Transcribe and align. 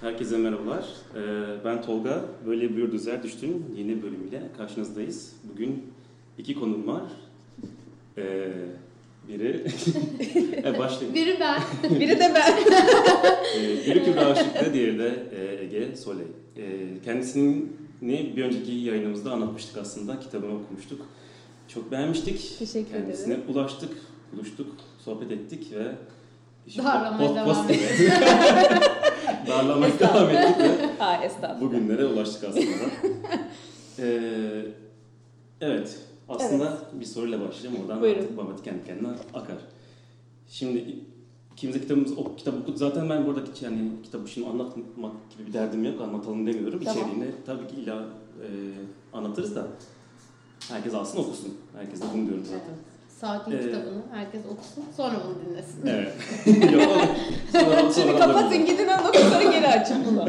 Herkese 0.00 0.36
merhabalar. 0.36 0.84
Ee, 1.14 1.18
ben 1.64 1.82
Tolga. 1.82 2.24
Böyle 2.46 2.76
bir 2.76 2.92
düzer 2.92 3.22
düştüm 3.22 3.64
yeni 3.76 4.02
bölümüyle 4.02 4.42
karşınızdayız. 4.56 5.32
Bugün 5.52 5.92
iki 6.38 6.54
konum 6.54 6.86
var. 6.86 7.02
Ee, 8.18 8.48
biri... 9.28 9.64
e, 10.64 10.78
başlayayım. 10.78 11.14
Biri 11.14 11.36
ben. 11.40 11.60
Biri 12.00 12.18
de 12.18 12.32
ben. 12.34 12.52
Ee, 13.58 13.86
biri 13.86 14.04
Kübra 14.04 14.26
Aşık'ta, 14.26 14.74
diğeri 14.74 14.98
de 14.98 15.26
e, 15.32 15.64
Ege 15.64 15.96
Soley. 15.96 16.26
Kendisini 17.04 17.66
bir 18.36 18.44
önceki 18.44 18.72
yayınımızda 18.72 19.32
anlatmıştık 19.32 19.76
aslında. 19.78 20.20
Kitabını 20.20 20.54
okumuştuk. 20.54 21.00
Çok 21.68 21.92
beğenmiştik. 21.92 22.58
Teşekkür 22.58 22.92
Kendisine 22.92 23.34
ederim. 23.34 23.48
ulaştık, 23.54 23.92
buluştuk, 24.32 24.66
sohbet 25.04 25.32
ettik 25.32 25.72
ve... 25.72 25.92
Darlamaya 26.78 27.34
devam 27.34 27.66
Darlamaya 29.48 29.98
devam 29.98 30.30
ettik 30.30 30.58
ve 30.60 31.24
estağfurullah. 31.26 31.60
bugünlere 31.60 32.06
ulaştık 32.06 32.44
aslında. 32.44 32.66
Ee, 34.00 34.66
evet, 35.60 35.98
aslında 36.28 36.78
bir 37.00 37.04
soruyla 37.04 37.40
başlayacağım. 37.40 37.76
Oradan 37.82 38.00
Buyurun. 38.00 38.20
artık 38.20 38.36
Babati 38.36 38.62
kendi 38.62 38.84
kendine 38.84 39.08
akar. 39.34 39.56
Şimdi 40.48 40.96
ikimiz 41.52 41.74
de 41.76 41.80
kitabımız, 41.80 42.18
o 42.18 42.36
kitabı 42.36 42.56
okuduk. 42.56 42.78
Zaten 42.78 43.10
ben 43.10 43.26
buradaki 43.26 43.64
yani 43.64 43.90
kitabı 44.04 44.28
şimdi 44.28 44.48
anlatmak 44.48 45.12
gibi 45.30 45.46
bir 45.48 45.52
derdim 45.52 45.84
yok. 45.84 46.00
Anlatalım 46.00 46.46
demiyorum. 46.46 46.80
Tamam. 46.84 47.02
İçeriğini 47.02 47.30
tabii 47.46 47.66
ki 47.68 47.74
illa 47.76 48.04
e, 48.42 48.46
anlatırız 49.12 49.56
da 49.56 49.66
herkes 50.68 50.94
alsın 50.94 51.18
okusun. 51.18 51.54
Herkes 51.76 52.00
de 52.00 52.04
bunu 52.14 52.26
diyorum 52.26 52.44
zaten. 52.44 52.74
Sakin 53.20 53.52
Ee, 53.52 53.60
kitabını 53.60 54.02
herkes 54.12 54.40
okusun 54.46 54.84
sonra 54.96 55.14
bunu 55.26 55.34
dinlesin. 55.46 55.86
Evet. 55.86 56.12
Yok, 56.72 57.92
Şimdi 57.94 58.18
kapatın 58.18 58.66
gidin 58.66 58.84
ondan 58.88 59.12
sonra 59.30 59.42
geri 59.52 59.66
açın 59.68 59.96
bunu. 60.10 60.28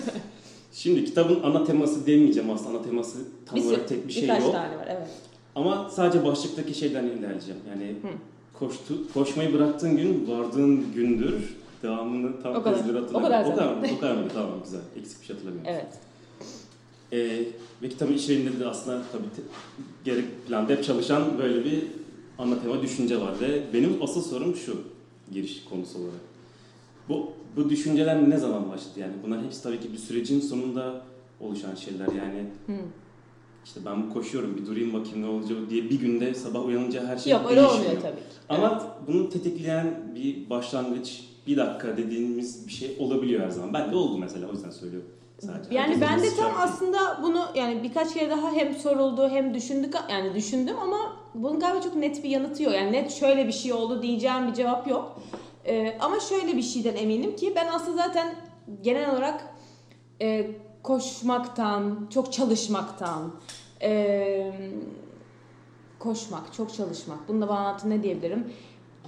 Şimdi 0.72 1.04
kitabın 1.04 1.42
ana 1.42 1.64
teması 1.64 2.06
demeyeceğim 2.06 2.50
aslında. 2.50 2.78
Ana 2.78 2.82
teması 2.84 3.18
tam 3.46 3.56
Bir- 3.58 3.64
olarak 3.64 3.88
tek 3.88 4.08
bir 4.08 4.12
şey 4.12 4.28
yok. 4.28 4.52
tane 4.52 4.76
var 4.76 4.86
evet. 4.88 5.08
Ama 5.54 5.90
sadece 5.90 6.24
başlıktaki 6.24 6.74
şeyden 6.74 7.04
ilerleyeceğim. 7.04 7.60
Yani 7.70 7.88
Hı. 8.02 8.08
koştu, 8.58 9.12
koşmayı 9.14 9.52
bıraktığın 9.52 9.96
gün 9.96 10.28
vardığın 10.30 10.92
gündür. 10.94 11.56
Devamını 11.82 12.42
tam 12.42 12.54
O 12.56 12.62
tezleri 12.62 12.96
O 12.98 13.02
hatırlamıyorum. 13.02 13.22
kadar 13.22 13.44
O 13.44 13.50
kadar 13.56 13.72
mı? 13.74 13.86
O 13.96 14.00
kadar 14.00 14.14
mı? 14.14 14.24
Tamam 14.34 14.50
güzel. 14.64 14.80
Eksik 15.00 15.20
bir 15.20 15.26
şey 15.26 15.36
hatırlamıyorum. 15.36 15.72
Evet. 15.74 15.86
Ee, 17.12 17.44
ve 17.82 17.88
kitabın 17.88 18.12
içeriğinde 18.12 18.60
de 18.60 18.66
aslında 18.66 19.02
tabii 19.12 19.22
te- 19.36 19.42
gerek 20.04 20.24
planda 20.48 20.72
hep 20.72 20.84
çalışan 20.84 21.22
böyle 21.38 21.64
bir 21.64 21.82
ana 22.38 22.60
tema 22.62 22.82
düşünce 22.82 23.20
var. 23.20 23.40
Ve 23.40 23.62
benim 23.72 24.02
asıl 24.02 24.22
sorum 24.22 24.56
şu 24.56 24.80
giriş 25.32 25.64
konusu 25.64 25.98
olarak. 25.98 26.20
Bu, 27.08 27.32
bu 27.56 27.70
düşünceler 27.70 28.30
ne 28.30 28.36
zaman 28.36 28.68
başladı? 28.70 29.00
Yani 29.00 29.12
bunlar 29.26 29.44
hepsi 29.44 29.62
tabii 29.62 29.80
ki 29.80 29.92
bir 29.92 29.98
sürecin 29.98 30.40
sonunda 30.40 31.02
oluşan 31.40 31.74
şeyler. 31.74 32.06
Yani 32.06 32.40
Hı. 32.66 32.72
işte 33.64 33.80
ben 33.84 34.02
bu 34.10 34.12
koşuyorum 34.14 34.56
bir 34.56 34.66
durayım 34.66 34.92
bakayım 34.92 35.22
ne 35.22 35.26
olacak 35.26 35.58
diye 35.70 35.84
bir 35.84 36.00
günde 36.00 36.34
sabah 36.34 36.64
uyanınca 36.66 37.06
her 37.06 37.16
şey 37.16 37.32
Yok 37.32 37.42
öyle 37.50 37.60
değişmiyor. 37.60 37.84
olmuyor 37.84 38.02
tabii 38.02 38.16
ki. 38.20 38.24
Ama 38.48 38.96
bunu 39.06 39.30
tetikleyen 39.30 40.12
bir 40.14 40.50
başlangıç, 40.50 41.24
bir 41.46 41.56
dakika 41.56 41.96
dediğimiz 41.96 42.66
bir 42.68 42.72
şey 42.72 42.96
olabiliyor 42.98 43.40
her 43.44 43.50
zaman. 43.50 43.74
Ben 43.74 43.92
de 43.92 43.96
oldu 43.96 44.18
mesela 44.18 44.48
o 44.48 44.52
yüzden 44.52 44.70
söylüyorum. 44.70 45.08
Sadece. 45.38 45.74
Yani 45.74 46.00
ben 46.00 46.22
de 46.22 46.28
tam 46.36 46.36
şarkı- 46.50 46.60
aslında 46.62 47.20
bunu 47.22 47.44
yani 47.54 47.82
birkaç 47.82 48.14
kere 48.14 48.30
daha 48.30 48.52
hem 48.52 48.74
soruldu 48.74 49.28
hem 49.28 49.54
düşündük 49.54 49.94
yani 50.10 50.34
düşündüm 50.34 50.76
ama 50.82 51.16
bunun 51.34 51.60
galiba 51.60 51.80
çok 51.80 51.96
net 51.96 52.24
bir 52.24 52.28
yanıtı 52.28 52.62
yok. 52.62 52.74
Yani 52.74 52.92
net 52.92 53.12
şöyle 53.12 53.46
bir 53.46 53.52
şey 53.52 53.72
oldu 53.72 54.02
diyeceğim 54.02 54.48
bir 54.48 54.54
cevap 54.54 54.88
yok. 54.88 55.20
Ee, 55.66 55.96
ama 56.00 56.20
şöyle 56.20 56.56
bir 56.56 56.62
şeyden 56.62 56.96
eminim 56.96 57.36
ki 57.36 57.52
ben 57.56 57.66
aslında 57.66 57.96
zaten 57.96 58.34
genel 58.82 59.10
olarak 59.10 59.54
e, 60.20 60.50
koşmaktan, 60.82 62.08
çok 62.14 62.32
çalışmaktan, 62.32 63.32
e, 63.82 64.52
koşmak, 65.98 66.52
çok 66.52 66.74
çalışmak. 66.74 67.28
Bununla 67.28 67.48
bağlantı 67.48 67.90
ne 67.90 68.02
diyebilirim? 68.02 68.52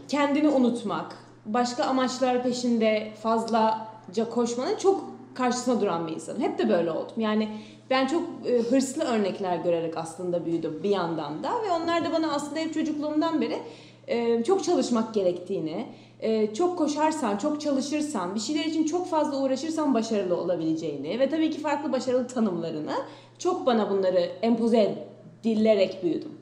Kendini 0.08 0.48
unutmak, 0.48 1.16
başka 1.46 1.84
amaçlar 1.84 2.42
peşinde 2.42 3.12
fazlaca 3.22 4.30
koşmanın 4.30 4.76
çok 4.76 5.04
karşısına 5.34 5.80
duran 5.80 6.06
bir 6.06 6.12
insanım. 6.12 6.42
Hep 6.42 6.58
de 6.58 6.68
böyle 6.68 6.90
oldum. 6.90 7.14
Yani 7.16 7.48
ben 7.90 8.06
çok 8.06 8.22
e, 8.46 8.58
hırslı 8.58 9.04
örnekler 9.04 9.56
görerek 9.56 9.96
aslında 9.96 10.46
büyüdüm 10.46 10.80
bir 10.82 10.90
yandan 10.90 11.42
da 11.42 11.50
ve 11.62 11.70
onlar 11.70 12.04
da 12.04 12.12
bana 12.12 12.32
aslında 12.32 12.60
hep 12.60 12.74
çocukluğumdan 12.74 13.40
beri 13.40 13.58
e, 14.06 14.44
çok 14.44 14.64
çalışmak 14.64 15.14
gerektiğini, 15.14 15.86
e, 16.20 16.54
çok 16.54 16.78
koşarsan, 16.78 17.36
çok 17.36 17.60
çalışırsan, 17.60 18.34
bir 18.34 18.40
şeyler 18.40 18.64
için 18.64 18.84
çok 18.84 19.10
fazla 19.10 19.42
uğraşırsan 19.42 19.94
başarılı 19.94 20.36
olabileceğini 20.36 21.20
ve 21.20 21.28
tabii 21.28 21.50
ki 21.50 21.60
farklı 21.60 21.92
başarılı 21.92 22.26
tanımlarını 22.26 22.94
çok 23.38 23.66
bana 23.66 23.90
bunları 23.90 24.20
empoze 24.42 25.06
edilerek 25.44 26.02
büyüdüm. 26.02 26.32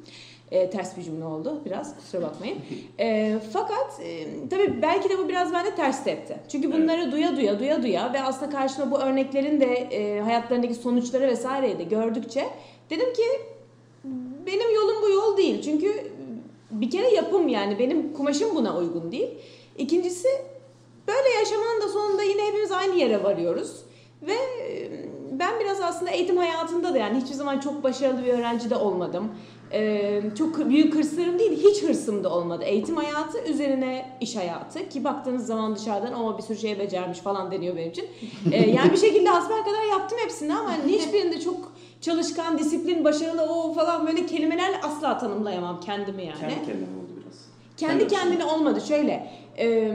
E, 0.54 0.70
ters 0.70 0.96
bir 0.96 1.02
cümle 1.02 1.24
oldu 1.24 1.60
biraz 1.64 1.96
kusura 1.96 2.22
bakmayın. 2.22 2.58
E, 3.00 3.38
fakat 3.52 4.00
e, 4.04 4.26
tabii 4.50 4.82
belki 4.82 5.08
de 5.08 5.18
bu 5.18 5.28
biraz 5.28 5.52
bende 5.52 5.74
ters 5.74 6.04
tepti. 6.04 6.36
Çünkü 6.48 6.72
bunları 6.72 7.12
duya 7.12 7.36
duya 7.36 7.58
duya 7.58 7.82
duya 7.82 8.12
ve 8.12 8.22
aslında 8.22 8.50
karşıma 8.50 8.90
bu 8.90 8.98
örneklerin 8.98 9.60
de 9.60 9.74
e, 9.74 10.20
hayatlarındaki 10.20 10.74
sonuçları 10.74 11.26
vesaireyi 11.26 11.78
de 11.78 11.82
gördükçe 11.84 12.44
dedim 12.90 13.12
ki 13.12 13.22
benim 14.46 14.74
yolum 14.74 15.02
bu 15.02 15.10
yol 15.10 15.36
değil. 15.36 15.62
Çünkü 15.62 16.12
bir 16.70 16.90
kere 16.90 17.14
yapım 17.14 17.48
yani 17.48 17.78
benim 17.78 18.12
kumaşım 18.12 18.56
buna 18.56 18.76
uygun 18.76 19.12
değil. 19.12 19.28
İkincisi 19.78 20.28
böyle 21.08 21.28
yaşamanın 21.38 21.80
da 21.80 21.88
sonunda 21.88 22.22
yine 22.22 22.46
hepimiz 22.46 22.72
aynı 22.72 22.96
yere 22.96 23.22
varıyoruz. 23.22 23.84
Ve 24.22 24.32
e, 24.32 24.90
ben 25.38 25.60
biraz 25.60 25.80
aslında 25.80 26.10
eğitim 26.10 26.36
hayatında 26.36 26.94
da 26.94 26.98
yani 26.98 27.20
hiçbir 27.20 27.34
zaman 27.34 27.60
çok 27.60 27.82
başarılı 27.82 28.24
bir 28.24 28.32
öğrenci 28.32 28.70
de 28.70 28.76
olmadım. 28.76 29.28
Çok 30.38 30.68
büyük 30.68 30.94
hırslarım 30.94 31.38
değil, 31.38 31.52
hiç 31.64 31.82
hırsım 31.82 32.24
da 32.24 32.30
olmadı. 32.30 32.64
Eğitim 32.64 32.96
hayatı 32.96 33.38
üzerine 33.44 34.16
iş 34.20 34.36
hayatı 34.36 34.88
ki 34.88 35.04
baktığınız 35.04 35.46
zaman 35.46 35.76
dışarıdan 35.76 36.14
o 36.14 36.38
bir 36.38 36.42
sürü 36.42 36.58
şey 36.58 36.78
becermiş 36.78 37.18
falan 37.18 37.50
deniyor 37.50 37.76
benim 37.76 37.90
için. 37.90 38.04
Yani 38.74 38.92
bir 38.92 38.96
şekilde 38.96 39.28
hasbel 39.28 39.64
kadar 39.64 39.82
yaptım 39.90 40.18
hepsini 40.22 40.54
ama 40.54 40.70
hani 40.72 40.92
hiçbirinde 40.92 41.40
çok 41.40 41.72
çalışkan, 42.00 42.58
disiplin, 42.58 43.04
başarılı 43.04 43.42
o 43.42 43.72
falan 43.74 44.06
böyle 44.06 44.26
kelimelerle 44.26 44.80
asla 44.82 45.18
tanımlayamam 45.18 45.80
kendimi 45.80 46.24
yani. 46.24 46.40
Kendi 46.40 46.54
kendine 46.54 46.84
oldu 46.84 47.10
biraz. 47.22 47.44
Kendi 47.76 47.98
Kendi 47.98 48.14
kendine 48.14 48.44
olmadı 48.44 48.80
şöyle. 48.88 49.30
e, 49.58 49.92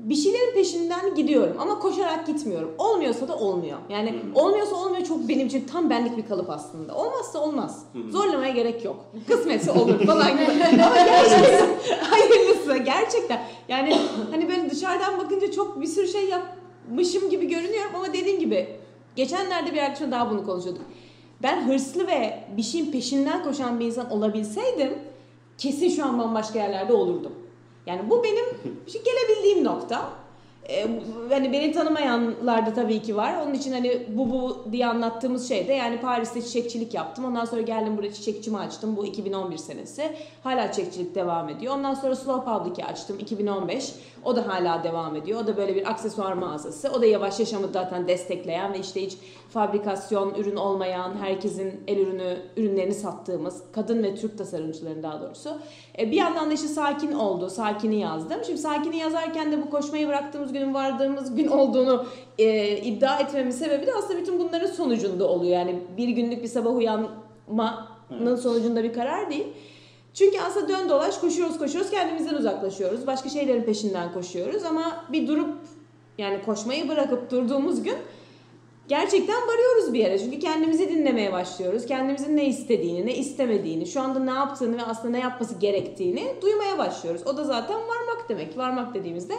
bir 0.00 0.14
şeylerin 0.14 0.54
peşinden 0.54 1.14
gidiyorum 1.14 1.56
ama 1.58 1.78
koşarak 1.78 2.26
gitmiyorum. 2.26 2.74
Olmuyorsa 2.78 3.28
da 3.28 3.38
olmuyor. 3.38 3.78
Yani 3.88 4.10
Hı. 4.10 4.40
olmuyorsa 4.40 4.76
olmuyor 4.76 5.04
çok 5.04 5.28
benim 5.28 5.46
için 5.46 5.66
tam 5.72 5.90
benlik 5.90 6.16
bir 6.16 6.26
kalıp 6.26 6.50
aslında. 6.50 6.94
Olmazsa 6.94 7.38
olmaz. 7.38 7.84
Hı. 7.92 8.12
Zorlamaya 8.12 8.52
gerek 8.52 8.84
yok. 8.84 9.04
Kısmetse 9.28 9.70
olur 9.70 10.06
falan 10.06 10.32
gibi. 10.32 10.42
ama 10.84 10.96
gerçekten 10.96 11.68
hayırlısı 12.00 12.76
gerçekten. 12.76 13.42
Yani 13.68 13.96
hani 14.30 14.48
böyle 14.48 14.70
dışarıdan 14.70 15.18
bakınca 15.18 15.50
çok 15.50 15.80
bir 15.80 15.86
sürü 15.86 16.08
şey 16.08 16.28
yapmışım 16.28 17.30
gibi 17.30 17.48
görünüyorum 17.48 17.90
ama 17.96 18.12
dediğim 18.12 18.40
gibi 18.40 18.68
geçenlerde 19.16 19.72
bir 19.72 19.78
arkadaşımla 19.78 20.12
daha 20.12 20.30
bunu 20.30 20.46
konuşuyorduk. 20.46 20.82
Ben 21.42 21.68
hırslı 21.68 22.06
ve 22.06 22.44
bir 22.56 22.62
şeyin 22.62 22.92
peşinden 22.92 23.44
koşan 23.44 23.80
bir 23.80 23.86
insan 23.86 24.10
olabilseydim 24.10 24.98
kesin 25.58 25.88
şu 25.88 26.04
an 26.04 26.18
bambaşka 26.18 26.58
yerlerde 26.58 26.92
olurdum. 26.92 27.32
Yani 27.90 28.10
bu 28.10 28.24
benim 28.24 28.44
şu 28.86 28.98
gelebildiğim 29.04 29.64
nokta. 29.64 30.10
Ee, 30.68 30.86
hani 31.30 31.52
beni 31.52 31.72
tanımayanlar 31.72 32.66
da 32.66 32.74
tabii 32.74 33.02
ki 33.02 33.16
var. 33.16 33.34
Onun 33.46 33.54
için 33.54 33.72
hani 33.72 34.06
bu 34.08 34.30
bu 34.30 34.72
diye 34.72 34.86
anlattığımız 34.86 35.48
şey 35.48 35.68
de 35.68 35.72
yani 35.72 36.00
Paris'te 36.00 36.42
çiçekçilik 36.42 36.94
yaptım. 36.94 37.24
Ondan 37.24 37.44
sonra 37.44 37.60
geldim 37.60 37.96
buraya 37.96 38.12
çiçekçimi 38.12 38.58
açtım. 38.58 38.96
Bu 38.96 39.06
2011 39.06 39.58
senesi. 39.58 40.12
Hala 40.42 40.72
çiçekçilik 40.72 41.14
devam 41.14 41.48
ediyor. 41.48 41.74
Ondan 41.74 41.94
sonra 41.94 42.16
Slow 42.16 42.52
Public'i 42.52 42.84
açtım 42.84 43.18
2015. 43.18 43.94
O 44.24 44.36
da 44.36 44.48
hala 44.48 44.84
devam 44.84 45.16
ediyor. 45.16 45.40
O 45.40 45.46
da 45.46 45.56
böyle 45.56 45.74
bir 45.74 45.90
aksesuar 45.90 46.32
mağazası. 46.32 46.90
O 46.90 47.00
da 47.00 47.06
yavaş 47.06 47.40
yaşamı 47.40 47.68
zaten 47.72 48.08
destekleyen 48.08 48.72
ve 48.72 48.78
işte 48.78 49.02
hiç 49.02 49.16
fabrikasyon 49.50 50.34
ürün 50.34 50.56
olmayan, 50.56 51.16
herkesin 51.20 51.80
el 51.86 51.98
ürünü 51.98 52.36
ürünlerini 52.56 52.94
sattığımız 52.94 53.62
kadın 53.72 54.02
ve 54.02 54.14
Türk 54.14 54.38
tasarımcıların 54.38 55.02
daha 55.02 55.20
doğrusu. 55.20 55.50
E, 55.98 56.10
bir 56.10 56.16
yandan 56.16 56.50
da 56.50 56.54
işte 56.54 56.68
sakin 56.68 57.12
oldu. 57.12 57.50
Sakini 57.50 58.00
yazdım. 58.00 58.38
Şimdi 58.46 58.58
sakini 58.58 58.96
yazarken 58.96 59.52
de 59.52 59.62
bu 59.62 59.70
koşmayı 59.70 60.08
bıraktığımız 60.08 60.52
günün 60.52 60.74
vardığımız 60.74 61.34
gün 61.34 61.46
olduğunu 61.46 62.04
e, 62.38 62.76
iddia 62.76 63.18
etmemin 63.18 63.50
sebebi 63.50 63.86
de 63.86 63.94
aslında 63.94 64.20
bütün 64.20 64.38
bunların 64.38 64.70
sonucunda 64.70 65.28
oluyor. 65.28 65.52
Yani 65.52 65.78
bir 65.96 66.08
günlük 66.08 66.42
bir 66.42 66.48
sabah 66.48 66.76
uyanmanın 66.76 67.10
Evet. 68.10 68.38
sonucunda 68.38 68.82
bir 68.82 68.92
karar 68.92 69.30
değil. 69.30 69.46
Çünkü 70.14 70.40
aslında 70.40 70.68
dön 70.68 70.88
dolaş 70.88 71.18
koşuyoruz 71.18 71.58
koşuyoruz 71.58 71.90
kendimizden 71.90 72.34
uzaklaşıyoruz. 72.34 73.06
Başka 73.06 73.28
şeylerin 73.28 73.62
peşinden 73.62 74.12
koşuyoruz 74.12 74.64
ama 74.64 75.04
bir 75.12 75.26
durup 75.26 75.54
yani 76.18 76.42
koşmayı 76.42 76.88
bırakıp 76.88 77.30
durduğumuz 77.30 77.82
gün 77.82 77.96
gerçekten 78.90 79.36
varıyoruz 79.36 79.94
bir 79.94 79.98
yere. 79.98 80.18
Çünkü 80.18 80.38
kendimizi 80.38 80.88
dinlemeye 80.88 81.32
başlıyoruz. 81.32 81.86
Kendimizin 81.86 82.36
ne 82.36 82.46
istediğini, 82.46 83.06
ne 83.06 83.16
istemediğini, 83.16 83.86
şu 83.86 84.00
anda 84.00 84.18
ne 84.18 84.30
yaptığını 84.30 84.76
ve 84.76 84.82
aslında 84.82 85.10
ne 85.10 85.20
yapması 85.20 85.58
gerektiğini 85.58 86.34
duymaya 86.42 86.78
başlıyoruz. 86.78 87.22
O 87.26 87.36
da 87.36 87.44
zaten 87.44 87.76
varmak 87.76 88.28
demek. 88.28 88.58
Varmak 88.58 88.94
dediğimizde 88.94 89.34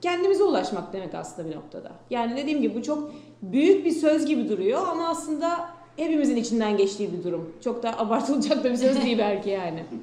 kendimize 0.00 0.44
ulaşmak 0.44 0.92
demek 0.92 1.14
aslında 1.14 1.48
bir 1.50 1.56
noktada. 1.56 1.92
Yani 2.10 2.36
dediğim 2.36 2.62
gibi 2.62 2.74
bu 2.74 2.82
çok 2.82 3.12
büyük 3.42 3.84
bir 3.84 3.90
söz 3.90 4.26
gibi 4.26 4.48
duruyor 4.48 4.88
ama 4.88 5.08
aslında 5.08 5.68
hepimizin 5.96 6.36
içinden 6.36 6.76
geçtiği 6.76 7.12
bir 7.12 7.24
durum. 7.24 7.52
Çok 7.64 7.82
da 7.82 7.98
abartılacak 7.98 8.64
da 8.64 8.70
bir 8.70 8.76
söz 8.76 9.02
değil 9.02 9.18
belki 9.18 9.50
yani. 9.50 9.84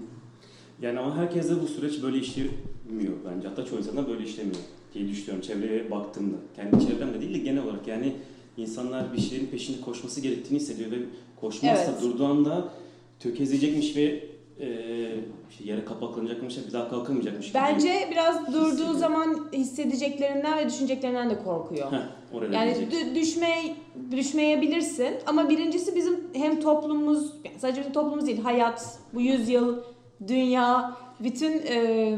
Yani 0.81 0.99
ama 0.99 1.17
herkese 1.17 1.61
bu 1.61 1.67
süreç 1.67 2.03
böyle 2.03 2.17
işlemiyor 2.17 3.13
bence. 3.25 3.47
Hatta 3.47 3.65
çoğu 3.65 3.79
insana 3.79 4.07
böyle 4.07 4.23
işlemiyor 4.23 4.55
diye 4.93 5.07
düşünüyorum 5.07 5.41
çevreye 5.41 5.91
baktığımda. 5.91 6.35
Kendi 6.55 6.87
çevremde 6.87 7.21
değil 7.21 7.33
de 7.33 7.37
genel 7.37 7.63
olarak 7.63 7.87
yani 7.87 8.13
insanlar 8.57 9.13
bir 9.13 9.21
şeylerin 9.21 9.47
peşinde 9.47 9.81
koşması 9.81 10.21
gerektiğini 10.21 10.59
hissediyor 10.59 10.91
ve 10.91 10.95
koşmazsa 11.41 11.83
Evet. 11.91 12.01
durduğu 12.01 12.25
anda 12.25 12.69
tökezleyecekmiş 13.19 13.95
ve 13.97 14.03
e, 14.59 14.67
işte 15.49 15.63
yere 15.63 15.85
kapaklanacakmış 15.85 16.57
ve 16.57 16.61
bir 16.67 16.73
daha 16.73 16.89
kalkamayacakmış 16.89 17.47
gibi. 17.47 17.57
Bence 17.57 18.07
biraz 18.11 18.47
durduğu 18.53 18.65
hissediyor. 18.67 18.93
zaman 18.93 19.47
hissedeceklerinden 19.53 20.57
ve 20.57 20.67
düşüneceklerinden 20.69 21.29
de 21.29 21.43
korkuyor. 21.43 21.91
Heh, 21.91 22.53
Yani 22.53 22.71
dü- 22.71 23.15
düşme 23.15 23.49
düşmeyebilirsin 24.11 25.13
ama 25.25 25.49
birincisi 25.49 25.95
bizim 25.95 26.19
hem 26.33 26.59
toplumumuz 26.61 27.31
yani 27.45 27.59
sadece 27.59 27.79
bizim 27.81 27.93
toplumumuz 27.93 28.27
değil 28.27 28.41
hayat 28.41 28.99
bu 29.13 29.21
yüzyıl 29.21 29.77
dünya 30.27 30.97
bütün 31.19 31.51
e, 31.67 32.17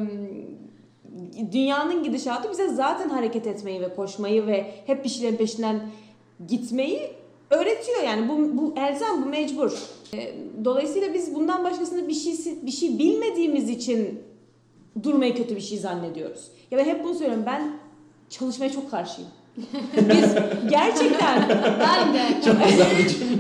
dünyanın 1.51 2.03
gidişatı 2.03 2.51
bize 2.51 2.69
zaten 2.69 3.09
hareket 3.09 3.47
etmeyi 3.47 3.81
ve 3.81 3.95
koşmayı 3.95 4.47
ve 4.47 4.71
hep 4.86 5.03
bir 5.03 5.09
şeylerin 5.09 5.38
peşinden 5.38 5.81
gitmeyi 6.47 7.11
öğretiyor 7.49 8.03
yani 8.03 8.29
bu 8.29 8.57
bu 8.57 8.73
elzem 8.77 9.23
bu 9.25 9.25
mecbur. 9.25 9.73
E, 10.13 10.33
dolayısıyla 10.65 11.13
biz 11.13 11.35
bundan 11.35 11.63
başkasında 11.63 12.07
bir 12.07 12.13
şey 12.13 12.35
bir 12.61 12.71
şey 12.71 12.99
bilmediğimiz 12.99 13.69
için 13.69 14.19
durmayı 15.03 15.35
kötü 15.35 15.55
bir 15.55 15.61
şey 15.61 15.77
zannediyoruz. 15.77 16.47
Ya 16.71 16.77
ben 16.77 16.85
hep 16.85 17.03
bunu 17.03 17.13
söylüyorum 17.13 17.43
ben 17.45 17.77
çalışmaya 18.29 18.71
çok 18.71 18.91
karşıyım. 18.91 19.29
Biz 19.97 20.35
gerçekten 20.69 21.49
Ben 21.79 22.13
de. 22.13 22.41
Çok 22.45 22.69
güzel 22.69 22.87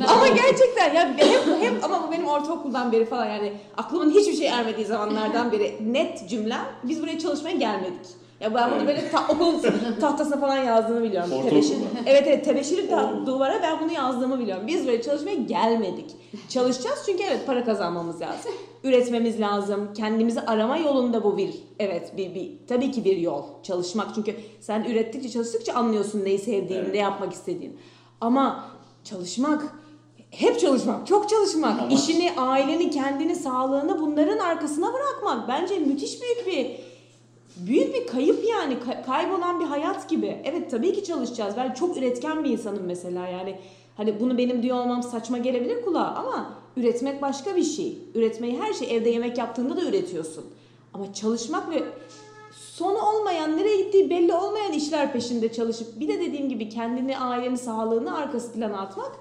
ama 0.07 0.27
gerçekten 0.27 0.93
ya 0.93 1.13
hep, 1.17 1.61
hep 1.61 1.83
ama 1.83 2.07
bu 2.07 2.11
benim 2.11 2.27
ortaokuldan 2.27 2.91
beri 2.91 3.05
falan 3.05 3.25
yani 3.25 3.53
aklımın 3.77 4.11
hiçbir 4.11 4.33
şey 4.33 4.47
ermediği 4.47 4.85
zamanlardan 4.85 5.51
beri 5.51 5.93
net 5.93 6.29
cümlem 6.29 6.65
biz 6.83 7.01
buraya 7.01 7.19
çalışmaya 7.19 7.57
gelmedik. 7.57 8.05
Ya 8.43 8.53
ben 8.53 8.71
bunu 8.71 8.87
böyle 8.87 9.09
ta, 9.11 9.27
okulun 9.29 9.61
tahtasına 10.01 10.39
falan 10.39 10.57
yazdığını 10.57 11.03
biliyorum. 11.03 11.29
Tebeşir, 11.49 11.77
evet 12.05 12.23
evet 12.27 12.45
tebeşirli 12.45 12.89
ta- 12.89 13.25
duvara 13.25 13.61
ben 13.61 13.79
bunu 13.79 13.91
yazdığımı 13.93 14.39
biliyorum. 14.39 14.67
Biz 14.67 14.83
buraya 14.83 15.01
çalışmaya 15.01 15.35
gelmedik. 15.35 16.11
Çalışacağız 16.49 17.03
çünkü 17.05 17.23
evet 17.23 17.45
para 17.47 17.65
kazanmamız 17.65 18.21
lazım. 18.21 18.51
Üretmemiz 18.83 19.39
lazım. 19.39 19.89
Kendimizi 19.93 20.41
arama 20.41 20.77
yolunda 20.77 21.23
bu 21.23 21.37
bir 21.37 21.53
evet 21.79 22.17
bir, 22.17 22.35
bir 22.35 22.51
tabii 22.67 22.91
ki 22.91 23.05
bir 23.05 23.17
yol. 23.17 23.43
Çalışmak 23.63 24.07
çünkü 24.15 24.35
sen 24.59 24.83
ürettikçe 24.83 25.29
çalıştıkça 25.29 25.73
anlıyorsun 25.73 26.23
neyi 26.25 26.39
sevdiğini, 26.39 26.83
Evet. 26.83 26.93
ne 26.93 26.99
yapmak 26.99 27.33
istediğini. 27.33 27.73
Ama 28.21 28.65
çalışmak 29.03 29.63
hep 30.31 30.59
çalışmak, 30.59 31.07
çok 31.07 31.29
çalışmak, 31.29 31.79
Amaç- 31.81 31.93
işini, 31.93 32.31
aileni, 32.37 32.89
kendini, 32.89 33.35
sağlığını 33.35 34.01
bunların 34.01 34.37
arkasına 34.37 34.93
bırakmak 34.93 35.47
bence 35.47 35.79
müthiş 35.79 36.21
büyük 36.21 36.47
bir 36.47 36.92
büyük 37.57 37.95
bir 37.95 38.07
kayıp 38.07 38.43
yani 38.49 38.73
Ka- 38.73 39.05
kaybolan 39.05 39.59
bir 39.59 39.65
hayat 39.65 40.09
gibi. 40.09 40.41
Evet 40.43 40.71
tabii 40.71 40.93
ki 40.93 41.03
çalışacağız. 41.03 41.53
Ben 41.57 41.73
çok 41.73 41.97
üretken 41.97 42.43
bir 42.43 42.49
insanım 42.49 42.83
mesela 42.85 43.27
yani. 43.27 43.59
Hani 43.97 44.19
bunu 44.19 44.37
benim 44.37 44.63
diyor 44.63 44.77
olmam 44.77 45.03
saçma 45.03 45.37
gelebilir 45.37 45.81
kulağa 45.85 46.13
ama 46.17 46.53
üretmek 46.77 47.21
başka 47.21 47.55
bir 47.55 47.63
şey. 47.63 47.97
Üretmeyi 48.15 48.61
her 48.61 48.73
şey 48.73 48.95
evde 48.95 49.09
yemek 49.09 49.37
yaptığında 49.37 49.77
da 49.77 49.81
üretiyorsun. 49.85 50.45
Ama 50.93 51.13
çalışmak 51.13 51.71
ve 51.71 51.83
sonu 52.51 52.97
olmayan, 52.97 53.57
nereye 53.57 53.81
gittiği 53.81 54.09
belli 54.09 54.33
olmayan 54.33 54.71
işler 54.71 55.13
peşinde 55.13 55.51
çalışıp 55.51 55.99
bir 55.99 56.07
de 56.07 56.19
dediğim 56.19 56.49
gibi 56.49 56.69
kendini, 56.69 57.17
aileni, 57.19 57.57
sağlığını 57.57 58.17
arkası 58.17 58.53
plana 58.53 58.77
atmak 58.77 59.11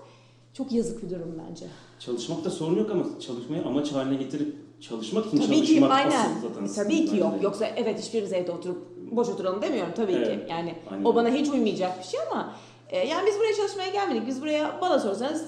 çok 0.55 0.73
yazık 0.73 1.02
bir 1.02 1.11
durum 1.11 1.38
bence. 1.49 1.67
Çalışmakta 1.99 2.50
sorun 2.50 2.76
yok 2.79 2.90
ama 2.90 3.05
çalışmayı 3.20 3.64
amaç 3.64 3.93
haline 3.93 4.23
getirip 4.23 4.56
çalışmak 4.82 5.26
için 5.26 5.37
Tabii 5.38 5.56
çalışmak 5.67 5.90
ki 5.90 5.94
aynen. 5.94 6.29
zaten. 6.43 6.84
Tabii 6.84 7.06
ki 7.06 7.17
yok. 7.17 7.32
bence. 7.34 7.44
Yoksa 7.44 7.67
evet 7.76 8.00
hiçbirimiz 8.02 8.32
evde 8.32 8.52
oturup 8.52 8.88
boş 9.11 9.29
oturalım 9.29 9.62
demiyorum 9.62 9.93
tabii 9.96 10.12
ki. 10.12 10.19
Evet, 10.25 10.50
Yani 10.50 10.75
aynen. 10.90 11.05
o 11.05 11.14
bana 11.14 11.29
hiç 11.29 11.49
uymayacak 11.49 11.99
bir 11.99 12.05
şey 12.08 12.20
ama 12.31 12.55
e, 12.88 12.99
yani 13.08 13.26
biz 13.26 13.38
buraya 13.38 13.55
çalışmaya 13.55 13.88
gelmedik. 13.88 14.26
Biz 14.26 14.43
buraya 14.43 14.79
bana 14.81 14.99
sorsanız 14.99 15.44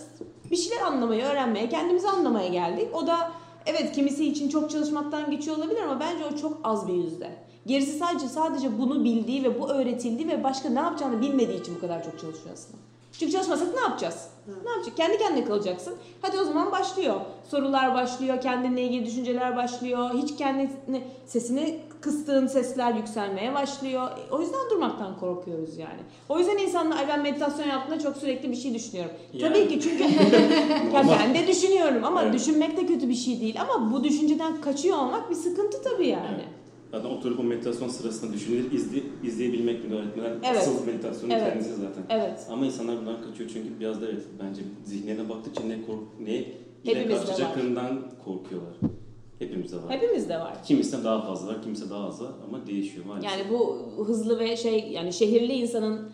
bir 0.51 0.57
şeyler 0.57 0.83
anlamayı, 0.83 1.25
öğrenmeye, 1.25 1.69
kendimizi 1.69 2.09
anlamaya 2.09 2.49
geldik. 2.49 2.89
O 2.95 3.07
da 3.07 3.33
evet 3.67 3.93
kimisi 3.93 4.27
için 4.29 4.49
çok 4.49 4.71
çalışmaktan 4.71 5.31
geçiyor 5.31 5.57
olabilir 5.57 5.83
ama 5.83 6.01
bence 6.01 6.25
o 6.35 6.37
çok 6.37 6.59
az 6.65 6.89
bir 6.89 6.95
yüzde. 6.95 7.31
Gerisi 7.67 7.99
sadece 7.99 8.27
sadece 8.29 8.79
bunu 8.79 9.05
bildiği 9.05 9.45
ve 9.45 9.61
bu 9.61 9.69
öğretildiği 9.69 10.29
ve 10.29 10.45
başka 10.45 10.69
ne 10.69 10.79
yapacağını 10.79 11.21
bilmediği 11.21 11.61
için 11.61 11.75
bu 11.77 11.81
kadar 11.81 12.05
çok 12.05 12.19
çalışıyor 12.21 12.49
aslında. 12.53 12.79
Çünkü 13.19 13.33
çalışmasak 13.33 13.75
ne 13.75 13.81
yapacağız? 13.81 14.29
Ne 14.65 14.71
yapacak? 14.71 14.97
Kendi 14.97 15.19
kendine 15.19 15.45
kalacaksın. 15.45 15.95
Hadi 16.23 16.39
o 16.39 16.45
zaman 16.45 16.73
başlıyor. 16.73 17.21
Sorular 17.51 17.95
başlıyor, 17.95 18.41
kendinle 18.41 18.83
ilgili 18.83 19.07
düşünceler 19.07 19.57
başlıyor. 19.57 20.11
Hiç 20.15 20.37
kendini 20.37 21.05
sesini 21.27 21.81
kıstığın 22.01 22.47
sesler 22.47 22.95
yükselmeye 22.95 23.55
başlıyor. 23.55 24.09
O 24.31 24.41
yüzden 24.41 24.71
durmaktan 24.71 25.19
korkuyoruz 25.21 25.79
yani. 25.79 26.01
O 26.29 26.39
yüzden 26.39 26.59
insanlar 26.59 26.97
"Ay 26.99 27.09
ben 27.09 27.23
meditasyon 27.23 27.67
yaptığımda 27.69 28.03
çok 28.03 28.17
sürekli 28.17 28.51
bir 28.51 28.57
şey 28.57 28.75
düşünüyorum. 28.75 29.13
Yani. 29.33 29.55
Tabii 29.55 29.69
ki 29.69 29.81
çünkü 29.81 30.03
ya 30.95 31.05
ben 31.21 31.35
de 31.35 31.47
düşünüyorum 31.47 32.05
ama 32.05 32.23
Evet. 32.23 32.35
düşünmek 32.35 32.77
de 32.77 32.87
kötü 32.87 33.09
bir 33.09 33.15
şey 33.15 33.41
değil 33.41 33.57
ama 33.61 33.93
bu 33.93 34.05
düşünceden 34.05 34.61
kaçıyor 34.61 34.99
olmak 34.99 35.31
bir 35.31 35.35
sıkıntı 35.35 35.83
tabii 35.83 36.09
yani. 36.09 36.27
Evet. 36.35 36.49
Zaten 36.95 37.11
oturup 37.11 37.41
o 37.41 37.43
meditasyon 37.43 37.89
sırasında 37.89 38.33
düşünceleri 38.33 38.75
izle, 38.75 39.03
izleyebilmek 39.23 39.85
mi 39.85 39.95
öğretmeden 39.95 40.37
Evet. 40.45 40.57
asıl 40.57 40.87
meditasyonun 40.87 41.35
Evet. 41.35 41.53
kendisi 41.53 41.75
zaten. 41.75 42.05
Evet. 42.09 42.47
Ama 42.51 42.67
insanlar 42.67 42.99
bundan 42.99 43.23
kaçıyor 43.23 43.51
çünkü 43.53 43.81
biraz 43.81 44.01
da 44.01 44.07
evet 44.07 44.23
bence 44.43 44.63
zihnlerine 44.85 45.29
baktıkça 45.29 45.63
ne 45.63 45.83
kork 45.83 46.01
ne 46.21 46.45
ile 46.85 47.09
karşılaşacaklarından 47.09 48.03
korkuyorlar. 48.25 48.75
Hepimizde 49.39 49.77
var. 49.77 49.85
Hepimizde 49.89 50.39
var. 50.39 50.65
Kimisinde 50.65 51.05
daha 51.05 51.23
fazla 51.23 51.49
var, 51.49 51.63
kimisi 51.63 51.91
daha 51.91 52.07
az 52.07 52.21
var 52.21 52.31
ama 52.49 52.67
değişiyor 52.67 53.07
maalesef. 53.07 53.31
Yani 53.31 53.51
bu 53.51 53.79
hızlı 54.07 54.39
ve 54.39 54.57
şey 54.57 54.89
yani 54.93 55.13
şehirli 55.13 55.53
insanın 55.53 56.11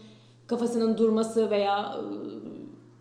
kafasının 0.46 0.98
durması 0.98 1.50
veya 1.50 2.00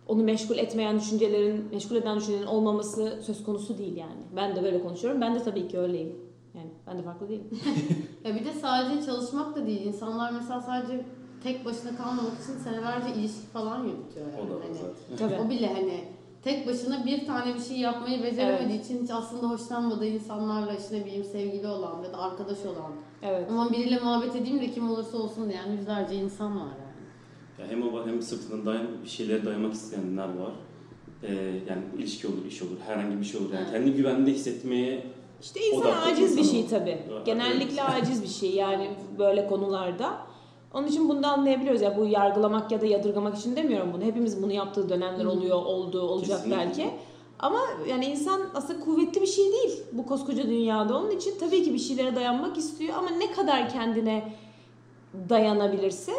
onu 0.06 0.22
meşgul 0.22 0.58
etmeyen 0.58 0.98
düşüncelerin, 1.00 1.64
meşgul 1.72 1.96
eden 1.96 2.16
düşüncelerin 2.16 2.46
olmaması 2.46 3.18
söz 3.26 3.44
konusu 3.44 3.78
değil 3.78 3.96
yani. 3.96 4.22
Ben 4.36 4.56
de 4.56 4.62
böyle 4.62 4.82
konuşuyorum. 4.82 5.20
Ben 5.20 5.34
de 5.34 5.42
tabii 5.42 5.68
ki 5.68 5.78
öyleyim. 5.78 6.29
Yani 6.54 6.70
ben 6.86 6.98
de 6.98 7.02
farklı 7.02 7.28
değilim. 7.28 7.50
Ya 8.24 8.34
bir 8.34 8.44
de 8.44 8.52
sadece 8.52 9.06
çalışmak 9.06 9.56
da 9.56 9.66
değil. 9.66 9.86
İnsanlar 9.86 10.32
mesela 10.32 10.60
sadece 10.60 11.04
tek 11.42 11.64
başına 11.64 11.96
kalmamak 11.96 12.32
için 12.44 12.58
senelerce 12.64 13.14
ilişki 13.20 13.46
falan 13.52 13.84
yürütüyor 13.84 14.26
yani. 14.38 14.40
o 14.40 14.60
da 14.60 14.64
Hani 14.64 14.74
zaten. 14.74 15.16
Tabii. 15.28 15.46
O 15.46 15.50
bile 15.50 15.66
hani 15.74 16.04
tek 16.42 16.66
başına 16.66 17.06
bir 17.06 17.26
tane 17.26 17.54
bir 17.54 17.60
şey 17.60 17.76
yapmayı 17.78 18.22
beceremediği 18.22 18.80
için 18.80 19.02
hiç 19.02 19.10
aslında 19.10 19.50
hoşlanmadığı 19.50 20.06
insanlarla 20.06 20.74
işte 20.74 21.00
ne 21.00 21.04
bileyim 21.04 21.24
sevgili 21.24 21.66
olan 21.66 22.02
ya 22.02 22.12
da 22.12 22.18
arkadaş 22.18 22.58
olan 22.66 22.92
Evet. 23.22 23.46
ama 23.50 23.70
biriyle 23.72 23.98
muhabbet 23.98 24.36
edeyim 24.36 24.60
de 24.60 24.70
kim 24.70 24.90
olursa 24.90 25.16
olsun 25.18 25.48
diyen 25.50 25.72
yüzlerce 25.72 26.14
insan 26.14 26.56
var 26.60 26.66
yani. 26.80 27.00
Ya 27.58 27.66
hem 27.76 27.88
o 27.88 27.92
var 27.92 28.08
hem 28.08 28.22
sırtından 28.22 28.66
dayan, 28.66 28.86
bir 29.04 29.08
şeylere 29.08 29.44
dayamak 29.44 29.72
isteyenler 29.74 30.24
var. 30.28 30.52
Ee, 31.22 31.34
yani 31.68 31.82
ilişki 31.98 32.26
olur, 32.26 32.44
iş 32.48 32.62
olur, 32.62 32.76
herhangi 32.86 33.18
bir 33.20 33.24
şey 33.24 33.40
olur. 33.40 33.52
Yani 33.52 33.62
Evet. 33.62 33.72
kendi 33.72 33.92
güvende 33.96 34.30
hissetmeye 34.32 35.06
İşte 35.42 35.60
insan 35.60 35.80
Odaklı 35.80 36.10
aciz 36.12 36.36
bir 36.36 36.44
şey 36.44 36.68
tabii. 36.68 36.98
Evet, 37.12 37.26
Genellikle 37.26 37.82
evet. 37.90 38.02
aciz 38.02 38.22
bir 38.22 38.28
şey 38.28 38.54
yani 38.54 38.90
böyle 39.18 39.46
konularda. 39.46 40.18
Onun 40.74 40.86
için 40.86 41.08
bunu 41.08 41.22
da 41.22 41.28
anlayabiliyoruz. 41.28 41.82
Ya 41.82 41.96
bu 41.96 42.06
yargılamak 42.06 42.72
ya 42.72 42.80
da 42.80 42.86
yadırgamak 42.86 43.38
için 43.38 43.56
demiyorum 43.56 43.92
bunu. 43.92 44.04
Hepimiz 44.04 44.42
bunu 44.42 44.52
yaptığı 44.52 44.88
dönemler 44.88 45.24
oluyor, 45.24 45.56
oldu, 45.56 46.00
olacak 46.02 46.38
Kesinlikle. 46.38 46.66
belki. 46.66 46.90
Ama 47.38 47.60
yani 47.88 48.04
insan 48.06 48.40
aslında 48.54 48.80
kuvvetli 48.80 49.20
bir 49.20 49.26
şey 49.26 49.52
değil 49.52 49.82
bu 49.92 50.06
koskoca 50.06 50.42
dünyada. 50.42 50.98
Onun 50.98 51.10
için 51.10 51.34
tabii 51.40 51.62
ki 51.62 51.74
bir 51.74 51.78
şeylere 51.78 52.16
dayanmak 52.16 52.56
istiyor 52.56 52.94
ama 52.98 53.10
ne 53.10 53.32
kadar 53.32 53.68
kendine 53.68 54.32
dayanabilirse 55.28 56.12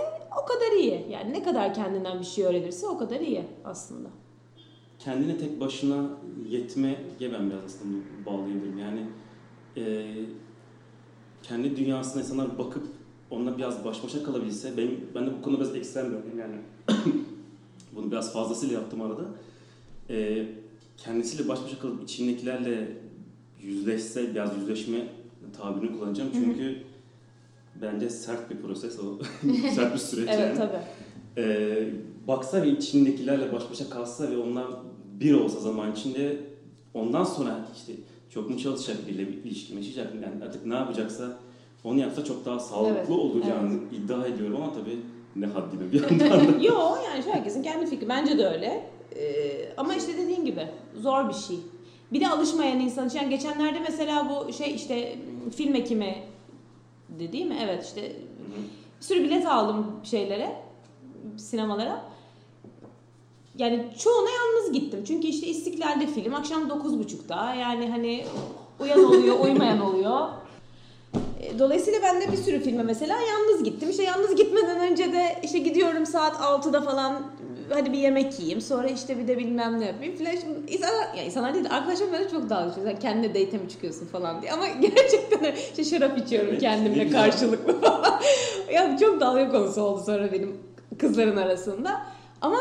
o 0.44 0.46
kadar 0.46 0.72
iyi. 0.72 1.08
Yani 1.10 1.34
ne 1.34 1.44
kadar 1.44 1.74
kendinden 1.74 2.20
bir 2.20 2.26
şey 2.26 2.46
öğrenirse 2.46 2.88
o 2.88 2.98
kadar 2.98 3.20
iyi 3.20 3.44
aslında. 3.66 4.10
Kendine 5.04 5.38
tek 5.38 5.60
başına 5.60 6.10
yetmeye 6.50 7.00
ben 7.22 7.50
biraz 7.50 7.64
aslında 7.66 7.98
bağlayabilirim. 8.26 8.78
Yani 8.78 9.06
e, 9.78 10.06
kendi 11.44 11.76
dünyasına 11.76 12.22
insanlar 12.22 12.58
bakıp 12.58 12.84
onunla 13.30 13.58
biraz 13.58 13.86
baş 13.86 14.04
başa 14.04 14.24
kalabilse, 14.24 14.78
benim, 14.78 15.00
ben 15.16 15.26
de 15.26 15.32
bu 15.38 15.42
konuda 15.42 15.60
biraz 15.60 15.76
ekstrem 15.76 16.12
bir 16.12 16.16
örneğim 16.16 16.40
yani. 16.40 16.56
Bunu 17.96 18.12
biraz 18.12 18.34
fazlasıyla 18.34 18.76
yaptım 18.80 19.02
arada. 19.02 19.24
E, 20.10 20.46
kendisiyle 20.98 21.48
baş 21.48 21.64
başa 21.64 21.80
kalıp 21.80 22.04
içindekilerle 22.04 22.98
yüzleşse, 23.62 24.32
biraz 24.32 24.58
yüzleşme 24.58 25.08
tabirini 25.58 26.00
kullanacağım. 26.00 26.34
Hı 26.34 26.38
hı. 26.38 26.44
Çünkü 26.44 26.78
bence 27.82 28.10
sert 28.10 28.50
bir 28.50 28.58
proses 28.58 29.00
o. 29.00 29.20
sert 29.76 29.94
bir 29.94 30.00
süreç 30.00 30.30
Evet 30.32 30.40
yani. 30.40 30.58
tabii. 30.58 30.82
Ee, 31.38 31.90
baksa 32.28 32.62
ve 32.62 32.70
içindekilerle 32.70 33.54
baş 33.54 33.70
başa 33.72 33.90
kalsa 33.90 34.32
ve 34.32 34.38
onlar 34.38 34.68
bir 35.22 35.34
olsa 35.34 35.60
zaman 35.60 35.92
içinde 35.92 36.38
ondan 36.94 37.24
sonra 37.24 37.68
işte 37.76 37.94
çok 38.30 38.50
mu 38.50 38.58
çalışacak 38.58 39.08
biriyle 39.08 39.28
bir 39.28 39.34
ilişki 39.34 39.76
yaşayacak 39.76 40.14
yani 40.16 40.44
artık 40.44 40.66
ne 40.66 40.76
yapacaksa 40.76 41.38
onu 41.84 42.00
yapsa 42.00 42.24
çok 42.24 42.46
daha 42.46 42.60
sağlıklı 42.60 42.96
Evet, 42.98 43.10
olacağını 43.10 43.80
iddia 43.92 44.28
ediyorum 44.28 44.56
ama 44.56 44.74
tabii 44.74 45.00
ne 45.36 45.46
haddime 45.46 45.92
bir 45.92 46.02
yandan 46.02 46.60
da. 46.60 46.64
Yo 46.66 46.96
yani 47.06 47.24
herkesin 47.34 47.64
kendi 47.64 47.86
fikri. 47.86 48.10
Bence 48.10 48.38
de 48.38 48.48
öyle. 48.48 48.84
Ee, 49.16 49.74
ama 49.78 49.96
işte 49.96 50.18
dediğin 50.18 50.46
gibi 50.46 50.68
zor 51.02 51.30
bir 51.30 51.34
şey. 51.34 51.58
Bir 52.14 52.22
de 52.22 52.28
alışmayan 52.30 52.80
insan 52.80 53.08
için. 53.08 53.20
Yani 53.20 53.30
geçenlerde 53.30 53.80
mesela 53.80 54.30
bu 54.30 54.54
şey 54.54 54.76
işte 54.76 55.16
film 55.56 55.76
ekimi 55.76 56.16
de 57.20 57.32
değil 57.34 57.46
mi? 57.46 57.58
Evet 57.64 57.86
işte 57.86 58.02
bir 59.00 59.06
sürü 59.06 59.24
bilet 59.24 59.46
aldım 59.46 59.86
şeylere, 60.04 60.56
sinemalara. 61.38 62.11
Yani 63.58 63.86
çoğuna 64.00 64.30
yalnız 64.30 64.72
gittim. 64.74 65.04
Çünkü 65.08 65.28
işte 65.28 65.48
İstiklal'de 65.48 66.08
film 66.08 66.34
akşam 66.36 66.62
9.30'da. 66.70 67.54
Yani 67.56 67.90
hani 67.90 68.26
uyan 68.80 69.04
oluyor, 69.04 69.40
uymayan 69.44 69.82
oluyor. 69.82 70.28
E, 71.42 71.60
Dolayısıyla 71.60 72.00
ben 72.04 72.22
de 72.22 72.32
bir 72.32 72.38
sürü 72.38 72.60
filme 72.64 72.84
mesela 72.84 73.18
yalnız 73.20 73.64
gittim. 73.64 73.90
İşte 73.90 74.04
yalnız 74.04 74.36
gitmeden 74.36 74.80
önce 74.80 75.14
de 75.14 75.40
işte 75.44 75.60
gidiyorum 75.60 76.06
saat 76.06 76.36
6'da 76.36 76.82
falan 76.82 77.22
hadi 77.74 77.92
bir 77.94 77.98
yemek 77.98 78.40
yiyeyim. 78.40 78.62
Sonra 78.62 78.88
işte 78.88 79.18
bir 79.20 79.28
de 79.28 79.38
bilmem 79.38 79.80
ne 79.80 79.86
yapayım 79.86 80.16
falan. 80.18 80.32
Şimdi 80.32 80.72
insanlar, 80.74 81.14
ya 81.18 81.24
insanlar 81.24 81.54
değil 81.54 81.66
de 81.66 81.70
arkadaşlarım 81.70 82.14
böyle 82.14 82.30
çok 82.30 82.50
dalga 82.50 82.66
geçiyor. 82.68 82.88
Sen 82.88 83.00
kendine 83.00 83.30
date 83.30 83.58
mi 83.58 83.70
çıkıyorsun 83.70 84.06
falan 84.06 84.42
diye. 84.42 84.52
Ama 84.52 84.68
gerçekten 84.82 85.54
işte 85.72 85.84
şarap 85.84 86.18
içiyorum 86.18 86.50
Evet, 86.50 86.62
kendimle 86.62 87.10
karşılıklı 87.10 87.82
falan. 87.82 88.22
ya 88.74 88.98
çok 88.98 89.20
dalga 89.22 89.50
konusu 89.52 89.82
oldu 89.82 90.04
sonra 90.06 90.32
benim 90.32 90.58
kızların 91.00 91.38
arasında. 91.38 92.02
Ama 92.42 92.58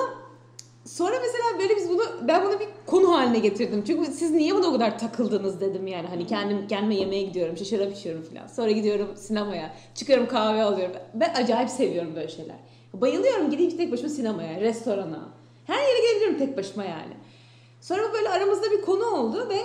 Sonra 0.90 1.16
mesela 1.20 1.58
böyle 1.58 1.76
biz 1.76 1.88
bunu 1.88 2.02
ben 2.28 2.44
bunu 2.44 2.60
bir 2.60 2.68
konu 2.86 3.12
haline 3.12 3.38
getirdim. 3.38 3.84
Çünkü 3.86 4.12
siz 4.12 4.30
niye 4.30 4.54
buna 4.54 4.66
o 4.66 4.72
kadar 4.72 4.98
takıldınız 4.98 5.60
dedim 5.60 5.86
yani. 5.86 6.06
Hani 6.08 6.26
kendim 6.26 6.66
kendime 6.68 6.94
yemeğe 6.94 7.22
gidiyorum, 7.22 7.54
işte 7.54 7.76
şarap 7.76 7.92
içiyorum 7.92 8.22
falan. 8.22 8.46
Sonra 8.46 8.70
gidiyorum 8.70 9.08
sinemaya. 9.16 9.74
Çıkıyorum 9.94 10.28
kahve 10.28 10.62
alıyorum. 10.62 10.96
Ben 11.14 11.34
acayip 11.34 11.70
seviyorum 11.70 12.16
böyle 12.16 12.28
şeyler. 12.28 12.56
Bayılıyorum 12.94 13.50
gideyim 13.50 13.76
tek 13.76 13.92
başıma 13.92 14.08
sinemaya, 14.08 14.60
restorana. 14.60 15.28
Her 15.66 15.88
yere 15.88 16.08
gidebilirim 16.08 16.38
tek 16.38 16.56
başıma 16.56 16.84
yani. 16.84 17.14
Sonra 17.80 18.02
böyle 18.12 18.28
aramızda 18.28 18.70
bir 18.70 18.80
konu 18.82 19.04
oldu 19.04 19.48
ve 19.48 19.58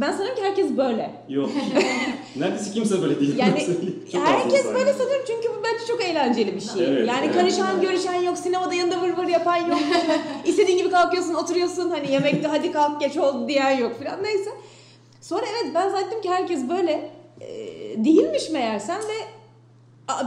ben 0.00 0.12
sanırım 0.12 0.34
ki 0.34 0.42
herkes 0.42 0.76
böyle. 0.76 1.10
Yok. 1.28 1.50
Neredeyse 2.36 2.72
kimse 2.72 3.02
böyle 3.02 3.20
değil. 3.20 3.38
Yani 3.38 3.66
herkes 4.12 4.64
böyle 4.64 4.92
sanırım 4.92 5.22
çünkü 5.26 5.48
bu 5.48 5.62
bence 5.64 5.86
çok 5.88 6.04
eğlenceli 6.04 6.54
bir 6.54 6.60
şey. 6.60 6.86
Evet, 6.86 7.08
yani 7.08 7.24
evet. 7.26 7.34
karışan 7.36 7.80
görüşen 7.80 8.22
yok, 8.22 8.38
sinemada 8.38 8.74
yanında 8.74 9.02
vır 9.02 9.16
vır 9.16 9.28
yapan 9.28 9.56
yok. 9.56 9.78
İstediğin 10.44 10.78
gibi 10.78 10.90
kalkıyorsun, 10.90 11.34
oturuyorsun 11.34 11.90
hani 11.90 12.12
yemekte 12.12 12.48
hadi 12.48 12.72
kalk 12.72 13.00
geç 13.00 13.16
oldu 13.16 13.48
diyen 13.48 13.78
yok 13.78 14.02
falan 14.02 14.22
neyse. 14.22 14.50
Sonra 15.20 15.44
evet 15.52 15.74
ben 15.74 15.88
zannettim 15.88 16.20
ki 16.20 16.30
herkes 16.30 16.68
böyle 16.68 17.10
e, 17.40 17.48
değilmiş 18.04 18.50
meğersem 18.50 18.98
ve 18.98 19.36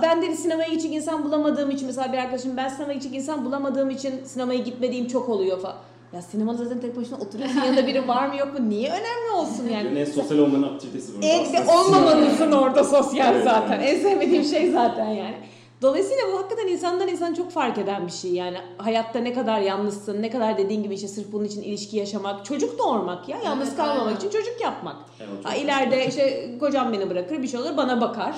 ben 0.01 0.21
de 0.21 0.35
sinemaya 0.35 0.69
gidecek 0.69 0.93
insan 0.93 1.23
bulamadığım 1.23 1.71
için 1.71 1.87
mesela 1.87 2.13
bir 2.13 2.17
arkadaşım 2.17 2.57
ben 2.57 2.69
sinemaya 2.69 2.93
gidecek 2.93 3.15
insan 3.15 3.45
bulamadığım 3.45 3.89
için 3.89 4.23
sinemaya 4.25 4.59
gitmediğim 4.59 5.07
çok 5.07 5.29
oluyor 5.29 5.61
falan. 5.61 5.77
Ya 6.13 6.21
sinemada 6.21 6.57
zaten 6.63 6.79
tek 6.81 6.97
başına 6.97 7.17
oturuyorsun 7.17 7.61
yanında 7.61 7.87
biri 7.87 8.07
var 8.07 8.27
mı 8.27 8.37
yok 8.37 8.59
mu 8.59 8.69
niye 8.69 8.89
önemli 8.89 9.31
olsun 9.35 9.63
yani. 9.73 9.85
Yani 9.87 9.99
en 9.99 10.05
sosyal 10.05 10.37
olmanın 10.39 10.63
aktivitesi 10.75 11.13
burada. 11.13 11.25
En 11.27 11.43
aslında. 11.43 11.79
olmamalısın 11.79 12.51
orada 12.63 12.83
sosyal 12.83 13.35
Evet, 13.35 13.43
zaten. 13.43 13.79
evet. 13.79 13.89
En 13.93 13.99
sevmediğim 14.09 14.43
şey 14.43 14.71
zaten 14.71 15.05
yani. 15.09 15.35
Dolayısıyla 15.81 16.23
bu 16.33 16.37
hakikaten 16.37 16.67
insandan 16.67 17.07
insana 17.07 17.35
çok 17.35 17.51
fark 17.51 17.77
eden 17.77 18.07
bir 18.07 18.11
şey. 18.11 18.31
Yani 18.31 18.57
hayatta 18.77 19.19
ne 19.19 19.33
kadar 19.33 19.59
yalnızsın, 19.61 20.21
ne 20.21 20.29
kadar 20.29 20.57
dediğin 20.57 20.83
gibi 20.83 20.95
işte 20.95 21.07
sırf 21.07 21.31
bunun 21.31 21.43
için 21.45 21.61
ilişki 21.61 21.97
yaşamak, 21.97 22.45
çocuk 22.45 22.79
doğurmak 22.79 23.29
ya. 23.29 23.37
Yalnız 23.45 23.67
Evet, 23.67 23.77
kalmamak 23.77 24.07
aynen. 24.07 24.17
için 24.17 24.29
çocuk 24.29 24.61
yapmak. 24.61 24.95
Evet, 25.19 25.45
Ha, 25.45 25.55
ileride 25.55 26.07
işte 26.07 26.51
kocam 26.59 26.93
beni 26.93 27.09
bırakır, 27.09 27.41
bir 27.43 27.47
şey 27.47 27.59
olur 27.59 27.77
bana 27.77 28.01
bakar. 28.01 28.35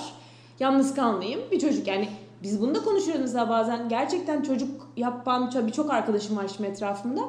Yalnız 0.60 0.94
kalmayayım, 0.96 1.42
bir 1.52 1.60
çocuk 1.60 1.88
yani. 1.88 2.10
Biz 2.44 2.62
bunu 2.62 2.76
da 2.76 2.84
konuşuyoruz 2.84 3.22
mesela 3.22 3.50
bazen. 3.50 3.90
Gerçekten 3.90 4.42
çocuk 4.42 4.70
yapan 4.98 5.52
birçok 5.68 5.92
arkadaşım 5.92 6.38
var 6.38 6.46
şimdi 6.56 6.70
etrafımda. 6.70 7.22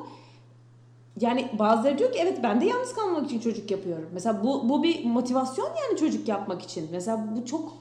Yani 1.21 1.51
bazıları 1.59 1.99
diyor 1.99 2.13
ki 2.13 2.19
evet 2.23 2.39
ben 2.43 2.61
de 2.61 2.65
yalnız 2.65 2.95
kalmak 2.95 3.27
için 3.27 3.41
çocuk 3.41 3.71
yapıyorum. 3.71 4.09
Mesela 4.15 4.45
bu 4.45 4.69
bu 4.69 4.83
bir 4.83 5.05
motivasyon 5.05 5.67
yani 5.67 5.99
çocuk 6.01 6.29
yapmak 6.29 6.63
için. 6.63 6.89
Mesela 6.93 7.27
bu 7.37 7.47
çok 7.47 7.73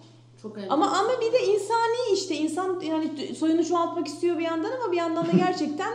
Çok 0.42 0.58
önemli. 0.58 0.72
ama 0.72 0.86
ama 0.86 1.10
bir 1.22 1.34
de 1.34 1.46
insani 1.54 2.14
işte 2.14 2.36
insan 2.36 2.80
yani 2.80 3.36
soyunu 3.36 3.66
çoğaltmak 3.66 4.08
istiyor 4.08 4.38
bir 4.38 4.44
yandan 4.44 4.72
ama 4.82 4.92
bir 4.92 4.98
yandan 4.98 5.26
da 5.28 5.32
gerçekten 5.38 5.94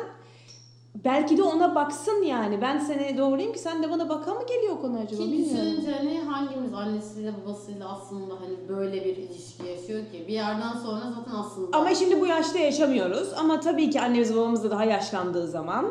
belki 1.05 1.37
de 1.39 1.43
ona 1.43 1.75
baksın 1.75 2.23
yani. 2.23 2.63
Ben 2.63 2.79
seni 2.79 3.19
doğurayım 3.19 3.53
ki 3.53 3.59
sen 3.59 3.83
de 3.83 3.91
bana 3.91 4.09
baka 4.09 4.35
mı 4.35 4.41
geliyor 4.49 4.81
konu 4.81 4.97
acaba 4.99 5.23
Ki 5.23 5.33
bilmiyorum. 5.33 5.57
düşününce 5.57 5.93
hani 5.93 6.21
hangimiz 6.21 6.75
annesiyle 6.75 7.33
babasıyla 7.45 7.89
aslında 7.93 8.35
hani 8.41 8.69
böyle 8.69 9.05
bir 9.05 9.17
ilişki 9.17 9.67
yaşıyor 9.67 10.01
ki 10.13 10.25
bir 10.29 10.33
yerden 10.33 10.73
sonra 10.85 11.01
zaten 11.19 11.35
aslında 11.39 11.79
Ama 11.79 11.95
şimdi 11.95 12.21
bu 12.21 12.27
yaşta 12.27 12.59
yaşamıyoruz. 12.59 13.29
Ama 13.39 13.61
tabii 13.61 13.91
ki 13.91 14.01
annemiz 14.01 14.37
babamız 14.37 14.65
da 14.65 14.71
daha 14.71 14.85
yaşlandığı 14.85 15.49
zaman 15.49 15.87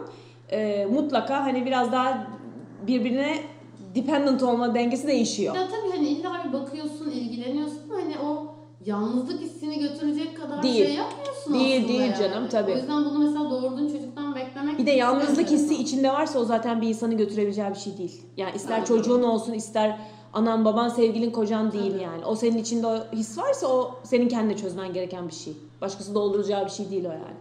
e, 0.52 0.86
mutlaka 0.86 1.44
hani 1.44 1.66
biraz 1.66 1.92
daha 1.92 2.28
birbirine 2.88 3.38
dependent 3.96 4.44
olma 4.44 4.76
dengesi 4.76 5.08
değişiyor. 5.08 5.56
ya 5.56 5.68
tabii 5.68 5.92
hani 5.98 6.08
illa 6.08 6.42
bir 6.48 6.54
bakıyorsun, 6.54 7.12
ilgileniyorsun 7.12 7.80
ama 7.90 8.02
hani 8.02 8.16
o 8.20 8.56
yalnızlık 8.86 9.42
hissini 9.42 9.80
götürecek 9.80 10.38
kadar 10.38 10.64
Değil. 10.64 10.86
şey 10.86 10.96
yapmıyorsun 10.96 11.54
Değil, 11.54 11.76
aslında 11.78 11.88
değil 11.90 12.02
yani. 12.02 12.16
canım, 12.20 12.48
tabii. 12.52 12.72
O 12.72 12.76
yüzden 12.76 13.06
bunu 13.06 13.20
mesela 13.20 13.50
doğurduğun 13.50 13.88
çocuktan 13.88 14.36
beklemek 14.36 14.80
Bir 14.80 14.86
de 14.86 14.92
yalnızlık 14.92 15.50
hissi 15.50 15.64
enteresan. 15.64 15.84
içinde 15.84 16.10
varsa 16.10 16.40
o 16.40 16.44
zaten 16.44 16.82
bir 16.82 16.88
insanı 16.88 17.14
götürebileceği 17.14 17.70
bir 17.70 17.76
şey 17.76 17.98
değil. 17.98 18.22
Yani 18.38 18.56
ister 18.56 18.74
Aynen. 18.74 18.86
çocuğun 18.86 19.24
olsun 19.24 19.54
ister 19.54 19.98
anan 20.34 20.66
baban 20.66 20.90
sevgilin 20.90 21.32
kocan 21.32 21.72
değil 21.72 21.92
Tabii. 21.92 22.04
yani. 22.04 22.26
O 22.26 22.36
senin 22.36 22.58
içinde 22.58 22.88
o 22.88 22.98
his 23.14 23.38
varsa 23.38 23.68
o 23.68 23.92
senin 24.04 24.28
kendine 24.30 24.58
çözmen 24.58 24.94
gereken 24.94 25.28
bir 25.28 25.34
şey. 25.34 25.54
Başkası 25.82 26.16
dolduracağı 26.16 26.66
bir 26.66 26.72
şey 26.72 26.90
değil 26.92 27.06
o 27.06 27.12
yani. 27.12 27.36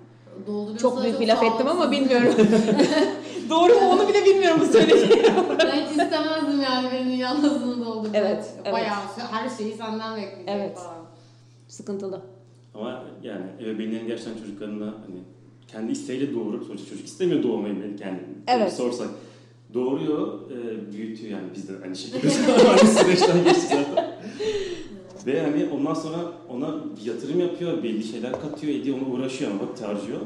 Dolduruyorsa 0.47 0.79
Çok 0.83 1.03
büyük 1.03 1.21
bir 1.21 1.29
laf 1.29 1.43
ettim 1.43 1.67
ama 1.69 1.91
bilmiyorum. 1.91 2.35
Doğru 3.50 3.75
mu 3.75 3.91
onu 3.91 4.09
bile 4.09 4.25
bilmiyorum 4.25 4.61
bu 4.62 4.73
söylediğim. 4.73 5.11
ben 5.59 5.83
hiç 5.83 5.91
istemezdim 5.91 6.61
yani 6.62 6.88
birinin 6.93 7.17
yalnızlığını 7.17 7.85
doldurmak. 7.87 8.17
Evet, 8.17 8.55
evet. 8.64 8.73
Bayağı 8.75 9.00
her 9.31 9.49
şeyi 9.59 9.73
senden 9.75 10.17
bekleyecek 10.17 10.49
Evet. 10.49 10.76
falan. 10.79 11.05
Sıkıntılı. 11.69 12.23
Ama 12.75 13.05
yani 13.23 13.45
ebeveynlerin 13.61 14.07
gerçekten 14.07 14.38
çocuklarına 14.38 14.85
hani 14.87 15.21
kendi 15.69 15.93
isteğiyle 15.93 16.35
doğurur. 16.35 16.67
Sonuçta 16.67 16.88
çocuk 16.91 17.07
istemiyor 17.07 17.43
doğmayı 17.43 17.83
beni 17.83 17.97
kendi. 17.97 18.21
Evet. 18.47 18.67
Bir 18.67 18.76
sorsak. 18.76 19.09
Doğuruyor, 19.75 20.50
e, 20.50 20.93
büyütüyor 20.93 21.31
yani 21.31 21.49
biz 21.55 21.69
de 21.69 21.73
aynı 21.85 21.97
şekilde 21.97 22.53
aynı 22.69 22.88
süreçten 22.88 23.45
geçtik 23.45 23.71
zaten. 23.71 24.14
Ve 25.26 25.40
hani 25.43 25.66
ondan 25.78 25.95
sonra 25.95 26.16
ona 26.50 26.66
bir 27.00 27.07
yatırım 27.12 27.40
yapıyor, 27.40 27.83
belli 27.83 28.04
şeyler 28.04 28.33
katıyor, 28.40 28.75
ediyor, 28.75 28.97
ona 29.02 29.14
uğraşıyor, 29.14 29.50
ona 29.50 29.61
vakit 29.69 29.85
harcıyor. 29.85 30.21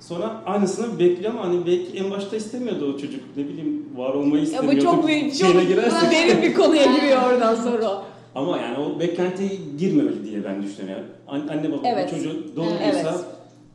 Sonra 0.00 0.42
aynısını 0.46 0.98
bekliyor 0.98 1.30
ama 1.30 1.44
hani 1.44 1.66
belki 1.66 1.98
en 1.98 2.10
başta 2.10 2.36
istemiyordu 2.36 2.94
o 2.94 2.98
çocuk. 2.98 3.20
Ne 3.36 3.44
bileyim 3.48 3.86
var 3.96 4.14
olmayı 4.14 4.36
Ya 4.36 4.42
istemiyordu. 4.42 4.76
bu 4.78 4.82
çok 4.82 5.06
büyük, 5.06 5.38
çok 5.38 5.68
girersek. 5.68 6.10
derin 6.12 6.42
bir 6.42 6.54
konuya 6.54 6.84
giriyor 6.96 7.22
oradan 7.32 7.54
sonra. 7.54 8.02
Ama 8.34 8.58
yani 8.58 8.78
o 8.78 9.00
beklentiye 9.00 9.50
girmemeli 9.78 10.24
diye 10.24 10.44
ben 10.44 10.62
düşünüyorum. 10.62 11.04
Yani 11.28 11.42
an- 11.42 11.48
anne 11.48 11.72
baba 11.72 11.88
Evet. 11.88 12.10
çocuğu 12.10 12.56
doğurduysa 12.56 13.10
Evet. 13.10 13.24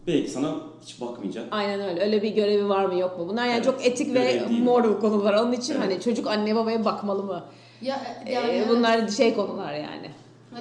belki 0.07 0.29
sana 0.31 0.55
hiç 0.85 1.01
bakmayacak. 1.01 1.45
Aynen 1.51 1.89
öyle. 1.89 2.01
Öyle 2.01 2.21
bir 2.21 2.29
görevi 2.29 2.69
var 2.69 2.85
mı 2.85 2.99
yok 2.99 3.19
mu? 3.19 3.27
Bunlar 3.29 3.45
yani 3.45 3.55
Evet. 3.55 3.65
çok 3.65 3.85
etik 3.85 4.13
ve 4.13 4.41
moral 4.63 4.99
konular. 4.99 5.33
Onun 5.33 5.51
için 5.51 5.73
Evet. 5.73 5.83
hani 5.83 6.01
çocuk 6.01 6.27
anne 6.27 6.55
babaya 6.55 6.85
bakmalı 6.85 7.23
mı? 7.23 7.43
Ya, 7.81 8.01
Ee, 8.25 8.31
yani 8.33 8.51
evet. 8.51 8.67
bunlar 8.69 9.07
şey 9.07 9.33
konular 9.35 9.73
yani. 9.73 10.09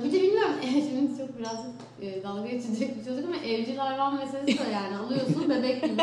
Bir 0.05 0.13
de 0.13 0.23
bilmiyorum 0.23 0.55
şimdi 0.63 1.19
çok 1.19 1.39
birazcık 1.39 1.71
e, 2.03 2.23
dalga 2.23 2.47
geçecek 2.49 2.99
bir 3.01 3.05
çocuk 3.05 3.25
ama 3.25 3.37
evcil 3.37 3.77
hayvan 3.77 4.15
meselesi 4.17 4.59
de 4.59 4.73
yani 4.73 4.97
alıyorsun 4.97 5.51
bebek 5.51 5.83
gibi 5.83 6.03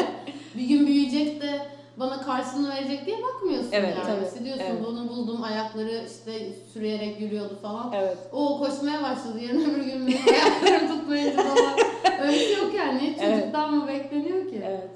bir 0.57 0.67
gün 0.67 0.87
büyüyecek 0.87 1.41
de 1.41 1.61
bana 1.97 2.21
karşılığını 2.21 2.69
verecek 2.69 3.05
diye 3.05 3.17
bakmıyorsun 3.23 3.69
Evet, 3.71 3.93
yani. 3.97 4.07
tabii. 4.07 4.25
İşte 4.27 4.45
diyorsun 4.45 4.63
Evet. 4.69 4.85
bunu 4.85 5.09
buldum 5.09 5.43
ayakları 5.43 6.05
işte 6.11 6.53
sürüyerek 6.73 7.21
yürüyordu 7.21 7.59
falan. 7.61 7.91
Evet. 7.95 8.17
O 8.31 8.59
koşmaya 8.59 9.03
başladı 9.03 9.39
yarın 9.47 9.61
öbür 9.69 9.83
gün 9.83 10.07
benim 10.07 10.17
ayaklarım 10.33 10.87
tutmayınca 10.87 11.43
falan. 11.43 11.73
Öyle 12.21 12.39
şey 12.39 12.57
yok 12.57 12.73
yani. 12.77 12.99
Hiç 12.99 13.17
Evet. 13.21 13.39
çocuktan 13.39 13.73
mı 13.75 13.87
bekleniyor 13.87 14.49
ki? 14.49 14.61
Evet. 14.65 14.89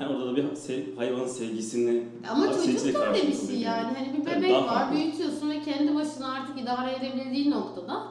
Yani 0.00 0.16
orada 0.16 0.26
da 0.26 0.36
bir 0.36 0.54
sev- 0.56 0.96
hayvanın 0.96 1.26
sevgisini 1.26 2.02
Ama 2.30 2.46
çocuk 2.52 2.94
da 2.94 3.06
öyle 3.08 3.26
bir 3.28 3.46
şey 3.48 3.56
yani. 3.60 3.92
Hani 3.98 4.12
bir 4.18 4.26
bebek 4.26 4.50
daha 4.54 4.62
var, 4.66 4.74
farklı. 4.74 4.96
büyütüyorsun 4.96 5.50
ve 5.50 5.60
kendi 5.62 5.94
başına 5.94 6.32
artık 6.32 6.60
idare 6.60 6.92
edebildiği 6.96 7.50
noktada 7.50 8.02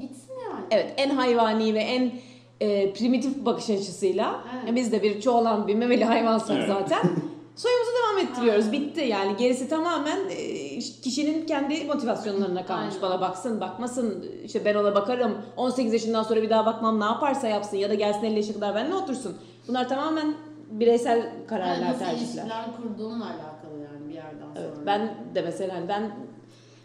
gitsin 0.00 0.32
yani. 0.50 0.64
Evet 0.70 0.94
en 0.96 1.10
hayvani 1.10 1.74
ve 1.74 1.78
en 1.78 2.12
e, 2.60 2.92
primitif 2.92 3.44
bakış 3.44 3.70
açısıyla 3.70 4.40
Evet. 4.54 4.68
ya 4.68 4.74
biz 4.76 4.92
de 4.92 5.02
bir 5.02 5.20
çoğalan 5.20 5.68
bir 5.68 5.74
memeli 5.74 6.04
hayvansak 6.04 6.56
Evet. 6.56 6.68
zaten 6.68 7.00
soyumuzu 7.56 7.90
devam 8.02 8.18
ettiriyoruz. 8.28 8.66
Aynen. 8.66 8.80
Bitti 8.80 9.00
yani 9.00 9.36
gerisi 9.36 9.68
tamamen 9.68 10.18
e, 10.30 10.78
kişinin 10.78 11.46
kendi 11.46 11.84
motivasyonlarına 11.84 12.66
kalmış. 12.66 12.94
Aynen. 12.94 13.02
Bana 13.02 13.20
baksın 13.20 13.60
bakmasın 13.60 14.26
işte 14.44 14.64
ben 14.64 14.74
ona 14.74 14.94
bakarım 14.94 15.38
18 15.56 15.92
yaşından 15.92 16.22
sonra 16.22 16.42
bir 16.42 16.50
daha 16.50 16.66
bakmam 16.66 17.00
ne 17.00 17.04
yaparsa 17.04 17.48
yapsın 17.48 17.76
ya 17.76 17.90
da 17.90 17.94
gelsin 17.94 18.24
50 18.24 18.36
yaşa 18.36 18.52
kadar 18.54 18.74
benimle 18.74 18.94
otursun. 18.94 19.36
Bunlar 19.68 19.88
tamamen 19.88 20.34
bireysel 20.70 21.18
Yani 21.18 21.46
kararlar 21.48 21.88
nasıl 21.88 21.98
tercihler. 21.98 22.22
ilişkiler 22.22 22.64
kurduğunla 22.76 23.24
alakalı 23.24 23.78
yani 23.92 24.08
bir 24.08 24.14
yerden 24.14 24.40
sonra. 24.54 24.60
Evet, 24.60 24.70
ben 24.86 25.10
de 25.34 25.42
mesela 25.42 25.74
hani 25.74 25.88
ben 25.88 26.10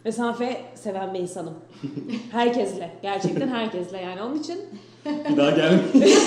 Mesafe 0.06 0.62
seven 0.76 1.14
bir 1.14 1.20
insanım. 1.20 1.54
Herkesle. 2.32 2.90
Gerçekten 3.02 3.48
herkesle 3.48 3.98
yani. 4.02 4.22
Onun 4.22 4.40
için 4.40 4.60
Bir 5.06 5.38
daha 5.38 5.50
gelmeyin. 5.50 5.92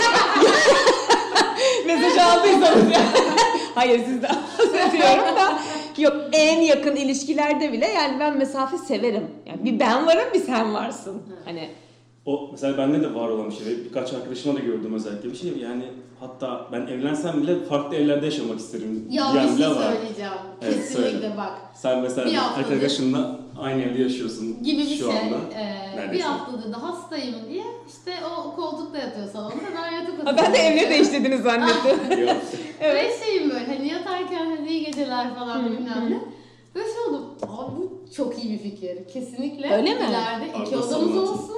mesaj 1.87 2.18
aldıysanız 2.18 2.90
ya. 2.92 3.00
Hayır 3.75 4.00
siz 4.06 4.23
de 4.23 4.28
seviyorum 4.73 5.37
da. 5.37 5.58
Yok 5.99 6.16
en 6.32 6.61
yakın 6.61 6.96
ilişkilerde 6.96 7.73
bile 7.73 7.87
yani 7.87 8.20
ben 8.20 8.37
mesafe 8.38 8.78
severim. 8.78 9.30
Yani 9.46 9.64
bir 9.64 9.80
ben 9.80 10.06
varım 10.06 10.34
bir 10.34 10.40
sen 10.40 10.75
varsın. 10.75 11.23
Hani 11.44 11.70
O 12.26 12.49
mesela 12.52 12.78
bende 12.78 13.02
de 13.02 13.14
var 13.14 13.28
olan 13.28 13.50
bir 13.50 13.54
şey. 13.54 13.66
ve 13.66 13.85
Birkaç 13.85 14.12
arkadaşıma 14.12 14.54
da 14.54 14.61
gördüm 14.61 14.95
özellikle 14.95 15.31
bir 15.31 15.37
şey. 15.37 15.59
Yani 15.59 15.83
hatta 16.21 16.66
ben 16.73 16.81
evlensem 16.87 17.43
bile 17.43 17.64
farklı 17.64 17.97
evlerde 17.97 18.25
yaşamak 18.25 18.59
isterim. 18.59 19.07
Ya 19.11 19.25
bir 19.35 19.62
şey 19.62 19.71
var. 19.71 19.93
söyleyeceğim. 19.93 20.33
Evet, 20.62 20.75
Kesinlikle 20.75 21.11
söyle. 21.11 21.35
bak. 21.37 21.52
Sen 21.75 22.00
mesela 22.00 22.26
Bir 22.26 22.33
bir 22.33 22.37
haftadır- 22.37 22.64
arkadaşınla 22.75 23.40
aynı 23.61 23.83
evde 23.83 24.02
yaşıyorsun 24.02 24.62
Gibi 24.62 24.78
bir 24.83 24.85
şu 24.88 24.97
şey. 24.97 25.07
anda. 25.19 25.37
Ee, 25.54 25.93
bir 25.93 25.97
Neredeyse. 26.00 26.25
haftadır 26.25 26.73
da 26.73 26.83
hastayım 26.83 27.35
diye 27.50 27.64
işte 27.88 28.12
o 28.26 28.57
koltukta 28.57 28.99
yatıyor 28.99 29.28
salonda 29.28 29.54
ben 29.76 29.93
yatak 29.97 30.26
Ha, 30.26 30.37
ben 30.37 30.54
de 30.54 30.59
evleri 30.59 30.90
değiştirdiniz 30.90 31.43
zannettim. 31.43 31.99
Evet. 32.81 33.21
Ve 33.21 33.26
şeyim 33.26 33.50
böyle 33.50 33.66
hani 33.66 33.88
yatarken 33.88 34.57
hadi 34.59 34.71
iyi 34.71 34.85
geceler 34.85 35.35
falan 35.35 35.64
bilmem 35.64 36.11
ne. 36.11 36.19
Böyle 36.75 36.87
şey 36.88 37.00
oldum. 37.09 37.25
Abi 37.43 37.76
bu 37.76 38.00
çok 38.16 38.45
iyi 38.45 38.52
bir 38.52 38.59
fikir. 38.59 39.09
Kesinlikle. 39.12 39.75
Öyle 39.76 39.95
mi? 39.95 40.00
İleride 40.11 40.49
iki 40.66 40.76
odamız 40.76 41.16
olsun. 41.16 41.57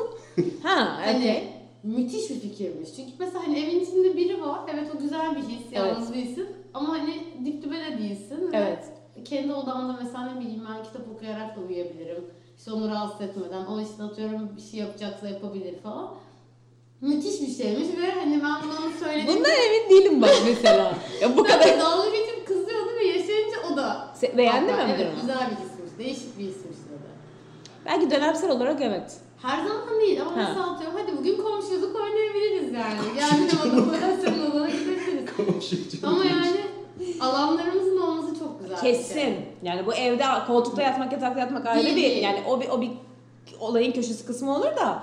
Ha, 0.63 0.99
Hani 1.05 1.17
okey. 1.19 1.49
müthiş 1.83 2.31
bir 2.31 2.41
fikirmiş. 2.41 2.89
Çünkü 2.97 3.11
mesela 3.19 3.47
hani 3.47 3.59
evin 3.61 3.81
içinde 3.81 4.17
biri 4.17 4.41
var. 4.43 4.61
Evet 4.75 4.91
o 4.97 4.99
güzel 4.99 5.37
bir 5.37 5.41
his. 5.43 5.73
Yalnız 5.73 6.15
değilsin. 6.15 6.49
Ama 6.75 6.89
hani 6.89 7.15
dip 7.45 7.63
dibe 7.63 7.75
de 7.77 7.99
değilsin. 7.99 8.53
Ve 8.53 8.57
Evet. 8.57 8.85
kendi 9.25 9.53
odamda 9.53 9.99
mesela 10.03 10.33
ne 10.33 10.41
bileyim 10.41 10.63
ben 10.71 10.85
kitap 10.85 11.03
okuyarak 11.17 11.57
da 11.57 11.61
uyuyabilirim. 11.61 12.25
İşte 12.59 12.73
onu 12.73 12.89
rahatsız 12.91 13.21
etmeden. 13.21 13.67
O 13.67 13.81
işte 13.81 14.03
atıyorum 14.03 14.51
bir 14.57 14.63
şey 14.63 14.81
yapacaksa 14.81 15.29
yapabilir 15.29 15.75
falan. 15.83 16.11
Müthiş 17.01 17.41
bir 17.41 17.65
şeymiş 17.65 17.89
ve 18.03 18.11
hani 18.21 18.43
ben 18.43 18.55
bunu 18.63 18.91
söyledim. 19.05 19.35
Bundan 19.37 19.51
emin 19.51 19.91
değilim 19.91 20.23
bak 20.23 20.35
mesela. 20.47 20.95
Ya 21.23 21.37
bu 21.37 21.43
kadar. 21.45 21.79
Dalga 21.81 22.11
geçip 22.11 22.47
kızıyordu 22.47 22.91
ve 23.01 23.05
yaşayınca 23.07 23.57
o 23.73 23.77
da. 23.77 24.09
Se- 24.23 24.37
Beğendi 24.37 24.67
mi 24.67 24.73
Hatta 24.73 24.89
bu 24.89 24.91
Evet 24.91 25.01
durumu? 25.01 25.21
güzel 25.21 25.37
bir 25.51 25.57
hismiş. 25.57 25.99
Değişik 25.99 26.39
bir 26.39 26.45
hismiş 26.45 26.65
dedi. 26.91 27.09
Belki 27.87 28.11
dönemsel 28.11 28.51
olarak 28.51 28.81
evet. 28.81 29.17
Her 29.43 29.57
zaman 29.69 30.01
değil 30.01 30.23
ama 30.23 30.31
Ha. 30.31 30.35
mesela 30.37 30.71
atıyorum 30.73 30.99
hadi 31.03 31.17
bugün 31.19 31.37
komşuluk 31.43 31.97
oynayabiliriz 31.97 32.73
yani. 32.73 32.99
Yani 33.21 33.73
odama 33.73 33.97
senin 34.25 34.51
odana 34.51 34.67
gidebiliriz. 34.71 35.31
Konuşucu. 35.37 35.99
Ama 36.07 36.25
yani 36.25 36.57
alanlarımızın 37.21 37.97
olması 38.01 38.39
çok 38.39 38.61
güzel 38.61 38.77
bir 38.77 38.81
Kesin. 38.83 39.15
şey. 39.15 39.39
Yani 39.63 39.87
bu 39.87 39.95
evde 39.95 40.25
koltukta 40.47 40.83
yatmak, 40.83 41.13
yatakta 41.13 41.41
yatmak 41.41 41.67
ayrı 41.67 41.85
Değil, 41.85 41.97
bir 41.97 42.03
değil. 42.03 42.23
yani 42.23 42.39
o 42.49 42.61
bir 42.61 42.69
o 42.69 42.81
bir 42.81 42.91
olayın 43.61 43.93
köşesi 43.93 44.27
kısmı 44.27 44.57
olur 44.57 44.77
da 44.77 45.03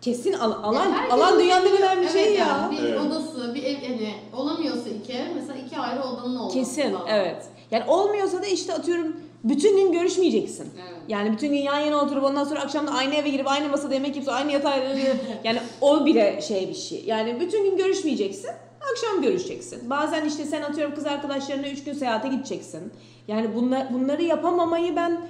kesin 0.00 0.32
al- 0.32 0.52
alan 0.62 0.84
Ya 0.84 0.92
herkesin 0.92 1.20
alan 1.20 1.38
dünyanın 1.40 1.66
en 1.66 1.76
önemli 1.76 2.00
evet 2.02 2.12
şeyi 2.12 2.36
yani 2.38 2.38
ya. 2.38 2.82
Bir 2.82 2.88
Evet. 2.88 3.00
odası, 3.00 3.54
bir 3.54 3.62
ev 3.62 3.74
hani 3.76 4.14
olamıyorsa 4.36 4.88
iki 4.90 5.14
mesela 5.34 5.58
iki 5.66 5.78
ayrı 5.78 6.02
odanın 6.02 6.36
olması 6.36 6.54
Kesin 6.58 6.82
lazım. 6.94 7.06
evet. 7.08 7.44
Yani 7.70 7.84
olmuyorsa 7.90 8.42
da 8.42 8.46
işte 8.46 8.74
atıyorum 8.74 9.16
bütün 9.44 9.76
gün 9.76 9.92
görüşmeyeceksin. 9.92 10.68
Evet. 10.80 11.02
Yani 11.08 11.32
bütün 11.32 11.48
gün 11.48 11.58
yan 11.58 11.78
yana 11.78 11.96
oturup 11.96 12.24
ondan 12.24 12.44
sonra 12.44 12.60
akşam 12.60 12.86
da 12.86 12.90
aynı 12.90 13.14
eve 13.14 13.28
girip 13.28 13.48
aynı 13.48 13.68
masada 13.68 13.94
yemek 13.94 14.16
yiyip 14.16 14.28
aynı 14.28 14.52
yatağa 14.52 14.76
yani 15.44 15.58
o 15.80 16.06
bile 16.06 16.40
şey 16.42 16.68
bir 16.68 16.74
şey. 16.74 17.04
Yani 17.06 17.40
bütün 17.40 17.64
gün 17.64 17.76
görüşmeyeceksin. 17.76 18.50
Akşam 18.92 19.22
görüşeceksin. 19.22 19.90
Bazen 19.90 20.24
işte 20.24 20.44
sen 20.44 20.62
atıyorum 20.62 20.94
kız 20.94 21.06
arkadaşlarına 21.06 21.68
3 21.68 21.84
gün 21.84 21.92
seyahate 21.92 22.28
gideceksin. 22.28 22.92
Yani 23.28 23.54
bunlar, 23.54 23.94
bunları 23.94 24.22
yapamamayı 24.22 24.96
ben 24.96 25.20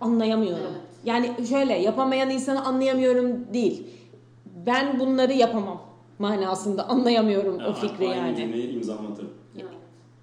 anlayamıyorum. 0.00 0.64
Evet. 0.70 0.80
Yani 1.04 1.30
şöyle 1.48 1.72
yapamayan 1.72 2.30
insanı 2.30 2.64
anlayamıyorum 2.64 3.54
değil. 3.54 3.86
Ben 4.66 5.00
bunları 5.00 5.32
yapamam 5.32 5.82
manasında 6.18 6.88
anlayamıyorum 6.88 7.58
o 7.68 7.72
fikri 7.72 8.08
Aynı 8.08 8.16
yani. 8.16 8.36
cümleyi 8.36 8.74
imzalamatır. 8.74 9.26
Evet. 9.56 9.70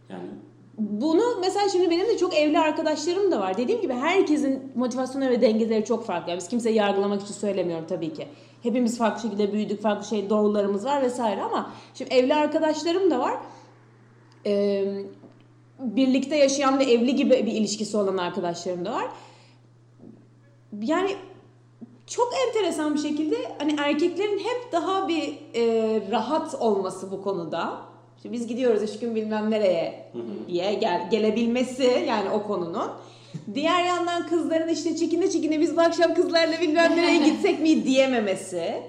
Yani 0.10 0.28
Bunu 0.82 1.22
mesela 1.42 1.70
şimdi 1.70 1.90
benim 1.90 2.08
de 2.08 2.18
çok 2.18 2.34
evli 2.34 2.60
arkadaşlarım 2.60 3.32
da 3.32 3.40
var. 3.40 3.58
Dediğim 3.58 3.82
gibi 3.82 3.94
herkesin 3.94 4.72
motivasyonu 4.76 5.30
ve 5.30 5.42
dengeleri 5.42 5.86
çok 5.86 6.06
farklı. 6.06 6.34
Biz 6.38 6.48
kimseyi 6.48 6.76
yargılamak 6.76 7.22
için 7.22 7.34
söylemiyorum 7.34 7.86
tabii 7.90 8.14
ki. 8.14 8.28
Hepimiz 8.64 8.98
farklı 8.98 9.22
şekilde 9.22 9.54
büyüdük, 9.54 9.82
farklı 9.82 10.06
şey 10.06 10.30
doğrularımız 10.30 10.86
var 10.86 11.02
vesaire 11.02 11.44
ama 11.44 11.72
şimdi 11.94 12.14
evli 12.14 12.36
arkadaşlarım 12.36 13.12
da 13.12 13.20
var. 13.20 13.38
Ee, 14.46 15.04
birlikte 15.80 16.36
yaşayan 16.36 16.80
ve 16.80 16.84
evli 16.84 17.16
gibi 17.16 17.32
bir 17.32 17.52
ilişkisi 17.52 17.98
olan 17.98 18.18
arkadaşlarım 18.18 18.86
da 18.86 18.92
var. 18.92 19.08
Yani 20.82 21.16
çok 22.08 22.34
enteresan 22.48 22.94
bir 22.94 23.00
şekilde 23.00 23.36
hani 23.58 23.76
erkeklerin 23.80 24.40
hep 24.40 24.72
daha 24.72 25.08
bir 25.08 25.40
e, 25.56 26.12
rahat 26.12 26.56
olması 26.56 27.12
bu 27.12 27.22
konuda. 27.22 27.91
Şimdi 28.22 28.36
biz 28.36 28.48
gidiyoruz 28.48 28.84
üç 28.84 29.00
gün 29.00 29.16
bilmem 29.16 29.52
nereye 29.52 30.06
diye 30.48 30.74
gel, 30.74 31.08
gelebilmesi 31.12 32.06
yani 32.08 32.30
o 32.30 32.44
konunun. 32.44 32.92
Diğer 33.54 33.84
yandan 33.86 34.28
kızların 34.28 34.68
işte 34.68 34.96
çekine 34.96 35.30
çekine 35.30 35.60
biz 35.60 35.78
bu 35.78 35.82
akşam 35.82 36.14
kızlarla 36.14 36.62
bilmem 36.62 36.92
nereye 36.98 37.18
gitsek 37.26 37.60
mi 37.60 37.84
diyememesi. 37.86 38.84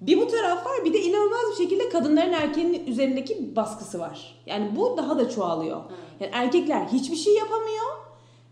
Bir 0.00 0.20
bu 0.20 0.26
taraf 0.28 0.66
var 0.66 0.84
bir 0.84 0.92
de 0.92 1.00
inanılmaz 1.00 1.40
bir 1.50 1.64
şekilde 1.64 1.88
kadınların 1.88 2.32
erkeğin 2.32 2.86
üzerindeki 2.86 3.56
baskısı 3.56 3.98
var. 3.98 4.42
Yani 4.46 4.76
bu 4.76 4.96
daha 4.96 5.18
da 5.18 5.30
çoğalıyor. 5.30 5.80
Yani 6.20 6.30
erkekler 6.34 6.84
hiçbir 6.92 7.16
şey 7.16 7.34
yapamıyor. 7.34 7.86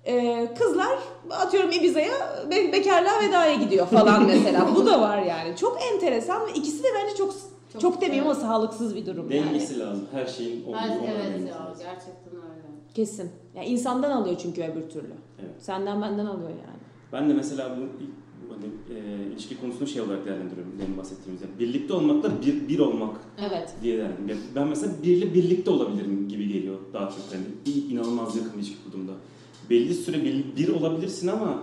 Ee, 0.06 0.48
kızlar 0.58 0.98
atıyorum 1.30 1.72
Ibiza'ya 1.72 2.12
be- 2.50 2.72
bekarlığa 2.72 3.20
vedaya 3.22 3.54
gidiyor 3.54 3.86
falan 3.86 4.26
mesela. 4.26 4.68
bu 4.76 4.86
da 4.86 5.00
var 5.00 5.18
yani. 5.22 5.56
Çok 5.56 5.78
enteresan 5.92 6.46
ve 6.46 6.52
ikisi 6.54 6.82
de 6.82 6.88
bence 6.94 7.16
çok 7.16 7.34
çok, 7.72 7.80
Çok 7.80 8.00
demeyeyim 8.00 8.24
ama 8.24 8.35
sağlıksız 8.35 8.96
bir 8.96 9.06
durum 9.06 9.30
yani. 9.30 9.46
dengesi 9.46 9.78
lazım. 9.78 10.04
Her 10.12 10.26
şeyin 10.26 10.64
olduğu 10.64 10.70
ona 10.76 10.87
evet 11.06 11.48
ya 11.48 11.54
lazım. 11.54 11.85
gerçekten 11.85 12.35
öyle. 12.35 12.61
Kesin. 12.94 13.30
Ya 13.54 13.62
insandan 13.62 14.11
alıyor 14.11 14.37
çünkü 14.42 14.62
öbür 14.62 14.90
türlü. 14.90 15.12
Evet. 15.38 15.50
Senden 15.59 16.02
benden 16.02 16.26
alıyor 16.26 16.50
yani. 16.50 16.80
Ben 17.12 17.28
de 17.28 17.35
mesela 17.35 17.76
bu 17.76 17.80
bu 17.80 18.54
hani, 18.54 18.98
e, 18.98 19.26
ilişki 19.33 19.61
konusunu 19.61 19.88
şey 19.88 20.02
olarak 20.02 20.26
değerlendiriyorum. 20.26 20.72
Benim 20.80 20.98
bahsettiğimiz 20.98 21.42
yani. 21.42 21.59
Birlikte 21.59 21.94
olmakla 21.94 22.30
bir, 22.46 22.68
bir 22.68 22.78
olmak 22.78 23.16
Evet. 23.48 23.74
diye 23.83 23.98
değerlendiriyorum. 23.98 24.42
Ben 24.54 24.68
mesela 24.68 24.92
biriyle 25.02 25.35
birlikte 25.35 25.70
olabilirim 25.70 26.28
gibi 26.28 26.48
geliyor 26.48 26.78
daha 26.92 27.09
çok. 27.11 27.18
Yani 27.33 27.44
bir 27.66 27.94
inanılmaz 27.94 28.37
yakın 28.37 28.52
bir 28.52 28.59
ilişki 28.59 28.85
kurduğumda. 28.85 29.12
Belli 29.70 29.94
süre 29.94 30.24
bir, 30.24 30.56
bir 30.56 30.68
olabilirsin 30.68 31.28
ama 31.28 31.62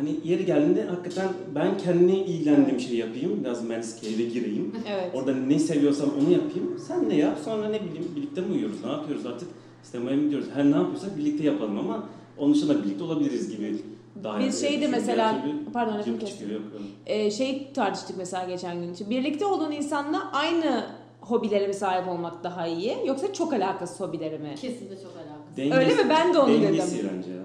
hani 0.00 0.16
yeri 0.24 0.46
geldiğinde 0.46 0.84
hakikaten 0.84 1.28
ben 1.54 1.78
kendine 1.78 2.16
ilgilendiğim 2.18 2.80
şeyi 2.80 2.96
yapayım. 2.96 3.44
Biraz 3.44 3.64
menskeye 3.64 4.14
eve 4.14 4.22
gireyim. 4.24 4.74
Evet. 4.88 5.10
Orada 5.14 5.34
ne 5.34 5.58
seviyorsam 5.58 6.08
onu 6.20 6.32
yapayım. 6.32 6.78
Sen 6.88 7.08
ne 7.08 7.14
yap? 7.16 7.38
Sonra 7.44 7.68
ne 7.68 7.80
bileyim 7.84 8.08
birlikte 8.16 8.40
mi 8.40 8.52
uyuyoruz? 8.52 8.84
Ne 8.84 8.90
yapıyoruz 8.90 9.26
artık? 9.26 9.48
Sinemaya 9.82 10.16
mı 10.16 10.22
gidiyoruz? 10.22 10.48
Her 10.54 10.64
ne 10.64 10.76
yapıyorsak 10.76 11.18
birlikte 11.18 11.44
yapalım 11.44 11.78
ama 11.78 12.04
onun 12.38 12.54
dışında 12.54 12.84
birlikte 12.84 13.04
olabiliriz 13.04 13.50
gibi. 13.56 13.76
Daha 14.24 14.40
Biz 14.40 14.60
şeyde 14.60 14.74
Çünkü 14.84 14.88
mesela- 14.90 15.42
pardon, 15.72 15.98
lafını 15.98 16.18
kestim. 16.18 16.38
çıkıyor, 16.38 16.60
yok, 16.60 16.72
yok. 16.72 16.82
Ee, 17.06 17.30
şey 17.30 17.72
tartıştık 17.72 18.16
mesela 18.18 18.44
geçen 18.44 18.80
gün 18.80 18.92
için. 18.94 19.10
Birlikte 19.10 19.46
olduğun 19.46 19.72
insanla 19.72 20.30
aynı 20.32 20.84
hobilere 21.20 21.66
mi 21.66 21.74
sahip 21.74 22.08
olmak 22.08 22.44
daha 22.44 22.66
iyi 22.66 22.96
yoksa 23.06 23.32
çok 23.32 23.52
alakasız 23.52 24.00
hobilere 24.00 24.38
mi? 24.38 24.54
Kesinlikle 24.60 24.96
çok 24.96 25.12
alakası. 25.16 25.56
Dengesi- 25.56 25.78
Öyle 25.78 25.94
mi? 26.02 26.08
Ben 26.10 26.34
de 26.34 26.38
onu 26.38 26.62
dengesi 26.62 26.98
dedim. 26.98 27.10
bence 27.16 27.30
ya. 27.30 27.42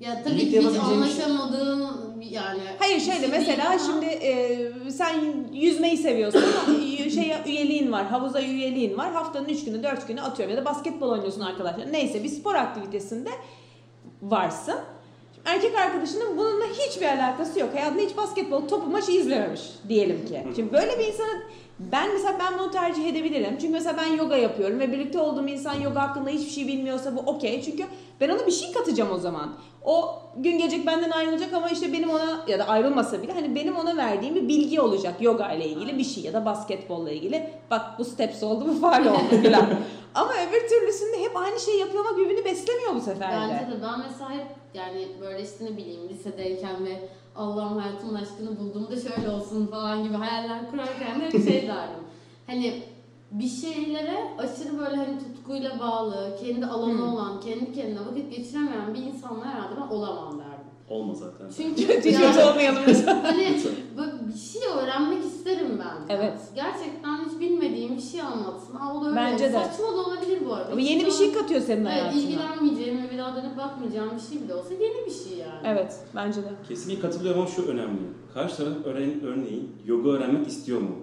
Ya 0.00 0.22
tabii 0.24 0.38
ki 0.50 0.60
hiç 0.60 0.70
şey- 0.70 0.80
anlaşamadığın 0.80 2.20
bir- 2.20 2.26
yani. 2.30 2.60
Hayır 2.78 3.00
şöyle 3.00 3.18
şey 3.20 3.28
mesela 3.28 3.56
değil 3.56 3.66
ama- 3.66 3.78
şimdi 3.78 4.06
e, 4.06 4.90
sen 4.90 5.14
yüzmeyi 5.52 5.96
seviyorsun 5.96 6.42
ama 6.66 6.78
y- 6.84 7.10
şeye 7.10 7.38
üyeliğin 7.46 7.92
var, 7.92 8.06
havuza 8.06 8.42
üyeliğin 8.42 8.98
var. 8.98 9.12
Haftanın 9.12 9.48
3 9.48 9.64
günü, 9.64 9.82
4 9.82 10.08
günü 10.08 10.20
atıyorum 10.20 10.56
ya 10.56 10.60
da 10.60 10.64
basketbol 10.64 11.08
oynuyorsun 11.10 11.40
arkadaşlar. 11.40 11.92
Neyse 11.92 12.24
bir 12.24 12.28
spor 12.28 12.54
aktivitesinde 12.54 13.30
varsın. 14.22 14.76
Erkek 15.44 15.74
arkadaşının 15.78 16.38
bununla 16.38 16.64
hiçbir 16.66 17.06
alakası 17.06 17.60
yok. 17.60 17.74
Hayatında 17.74 18.02
hiç 18.02 18.16
basketbol 18.16 18.68
topu 18.68 18.90
maçı 18.90 19.12
izlememiş 19.12 19.60
diyelim 19.88 20.26
ki. 20.26 20.42
Şimdi 20.56 20.72
böyle 20.72 20.98
bir 20.98 21.04
insanın 21.06 21.42
ben 21.92 22.12
mesela 22.12 22.36
ben 22.38 22.58
bunu 22.58 22.70
tercih 22.70 23.06
edebilirim. 23.06 23.56
Çünkü 23.60 23.72
mesela 23.72 23.96
ben 23.96 24.16
yoga 24.16 24.36
yapıyorum 24.36 24.80
ve 24.80 24.92
birlikte 24.92 25.18
olduğum 25.18 25.48
insan 25.48 25.80
yoga 25.80 26.02
hakkında 26.02 26.30
hiçbir 26.30 26.50
şey 26.50 26.66
bilmiyorsa 26.66 27.16
bu 27.16 27.20
okey. 27.20 27.62
Çünkü 27.62 27.84
ben 28.20 28.28
ona 28.28 28.46
bir 28.46 28.52
şey 28.52 28.72
katacağım 28.72 29.10
o 29.12 29.18
zaman. 29.18 29.54
O 29.84 30.22
gün 30.36 30.58
gelecek 30.58 30.86
benden 30.86 31.10
ayrılacak 31.10 31.54
ama 31.54 31.68
işte 31.68 31.92
benim 31.92 32.10
ona 32.10 32.44
ya 32.48 32.58
da 32.58 32.68
ayrılmasa 32.68 33.22
bile 33.22 33.32
hani 33.32 33.54
benim 33.54 33.76
ona 33.76 33.96
verdiğim 33.96 34.34
bir 34.34 34.48
bilgi 34.48 34.80
olacak 34.80 35.14
yoga 35.20 35.52
ile 35.52 35.68
ilgili 35.68 35.98
bir 35.98 36.04
şey 36.04 36.24
ya 36.24 36.32
da 36.32 36.44
basketbolla 36.44 37.10
ilgili. 37.10 37.50
Bak 37.70 37.98
bu 37.98 38.04
steps 38.04 38.42
oldu 38.42 38.64
mu 38.64 38.80
faal 38.80 39.06
oldu 39.06 39.42
filan. 39.42 39.66
ama 40.14 40.32
öbür 40.32 40.68
türlüsünde 40.68 41.22
hep 41.22 41.36
aynı 41.36 41.60
şeyi 41.60 41.78
yapıyor 41.78 42.04
ama 42.06 42.18
birbirini 42.18 42.44
beslemiyor 42.44 42.94
bu 42.94 43.00
sefer 43.00 43.32
de. 43.32 43.36
Bence 43.36 43.72
de 43.72 43.82
ben 43.82 44.00
mesela 44.10 44.30
hep 44.30 44.46
yani 44.74 45.08
böyle 45.20 45.42
işte 45.42 45.64
ne 45.64 45.76
bileyim 45.76 46.08
lisedeyken 46.08 46.84
ve 46.84 47.08
Allah'ım 47.36 47.78
hayatımın 47.78 48.14
aşkını 48.14 48.58
bulduğumda 48.58 49.00
şöyle 49.00 49.30
olsun 49.30 49.66
falan 49.66 50.04
gibi 50.04 50.14
hayaller 50.14 50.70
kurarken 50.70 51.20
de 51.20 51.24
hep 51.24 51.32
şey 51.32 51.68
derdim. 51.68 52.04
Hani 52.46 52.82
bir 53.30 53.48
şeylere 53.48 54.34
aşırı 54.38 54.78
böyle 54.78 54.96
hani 54.96 55.18
tutkuyla 55.18 55.80
bağlı, 55.80 56.36
kendi 56.44 56.66
alanı 56.66 57.14
olan, 57.14 57.40
kendi 57.40 57.72
kendine 57.72 58.00
vakit 58.00 58.36
geçiremeyen 58.36 58.94
bir 58.94 59.02
insanla 59.02 59.44
herhalde 59.44 59.76
ben 59.76 59.94
olamam 59.94 60.38
derdim. 60.38 60.49
Olma 60.90 61.14
zaten. 61.14 61.46
Çünkü 61.56 62.08
yani, 62.10 62.44
olmayalım 62.44 62.82
hani 63.22 63.56
böyle 63.96 64.12
bir 64.28 64.38
şey 64.38 64.62
öğrenmek 64.78 65.24
isterim 65.24 65.78
ben. 65.78 66.14
Evet. 66.16 66.38
Gerçekten 66.54 67.18
hiç 67.24 67.40
bilmediğim 67.40 67.96
bir 67.96 68.02
şey 68.02 68.20
anlatsın. 68.20 68.76
Aa, 68.76 68.94
o 68.96 69.04
da 69.04 69.08
öyle. 69.08 69.16
Bence 69.16 69.44
de. 69.44 69.52
Saçma 69.52 69.86
da 69.86 70.00
olabilir 70.00 70.38
bu 70.46 70.54
arada. 70.54 70.72
Ama 70.72 70.80
yeni 70.80 71.06
bir 71.06 71.10
şey 71.10 71.32
katıyor 71.32 71.60
senin 71.60 71.84
Evet, 71.84 71.92
hayatına. 71.92 72.20
ilgilenmeyeceğim 72.20 73.02
ve 73.02 73.10
bir 73.10 73.18
daha 73.18 73.36
dönüp 73.36 73.56
bakmayacağım 73.58 74.10
bir 74.16 74.30
şey 74.32 74.42
bile 74.44 74.54
olsa 74.54 74.74
yeni 74.74 75.06
bir 75.06 75.10
şey 75.10 75.38
yani. 75.38 75.60
Evet 75.64 75.96
bence 76.14 76.42
de. 76.42 76.48
Kesinlikle 76.68 77.00
katılıyorum 77.02 77.40
ama 77.40 77.50
şu 77.50 77.66
önemli. 77.66 78.00
Karşı 78.34 78.56
taraf 78.56 78.72
öğren, 78.84 79.20
örneğin 79.24 79.72
yoga 79.86 80.08
öğrenmek 80.10 80.48
istiyor 80.48 80.80
mu? 80.80 80.96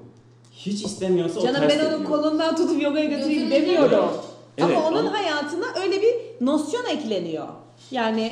Hiç 0.51 0.83
istemiyorsa 0.85 1.39
o 1.39 1.43
Canım 1.43 1.61
ters 1.61 1.73
ben 1.73 1.79
onun 1.85 1.93
ediyor. 1.93 2.09
kolundan 2.09 2.55
tutup 2.55 2.81
yogaya 2.81 3.05
götüreyim 3.05 3.51
demiyorum. 3.51 4.09
Evet, 4.57 4.77
ama 4.77 4.87
onun 4.87 5.05
ama- 5.05 5.19
hayatına 5.19 5.65
öyle 5.83 6.01
bir 6.01 6.15
nosyon 6.45 6.85
ekleniyor. 6.85 7.47
Yani 7.91 8.31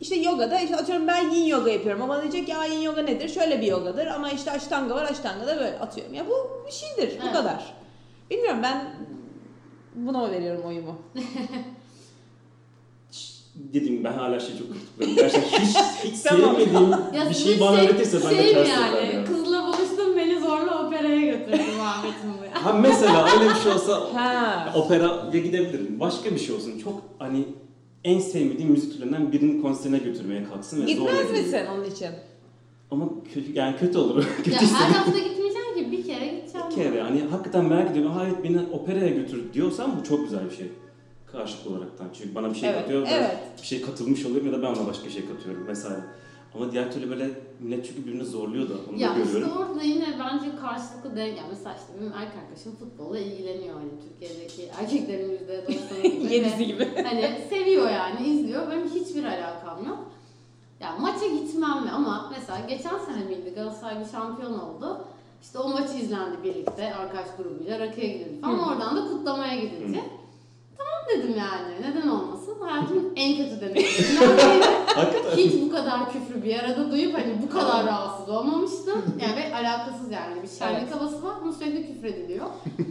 işte 0.00 0.16
yogada 0.16 0.60
işte 0.60 0.76
atıyorum 0.76 1.06
ben 1.08 1.30
yin 1.30 1.44
yoga 1.46 1.70
yapıyorum 1.70 2.02
ama 2.02 2.22
diyecek 2.22 2.46
ki 2.46 2.56
"Aa, 2.56 2.64
yin 2.64 2.80
yoga 2.80 3.02
nedir? 3.02 3.28
Şöyle 3.28 3.60
bir 3.60 3.66
yogadır 3.66 4.06
ama 4.06 4.30
işte 4.30 4.50
aştanga 4.50 4.94
var 4.94 5.04
aştanga 5.10 5.46
da 5.46 5.56
böyle 5.56 5.78
atıyorum. 5.78 6.14
Ya 6.14 6.26
bu 6.26 6.50
bir 6.66 6.72
şeydir 6.72 7.18
bu 7.20 7.24
Evet. 7.24 7.32
kadar. 7.32 7.74
Bilmiyorum 8.30 8.60
ben 8.62 8.84
buna 9.94 10.30
veriyorum 10.30 10.62
oyumu. 10.64 10.94
Dediğim 13.54 14.04
ben 14.04 14.12
hala 14.12 14.40
şey 14.40 14.58
çok 14.58 14.66
kırtıklarım. 14.72 15.14
Gerçekten 15.14 15.60
hiç, 15.60 15.76
hiç 16.04 16.16
sevmediğim 16.20 16.92
bir 17.30 17.34
şeyi 17.34 17.60
bana 17.60 17.76
şey- 17.76 17.86
öğretirse 17.86 18.18
ben 18.24 18.30
de 18.38 18.42
şey 18.42 18.54
ters 18.54 18.68
yani? 18.68 18.96
Yani. 19.14 19.24
Kızla 19.26 19.62
buluştum 19.66 20.16
beni 20.16 20.40
zorla 20.40 20.86
operaya 20.86 21.20
götürdü 21.26 21.62
bu 22.40 22.44
ya. 22.44 22.64
Ha 22.64 22.72
mesela 22.72 23.26
öyle 23.32 23.50
bir 23.54 23.60
şey 23.60 23.72
olsa 23.72 24.00
Ha. 24.14 24.72
operaya 24.76 25.30
gidebilirim. 25.32 26.00
Başka 26.00 26.30
bir 26.30 26.38
şey 26.38 26.54
olsun. 26.56 26.78
Çok 26.78 27.00
hani 27.18 27.44
en 28.04 28.18
sevmediğim 28.20 28.70
müzik 28.70 28.92
türlerinden 28.92 29.32
birinin 29.32 29.62
konserine 29.62 29.98
götürmeye 29.98 30.44
kalksın 30.44 30.86
ve 30.86 30.94
zorla 30.96 31.10
Gitmez 31.10 31.28
gideyim. 31.28 31.46
misin 31.46 31.66
onun 31.74 31.84
için? 31.84 32.08
Ama 32.90 33.08
kötü, 33.34 33.52
yani 33.52 33.76
kötü 33.76 33.98
olur. 33.98 34.24
kötü 34.36 34.50
Ya 34.50 34.60
her 34.60 34.90
hafta 34.90 35.18
gitmeyeceksin 35.18 35.74
ki 35.74 35.92
bir 35.92 36.06
kere 36.06 36.26
gideceğim. 36.26 36.66
Bir 36.70 36.74
kere 36.74 37.00
hani 37.02 37.20
hakikaten 37.22 37.64
merak 37.64 37.90
ediyorum. 37.90 38.12
Ha 38.12 38.24
evet 38.26 38.44
beni 38.44 38.58
operaya 38.72 39.08
götür 39.08 39.52
diyorsan 39.52 40.00
bu 40.00 40.04
çok 40.04 40.24
güzel 40.24 40.50
bir 40.50 40.56
şey. 40.56 40.66
Karşılıklı 41.32 41.70
olaraktan. 41.70 42.06
Çünkü 42.18 42.34
bana 42.34 42.50
bir 42.50 42.58
şey 42.58 42.68
Evet, 42.70 42.80
katıyor. 42.80 43.02
ben 43.06 43.12
evet. 43.12 43.36
Bir 43.62 43.66
şey 43.66 43.82
katılmış 43.82 44.26
oluyorum 44.26 44.46
ya 44.46 44.52
da 44.52 44.62
ben 44.62 44.74
ona 44.80 44.86
başka 44.86 45.04
bir 45.06 45.10
şey 45.10 45.22
katıyorum 45.26 45.66
vesaire. 45.66 46.00
Ama 46.54 46.72
diğer 46.72 46.92
türlü 46.92 47.10
böyle 47.10 47.30
millet 47.60 47.86
çünkü 47.86 48.06
birbirini 48.06 48.24
zorluyor 48.24 48.68
da 48.68 48.72
onu 48.90 48.98
Ya 48.98 49.14
da 49.14 49.18
işte 49.20 49.32
görüyorum. 49.32 49.56
orada 49.56 49.82
yine 49.82 50.06
bence 50.06 50.56
karşılıklı 50.60 51.16
denk 51.16 51.36
yani 51.38 51.48
mesela 51.50 51.74
işte 51.76 51.88
benim 52.00 52.12
erkek 52.12 52.38
arkadaşım 52.42 52.76
futbolla 52.76 53.18
ilgileniyor 53.18 53.74
hani 53.74 53.90
Türkiye'deki 54.08 54.62
erkeklerin 54.80 55.30
yüzde 55.30 55.62
doksanı 55.68 56.02
gibi. 56.02 56.32
Yedisi 56.34 56.58
Ve 56.58 56.64
gibi. 56.64 56.88
Hani 57.04 57.38
seviyor 57.48 57.90
yani 57.90 58.26
izliyor 58.28 58.70
benim 58.70 58.88
hiçbir 58.88 59.24
alakam 59.24 59.84
yok. 59.86 59.98
Ya 60.80 60.96
maça 61.00 61.26
gitmem 61.26 61.82
mi 61.84 61.90
ama 61.90 62.32
mesela 62.36 62.60
geçen 62.68 62.98
sene 62.98 63.24
miydi 63.24 63.52
Galatasaray 63.54 64.00
bir 64.00 64.10
şampiyon 64.10 64.58
oldu. 64.58 65.04
İşte 65.42 65.58
o 65.58 65.68
maçı 65.68 65.94
izlendi 65.94 66.36
birlikte 66.44 66.94
arkadaş 66.94 67.26
grubuyla 67.38 67.78
rakıya 67.78 68.06
gidildi 68.06 68.40
falan 68.40 68.58
Hı. 68.58 68.62
oradan 68.72 68.96
da 68.96 69.00
kutlamaya 69.08 69.54
gidilecek. 69.54 70.02
Tamam 70.78 71.02
dedim 71.18 71.34
yani 71.38 71.74
neden 71.82 72.08
olmasın 72.08 72.56
hayatımın 72.60 73.12
en 73.16 73.36
kötü 73.36 73.60
deneyimi. 73.60 73.88
Hakikaten. 74.98 75.36
Hiç 75.36 75.62
bu 75.62 75.70
kadar 75.70 76.12
küfrü 76.12 76.44
bir 76.44 76.58
arada 76.58 76.90
duyup 76.90 77.14
hani 77.14 77.42
bu 77.42 77.50
kadar 77.50 77.86
rahatsız 77.86 78.28
olmamıştım. 78.28 79.02
Yani 79.22 79.36
ve 79.36 79.54
alakasız 79.56 80.10
yani 80.10 80.42
bir 80.42 80.48
şenlik 80.48 80.82
Evet. 80.82 80.94
havası 80.94 81.22
var 81.22 81.34
ama 81.42 81.52
sürekli 81.52 81.86
küfrediliyor. 81.86 82.46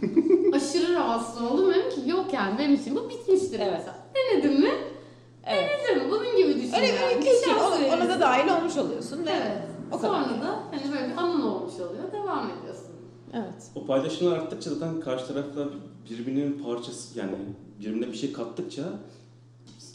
Aşırı 0.54 0.94
rahatsız 0.94 1.42
oldum. 1.42 1.74
Dedim 1.74 1.90
ki 1.90 2.10
yok 2.10 2.26
yani 2.32 2.58
benim 2.58 2.74
için 2.74 2.96
bu 2.96 3.10
bitmiştir 3.10 3.60
Evet. 3.60 3.72
mesela. 3.78 3.96
Denedim 4.14 4.60
mi? 4.60 4.70
Evet. 5.46 5.70
Denedim. 5.88 6.10
Bunun 6.10 6.36
gibi 6.36 6.54
düşün 6.54 6.74
Öyle 6.74 7.20
bir 7.20 7.46
şans 7.46 7.62
Ona, 7.62 7.96
ona 7.96 8.08
da 8.08 8.20
dahil 8.20 8.52
olmuş 8.58 8.76
oluyorsun 8.76 9.26
ve 9.26 9.30
Evet. 9.30 9.62
o 9.92 9.98
kadar. 9.98 10.08
Sonra 10.08 10.42
da 10.42 10.62
hani 10.70 10.92
böyle 10.92 11.08
bir 11.12 11.16
anın 11.16 11.42
olmuş 11.42 11.74
oluyor. 11.74 12.12
Devam 12.12 12.50
ediyorsun. 12.50 12.84
Evet. 13.34 13.70
O 13.74 13.86
paylaşımlar 13.86 14.36
arttıkça 14.38 14.70
zaten 14.70 15.00
karşı 15.00 15.26
tarafla 15.26 15.64
birbirinin 16.10 16.62
parçası 16.64 17.18
yani 17.18 17.32
birbirine 17.80 18.06
bir 18.12 18.16
şey 18.16 18.32
kattıkça 18.32 18.82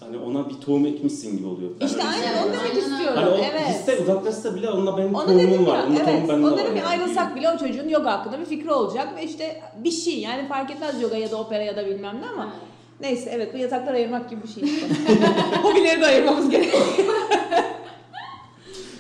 hani 0.05 0.17
ona 0.17 0.49
bir 0.49 0.53
tohum 0.53 0.85
ekmişsin 0.85 1.37
gibi 1.37 1.47
oluyor. 1.47 1.71
Ben 1.81 1.85
İşte 1.85 2.03
aynen 2.03 2.43
onu 2.43 2.53
demek 2.53 2.77
istiyorum. 2.77 3.15
Hani 3.15 3.29
o 3.29 3.35
evet. 3.37 3.67
hisse 3.69 3.99
uzaklaşsa 4.03 4.55
bile 4.55 4.69
onunla 4.69 4.97
benim 4.97 5.15
Onu 5.15 5.25
tohumum 5.25 5.67
var. 5.67 5.77
ya, 5.77 5.85
Onun 5.85 5.95
tohumu 5.95 6.09
evet. 6.19 6.29
bende 6.29 6.43
var. 6.43 6.51
Onların 6.51 6.75
bir 6.75 6.89
ayrılsak 6.89 7.35
bile 7.35 7.49
o 7.49 7.57
çocuğun 7.57 7.89
yoga 7.89 8.11
hakkında 8.11 8.39
bir 8.39 8.45
fikri 8.45 8.71
olacak 8.71 9.07
ve 9.15 9.23
işte 9.23 9.61
bir 9.83 9.91
şey 9.91 10.19
yani 10.19 10.47
fark 10.47 10.71
etmez 10.71 11.01
yoga 11.01 11.17
ya 11.17 11.31
da 11.31 11.37
opera 11.37 11.63
ya 11.63 11.75
da 11.75 11.85
bilmem 11.85 12.17
ne 12.21 12.29
ama 12.29 12.53
neyse 13.01 13.29
evet 13.33 13.53
bu 13.53 13.57
yataklar 13.57 13.93
ayırmak 13.93 14.29
gibi 14.29 14.43
bir 14.43 14.47
şey 14.47 14.63
işte. 14.63 14.87
Hobileri 15.63 16.01
de 16.01 16.05
ayırmamız 16.05 16.49
gerekiyor. 16.49 16.83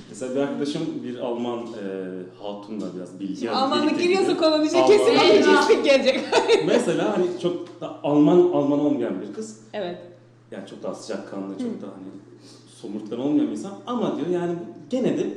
Mesela 0.09 0.35
bir 0.35 0.39
arkadaşım 0.41 0.81
bir 1.03 1.17
Alman 1.19 1.59
e, 1.59 1.85
hatunla 2.43 2.85
biraz 2.95 3.19
bilgi 3.19 3.51
Almanlık 3.51 3.85
birlikte 3.85 4.03
giriyorsa 4.03 4.31
gidiyor. 4.31 4.51
konunun 4.51 4.65
içine 4.65 4.81
Alman- 4.81 4.97
kesin 5.67 5.79
bir 5.79 5.83
gelecek. 5.83 6.19
Mesela 6.67 7.17
hani 7.17 7.25
çok 7.41 7.81
da 7.81 7.99
Alman 8.03 8.37
Alman 8.37 8.79
olmayan 8.79 9.21
bir 9.21 9.33
kız. 9.33 9.59
evet. 9.73 9.97
Yani 10.53 10.67
çok 10.69 10.83
daha 10.83 10.93
sıcakkanlı, 10.93 11.53
çok 11.57 11.81
daha 11.81 11.91
hani 11.91 12.07
somurtkan 12.81 13.19
olmayan 13.19 13.47
bir 13.47 13.51
insan. 13.51 13.73
Ama 13.87 14.17
diyor 14.17 14.27
yani 14.27 14.55
gene 14.89 15.17
de 15.17 15.27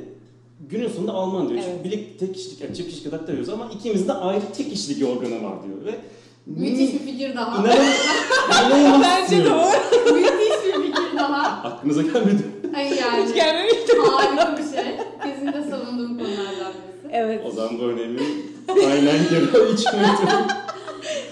günün 0.69 0.87
sonunda 0.89 1.11
Alman 1.11 1.49
diyor. 1.49 1.59
Evet. 1.63 1.69
Çünkü 1.77 1.83
birlikte 1.89 2.25
tek 2.25 2.35
kişilik, 2.35 2.61
yani 2.61 2.75
çift 2.75 2.89
kişilik 2.89 3.05
yatakta 3.05 3.31
yiyoruz 3.31 3.53
ama 3.53 3.69
ikimizin 3.75 4.07
de 4.07 4.13
ayrı 4.13 4.41
tek 4.57 4.71
kişilik 4.71 5.09
organı 5.09 5.43
var 5.43 5.53
diyor. 5.63 5.85
Ve 5.85 5.99
Müthiş 6.45 6.93
bir 6.93 6.99
fikir 6.99 7.35
daha. 7.35 7.57
İnanılmaz. 7.57 7.77
inanılmaz 8.67 9.01
Bence 9.03 9.45
doğru. 9.45 10.15
Müthiş 10.15 10.65
bir 10.65 10.81
fikir 10.81 11.17
daha. 11.17 11.69
Aklınıza 11.69 12.01
gelmedi. 12.01 12.43
Ay 12.75 12.91
Hiç 12.91 13.01
yani. 13.01 13.33
gelmemişti. 13.33 13.97
Harika 13.97 14.57
bir 14.57 14.75
şey. 14.77 14.95
Kesinlikle 15.23 15.63
savunduğum 15.63 16.17
konulardan 16.17 16.73
birisi. 16.73 17.09
Evet. 17.11 17.41
O 17.47 17.51
zaman 17.51 17.79
bu 17.79 17.83
örneğimi 17.83 18.19
aynen 18.69 19.17
geri 19.29 19.73
içime 19.73 20.15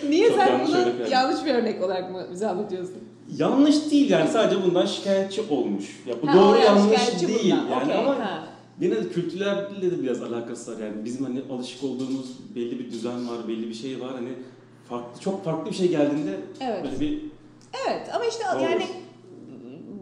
Niye 0.10 0.28
Çok 0.28 0.38
sen 0.38 0.48
yanlış 0.48 0.68
bunu 0.68 0.78
verdim. 0.78 1.06
yanlış 1.12 1.46
bir 1.46 1.54
örnek 1.54 1.84
olarak 1.84 2.12
mı 2.12 2.28
bize 2.32 2.48
anlatıyorsun? 2.48 2.98
Yanlış 3.38 3.92
değil 3.92 4.10
yani 4.10 4.30
sadece 4.30 4.64
bundan 4.64 4.86
şikayetçi 4.86 5.42
olmuş. 5.50 6.04
Ya 6.08 6.16
bu 6.22 6.28
Ha, 6.28 6.34
doğru 6.34 6.58
yanlış 6.60 7.22
değil 7.22 7.44
bundan. 7.44 7.56
yani 7.76 7.84
Okey, 7.84 7.98
ama 7.98 8.20
ha. 8.20 8.44
Yine 8.82 8.96
de 8.96 9.10
kültürlerle 9.10 9.92
de 9.92 10.04
biraz 10.04 10.22
alakası 10.24 10.76
var 10.76 10.80
yani 10.86 11.06
bizim 11.06 11.26
hani 11.26 11.42
alışık 11.52 11.84
olduğumuz 11.84 12.56
belli 12.56 12.80
bir 12.80 12.92
düzen 12.92 13.30
var, 13.30 13.48
belli 13.48 13.70
bir 13.70 13.74
şey 13.74 14.02
var 14.02 14.12
hani 14.16 14.30
farklı 14.90 15.20
çok 15.22 15.46
farklı 15.46 15.72
bir 15.72 15.76
şey 15.76 15.90
geldiğinde 15.90 16.40
Evet. 16.60 16.84
böyle 16.84 17.00
bir 17.00 17.22
Evet 17.88 18.10
ama 18.16 18.26
işte 18.26 18.44
Olur. 18.56 18.62
yani 18.62 18.86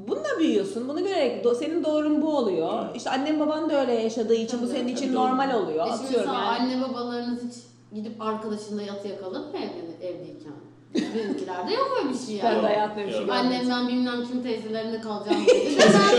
bununla 0.07 0.39
büyüyorsun. 0.39 0.87
Bunu 0.89 0.99
görerek 1.03 1.45
do- 1.45 1.55
senin 1.55 1.83
doğrun 1.83 2.21
bu 2.21 2.37
oluyor. 2.37 2.83
Evet. 2.85 2.95
İşte 2.95 3.09
annen 3.09 3.39
baban 3.39 3.69
da 3.69 3.81
öyle 3.81 3.93
yaşadığı 3.93 4.35
için 4.35 4.59
bu 4.61 4.65
Tabii, 4.67 4.71
senin 4.77 4.87
tabii, 4.95 5.05
için 5.05 5.13
doğru. 5.13 5.21
normal 5.23 5.55
oluyor. 5.63 5.87
E 5.87 5.91
Atıyorum 5.91 6.33
yani. 6.33 6.37
anne 6.37 6.81
babalarınız 6.81 7.39
hiç 7.43 7.55
gidip 7.95 8.21
arkadaşınla 8.21 8.81
yatıya 8.81 9.19
kalıp 9.19 9.53
mı 9.53 9.59
evliyken? 10.01 10.53
Benimkilerde 10.95 11.73
yok 11.73 11.97
öyle 12.03 12.13
bir 12.13 12.17
şey 12.27 12.39
Ben 12.43 12.51
yani. 12.51 12.63
de 12.63 12.67
hayatımda 12.67 13.07
bir 13.07 13.11
şey 13.11 13.19
görmedim. 13.19 13.33
Annemden 13.45 13.87
bilmem 13.87 14.25
kim 14.27 14.43
teyzelerinde 14.43 15.01
kalacağım 15.01 15.45
dedi. 15.47 15.75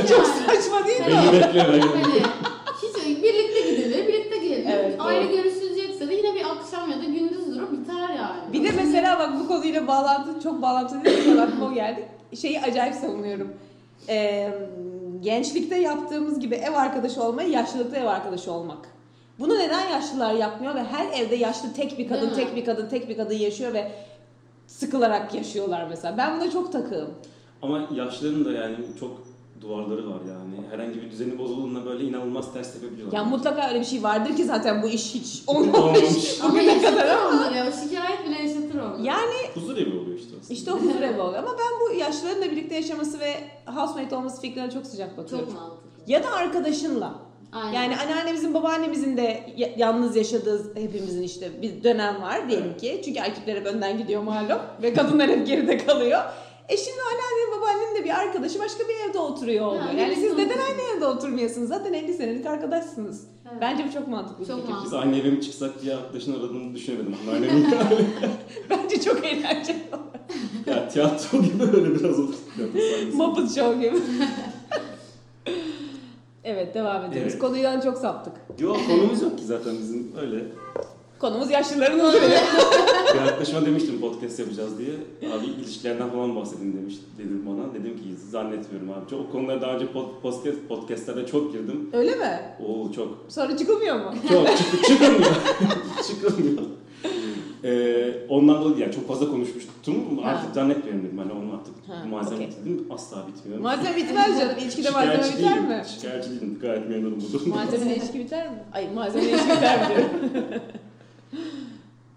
Çok 0.09 0.27
yani. 0.27 0.61
saçma 0.61 0.87
değil 0.87 1.01
mi? 1.01 1.07
beni 1.09 1.33
bekliyor. 1.33 1.67
Hani 1.67 2.23
hiç 2.83 3.23
birlikte 3.23 3.61
gidilir, 3.71 4.09
birlikte 4.09 4.37
gelir. 4.39 4.67
Evet, 4.73 4.95
Ayrı 4.99 5.29
doğru. 5.29 5.37
görüşülecekse 5.37 6.09
de 6.09 6.15
yine 6.15 6.35
bir 6.35 6.45
akşam 6.45 6.91
ya 6.91 6.99
da 6.99 7.05
gündüz 7.05 7.55
durup 7.57 7.73
biter 7.73 8.09
yani. 8.09 8.53
Bir 8.53 8.65
de 8.65 8.71
mesela 8.77 9.19
bak 9.19 9.31
bu 9.41 9.49
konuyla 9.49 9.87
bağlantı 9.87 10.41
çok 10.43 10.63
bağlantılı 10.63 11.05
değil 11.05 11.27
mi? 11.27 11.41
Aklıma 11.41 11.67
o 11.67 11.73
geldi. 11.75 12.09
Şeyi 12.41 12.61
acayip 12.61 12.95
savunuyorum. 12.95 13.53
Ee, 14.09 14.51
gençlikte 15.21 15.77
yaptığımız 15.77 16.41
gibi 16.41 16.55
ev 16.55 16.75
arkadaşı 16.75 17.23
olmayı 17.23 17.49
yaşlılıkta 17.51 17.97
ev 17.97 18.07
arkadaşı 18.07 18.53
olmak. 18.53 18.79
Bunu 19.39 19.59
neden 19.59 19.89
yaşlılar 19.89 20.35
yapmıyor 20.35 20.75
ve 20.75 20.85
her 20.85 21.21
evde 21.23 21.35
yaşlı 21.37 21.73
tek 21.77 21.99
bir 21.99 22.09
kadın, 22.09 22.31
tek 22.35 22.57
bir 22.57 22.65
kadın, 22.65 22.89
tek 22.89 23.09
bir 23.09 23.17
kadın 23.17 23.35
yaşıyor 23.35 23.75
ve 23.75 23.91
sıkılarak 24.79 25.35
yaşıyorlar 25.35 25.87
mesela. 25.91 26.19
Ben 26.19 26.41
buna 26.41 26.51
çok 26.51 26.73
takığım. 26.73 27.11
Ama 27.63 27.81
yaşların 27.95 28.45
da 28.45 28.53
yani 28.53 28.77
çok 29.01 29.11
duvarları 29.61 30.11
var 30.11 30.21
yani. 30.29 30.67
Herhangi 30.71 31.03
bir 31.03 31.11
düzeni 31.11 31.39
bozulduğunda 31.39 31.85
böyle 31.85 32.05
inanılmaz 32.05 32.53
ters 32.53 32.73
tepebiliyorlar. 32.73 33.19
Ya 33.19 33.25
mutlaka 33.25 33.69
öyle 33.69 33.81
bir 33.81 33.85
şey 33.85 34.03
vardır 34.03 34.37
ki 34.37 34.45
zaten 34.45 34.83
bu 34.83 34.89
iş 34.89 35.15
hiç 35.15 35.43
olmamış 35.47 36.41
bugüne 36.49 36.83
kadar 36.83 37.09
ama. 37.09 37.57
ya. 37.57 37.67
O 37.69 37.73
şikayet 37.73 38.27
bile 38.27 38.43
yaşatır 38.43 38.79
onları. 38.79 39.03
Yani 39.03 39.35
Huzur 39.55 39.77
evi 39.77 39.99
oluyor 39.99 40.19
işte 40.19 40.31
aslında. 40.41 40.55
işte 40.55 40.73
o 40.73 40.79
huzur 40.79 41.01
evi 41.03 41.21
oluyor 41.21 41.39
ama 41.43 41.53
ben 41.59 41.81
bu 41.81 41.99
yaşlıların 41.99 42.43
da 42.43 42.51
birlikte 42.51 42.75
yaşaması 42.75 43.21
ve 43.21 43.35
housemate 43.67 44.17
olması 44.17 44.41
fikrine 44.41 44.71
çok 44.71 44.87
sıcak 44.87 45.19
bakıyorum. 45.19 45.47
Çok 45.49 45.55
mantıklı. 45.61 45.85
Ya 46.13 46.23
da 46.23 46.31
arkadaşınla. 46.33 47.15
Aynen. 47.55 47.73
Yani 47.73 47.97
anneannemizin, 47.97 48.55
babaannemizin 48.55 49.17
de 49.17 49.40
ya- 49.57 49.71
yalnız 49.77 50.17
yaşadığı 50.17 50.75
hepimizin 50.79 51.23
işte 51.23 51.62
bir 51.62 51.85
dönem 51.85 52.23
var 52.23 52.49
diyelim 52.49 52.77
ki. 52.77 53.01
Çünkü 53.05 53.19
erkekler 53.21 53.57
hep 53.57 53.67
önden 53.67 53.99
gidiyor 53.99 54.23
malum 54.23 54.59
ve 54.83 54.95
kadınlar 54.95 55.29
hep 55.31 55.47
geride 55.47 55.87
kalıyor. 55.87 56.21
E 56.69 56.77
şimdi 56.77 56.97
anneannenin 57.12 57.59
babaannenin 57.61 57.95
de 58.01 58.05
bir 58.05 58.11
arkadaşı 58.21 58.59
başka 58.59 58.85
bir 58.88 59.11
evde 59.11 59.19
oturuyor 59.19 59.67
oluyor. 59.67 59.83
Ha, 59.83 59.93
Yani 59.93 60.17
siz 60.17 60.33
neden 60.37 60.59
aynı 60.59 60.97
evde 60.97 61.07
oturmuyorsunuz? 61.07 61.69
Zaten 61.69 61.93
50 61.93 62.14
senelik 62.14 62.47
arkadaşsınız. 62.47 63.27
Evet. 63.51 63.59
Bence 63.61 63.85
bu 63.88 63.93
çok 63.93 64.09
mantıklı. 64.09 64.47
Çok 64.47 64.57
mantıklı. 64.69 64.85
Biz 64.85 64.93
aynı 64.95 65.17
eve 65.19 65.31
mi 65.31 65.40
çıksak 65.43 65.83
diye 65.83 65.95
arkadaşın 65.97 66.33
aradığını 66.33 66.75
düşünemedim. 66.75 67.14
Anneannemin. 67.29 67.67
Bence 68.71 69.01
çok 69.01 69.25
eğlenceli. 69.27 69.79
ya 70.67 70.88
tiyatro 70.88 71.38
gibi 71.43 71.62
öyle 71.62 71.95
biraz 71.95 72.19
olur. 72.19 72.35
Muppet 73.14 73.55
Show 73.55 73.81
gibi. 73.88 73.99
Evet 76.55 76.75
devam 76.75 77.05
ediyoruz. 77.05 77.33
Evet. 77.33 77.38
Konudan 77.40 77.81
çok 77.81 77.99
saptık. 77.99 78.33
Yok 78.59 78.77
konumuz 78.88 79.23
yok 79.23 79.38
ki 79.38 79.45
zaten 79.45 79.73
bizim 79.79 80.12
öyle. 80.21 80.45
Konumuz 81.19 81.51
yaşlıların 81.51 81.99
huzuru. 81.99 82.23
Bir 83.14 83.19
arkadaşıma 83.21 83.67
demiştim 83.67 84.01
podcast 84.01 84.38
yapacağız 84.38 84.79
diye. 84.79 84.90
Abi 85.33 85.45
ilişkilerden 85.47 86.11
falan 86.11 86.37
bahsedin 86.37 86.77
demiş 86.77 86.95
dedim 87.19 87.45
bana. 87.47 87.75
Dedim 87.75 87.97
ki 87.97 88.03
zannetmiyorum 88.31 88.90
abi. 88.90 89.11
Çok, 89.11 89.21
o 89.21 89.33
konulara 89.33 89.61
daha 89.61 89.75
önce 89.75 89.85
pod- 89.85 90.21
podcast, 90.23 90.59
podcastlerde 90.69 91.27
çok 91.27 91.53
girdim. 91.53 91.90
Öyle 91.93 92.14
mi? 92.17 92.40
Oo 92.67 92.93
çok. 92.93 93.19
Sonra 93.29 93.57
çıkılmıyor 93.57 93.97
mu? 93.97 94.14
Çok 94.29 94.47
çık, 94.57 94.85
çıkılmıyor. 94.85 95.35
çıkılmıyor. 96.09 96.62
Ee, 97.64 98.12
ondan 98.29 98.64
dolayı 98.64 98.79
yani 98.79 98.93
çok 98.95 99.09
fazla 99.09 99.29
konuşmuştum. 99.31 100.21
Artık 100.25 100.49
Ha. 100.49 100.55
zannetmiyorum 100.55 101.05
dedim. 101.05 101.19
Hani 101.19 101.33
onu 101.33 101.55
artık 101.55 101.75
Ha, 101.88 102.05
malzeme 102.09 102.37
okey. 102.45 102.57
dedim. 102.61 102.87
Asla 102.90 103.27
bitmiyor. 103.29 103.61
Malzeme 103.61 103.97
bitmez 103.97 104.38
canım. 104.40 104.55
İlişkide 104.62 104.90
malzeme 104.90 105.19
biter 105.19 105.38
değilim. 105.57 105.69
mi? 105.69 105.83
Şikayetçi 105.95 106.31
değilim. 106.31 106.59
Gayet 106.61 106.88
memnunum 106.88 107.21
bu 107.29 107.33
durumda. 107.33 107.55
Malzeme 107.57 107.95
ilişki 107.97 108.19
biter 108.19 108.51
mi? 108.51 108.59
Ay 108.73 108.90
malzeme 108.95 109.25
ilişki 109.25 109.49
biter 109.51 109.81
mi 109.81 109.97
diyorum. 109.97 110.11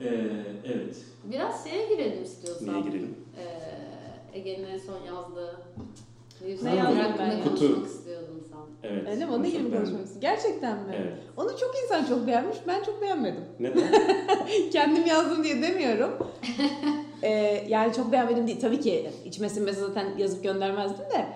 Ee, 0.01 0.07
evet. 0.65 0.95
Biraz 1.31 1.63
şeye 1.63 1.87
girelim 1.95 2.23
istiyorsan. 2.23 2.67
Neye 2.67 2.81
girelim? 2.81 3.15
Ee, 3.39 4.37
Ege'nin 4.39 4.65
en 4.67 4.77
son 4.77 4.97
yazdığı 5.07 5.59
Ne 6.41 6.49
Yusuf 6.51 6.67
yazdım 6.77 6.97
hakkında 6.99 7.23
ya? 7.23 7.43
konuşmak 7.43 7.53
Kutu. 7.59 7.87
Evet. 8.83 9.07
Öyle 9.09 9.25
mi? 9.25 9.31
Onu 9.31 9.43
çok 9.43 9.53
gibi 9.53 9.71
beğendim. 9.71 9.93
konuşmak 9.97 10.21
Gerçekten 10.21 10.77
mi? 10.77 10.95
Evet. 10.95 11.13
Onu 11.37 11.49
çok 11.49 11.71
insan 11.83 12.05
çok 12.05 12.27
beğenmiş. 12.27 12.57
Ben 12.67 12.83
çok 12.83 13.01
beğenmedim. 13.01 13.45
Neden? 13.59 13.83
Kendim 14.71 15.05
yazdım 15.05 15.43
diye 15.43 15.61
demiyorum. 15.61 16.11
Ee, 17.23 17.65
yani 17.67 17.93
çok 17.93 18.11
beğenmedim 18.11 18.47
değil. 18.47 18.61
Tabii 18.61 18.79
ki 18.79 19.09
içime 19.25 19.49
sinmese 19.49 19.79
zaten 19.79 20.17
yazıp 20.17 20.43
göndermezdim 20.43 21.05
de. 21.05 21.27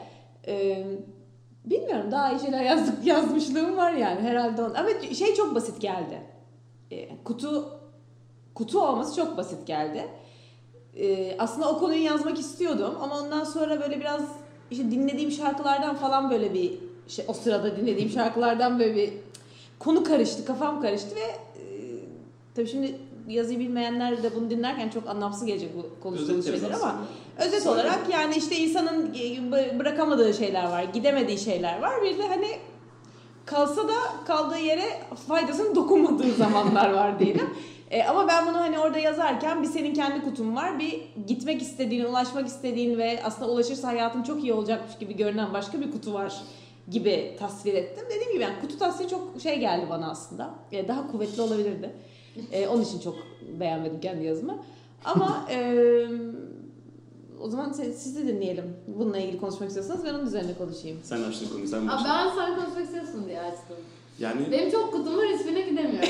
Ee, 0.47 0.85
bilmiyorum 1.65 2.11
daha 2.11 2.31
iyi 2.31 2.39
şeyler 2.39 2.63
yazdık, 2.63 3.05
yazmışlığım 3.05 3.77
var 3.77 3.93
yani 3.93 4.21
herhalde. 4.21 4.63
On... 4.63 4.73
Ama 4.73 4.89
şey 5.17 5.35
çok 5.35 5.55
basit 5.55 5.81
geldi. 5.81 6.21
Ee, 6.91 7.09
kutu 7.23 7.79
kutu 8.55 8.81
olması 8.81 9.15
çok 9.15 9.37
basit 9.37 9.67
geldi. 9.67 10.07
Ee, 10.97 11.35
aslında 11.39 11.69
o 11.69 11.79
konuyu 11.79 12.03
yazmak 12.03 12.39
istiyordum 12.39 12.95
ama 13.01 13.19
ondan 13.19 13.43
sonra 13.43 13.81
böyle 13.81 13.99
biraz 13.99 14.21
işte 14.71 14.91
dinlediğim 14.91 15.31
şarkılardan 15.31 15.95
falan 15.95 16.31
böyle 16.31 16.53
bir 16.53 16.90
şey 17.11 17.25
o 17.27 17.33
sırada 17.33 17.77
dinlediğim 17.77 18.09
şarkılardan 18.09 18.79
böyle 18.79 18.95
bir 18.95 19.09
konu 19.79 20.03
karıştı, 20.03 20.45
kafam 20.45 20.81
karıştı 20.81 21.15
ve 21.15 21.19
e, 21.21 21.63
tabii 22.55 22.67
şimdi 22.67 22.95
yazıyı 23.27 23.59
bilmeyenler 23.59 24.23
de 24.23 24.35
bunu 24.35 24.49
dinlerken 24.49 24.89
çok 24.89 25.07
anlamsız 25.09 25.45
gelecek 25.45 25.69
bu 25.77 26.03
konuştuğumuz 26.03 26.45
şeyler 26.45 26.67
ama 26.67 26.75
aslında. 26.75 26.93
özet 27.47 27.63
Söyle. 27.63 27.69
olarak 27.69 27.99
yani 28.11 28.35
işte 28.37 28.55
insanın 28.57 29.13
bı- 29.51 29.79
bırakamadığı 29.79 30.33
şeyler 30.33 30.63
var, 30.63 30.83
gidemediği 30.83 31.37
şeyler 31.39 31.81
var. 31.81 32.01
Bir 32.03 32.17
de 32.17 32.27
hani 32.27 32.47
kalsa 33.45 33.87
da 33.87 33.93
kaldığı 34.27 34.57
yere 34.59 34.83
faydasının 35.27 35.75
dokunmadığı 35.75 36.31
zamanlar 36.31 36.93
var 36.93 37.19
diyelim. 37.19 37.49
E, 37.91 38.03
ama 38.03 38.27
ben 38.27 38.47
bunu 38.47 38.57
hani 38.57 38.79
orada 38.79 38.99
yazarken 38.99 39.63
bir 39.63 39.67
senin 39.67 39.93
kendi 39.93 40.23
kutun 40.23 40.55
var. 40.55 40.79
Bir 40.79 41.01
gitmek 41.27 41.61
istediğin, 41.61 42.05
ulaşmak 42.05 42.47
istediğin 42.47 42.97
ve 42.97 43.19
aslında 43.23 43.51
ulaşırsa 43.51 43.87
hayatın 43.87 44.23
çok 44.23 44.43
iyi 44.43 44.53
olacakmış 44.53 44.97
gibi 44.97 45.15
görünen 45.17 45.53
başka 45.53 45.81
bir 45.81 45.91
kutu 45.91 46.13
var 46.13 46.33
gibi 46.91 47.35
tasvir 47.39 47.73
ettim. 47.73 48.05
Dediğim 48.09 48.33
gibi 48.33 48.43
yani 48.43 48.55
kutu 48.61 48.79
tasviri 48.79 49.07
çok 49.09 49.41
şey 49.43 49.59
geldi 49.59 49.85
bana 49.89 50.11
aslında. 50.11 50.55
E, 50.71 50.87
daha 50.87 51.11
kuvvetli 51.11 51.41
olabilirdi. 51.41 51.95
E, 52.51 52.67
onun 52.67 52.83
için 52.83 52.99
çok 52.99 53.15
beğenmedim 53.59 53.99
kendi 54.01 54.25
yazımı. 54.25 54.57
Ama 55.05 55.47
e, 55.51 55.75
o 57.41 57.49
zaman 57.49 57.71
siz, 57.71 58.17
de 58.17 58.27
dinleyelim. 58.27 58.75
Bununla 58.87 59.17
ilgili 59.17 59.39
konuşmak 59.39 59.69
istiyorsanız 59.69 60.05
ben 60.05 60.13
onun 60.13 60.25
üzerine 60.25 60.53
konuşayım. 60.57 60.97
Sen 61.03 61.23
açtın 61.23 61.49
konuyu 61.49 61.67
sen 61.67 61.87
başla. 61.87 62.05
ben 62.05 62.35
sen 62.35 62.55
konuşmak 62.55 62.85
istiyorsun 62.85 63.25
diye 63.27 63.41
açtım. 63.41 63.77
Yani 64.19 64.51
Benim 64.51 64.71
çok 64.71 64.93
kutum 64.93 65.17
var 65.17 65.25
hiçbirine 65.25 65.61
gidemiyorum. 65.61 66.09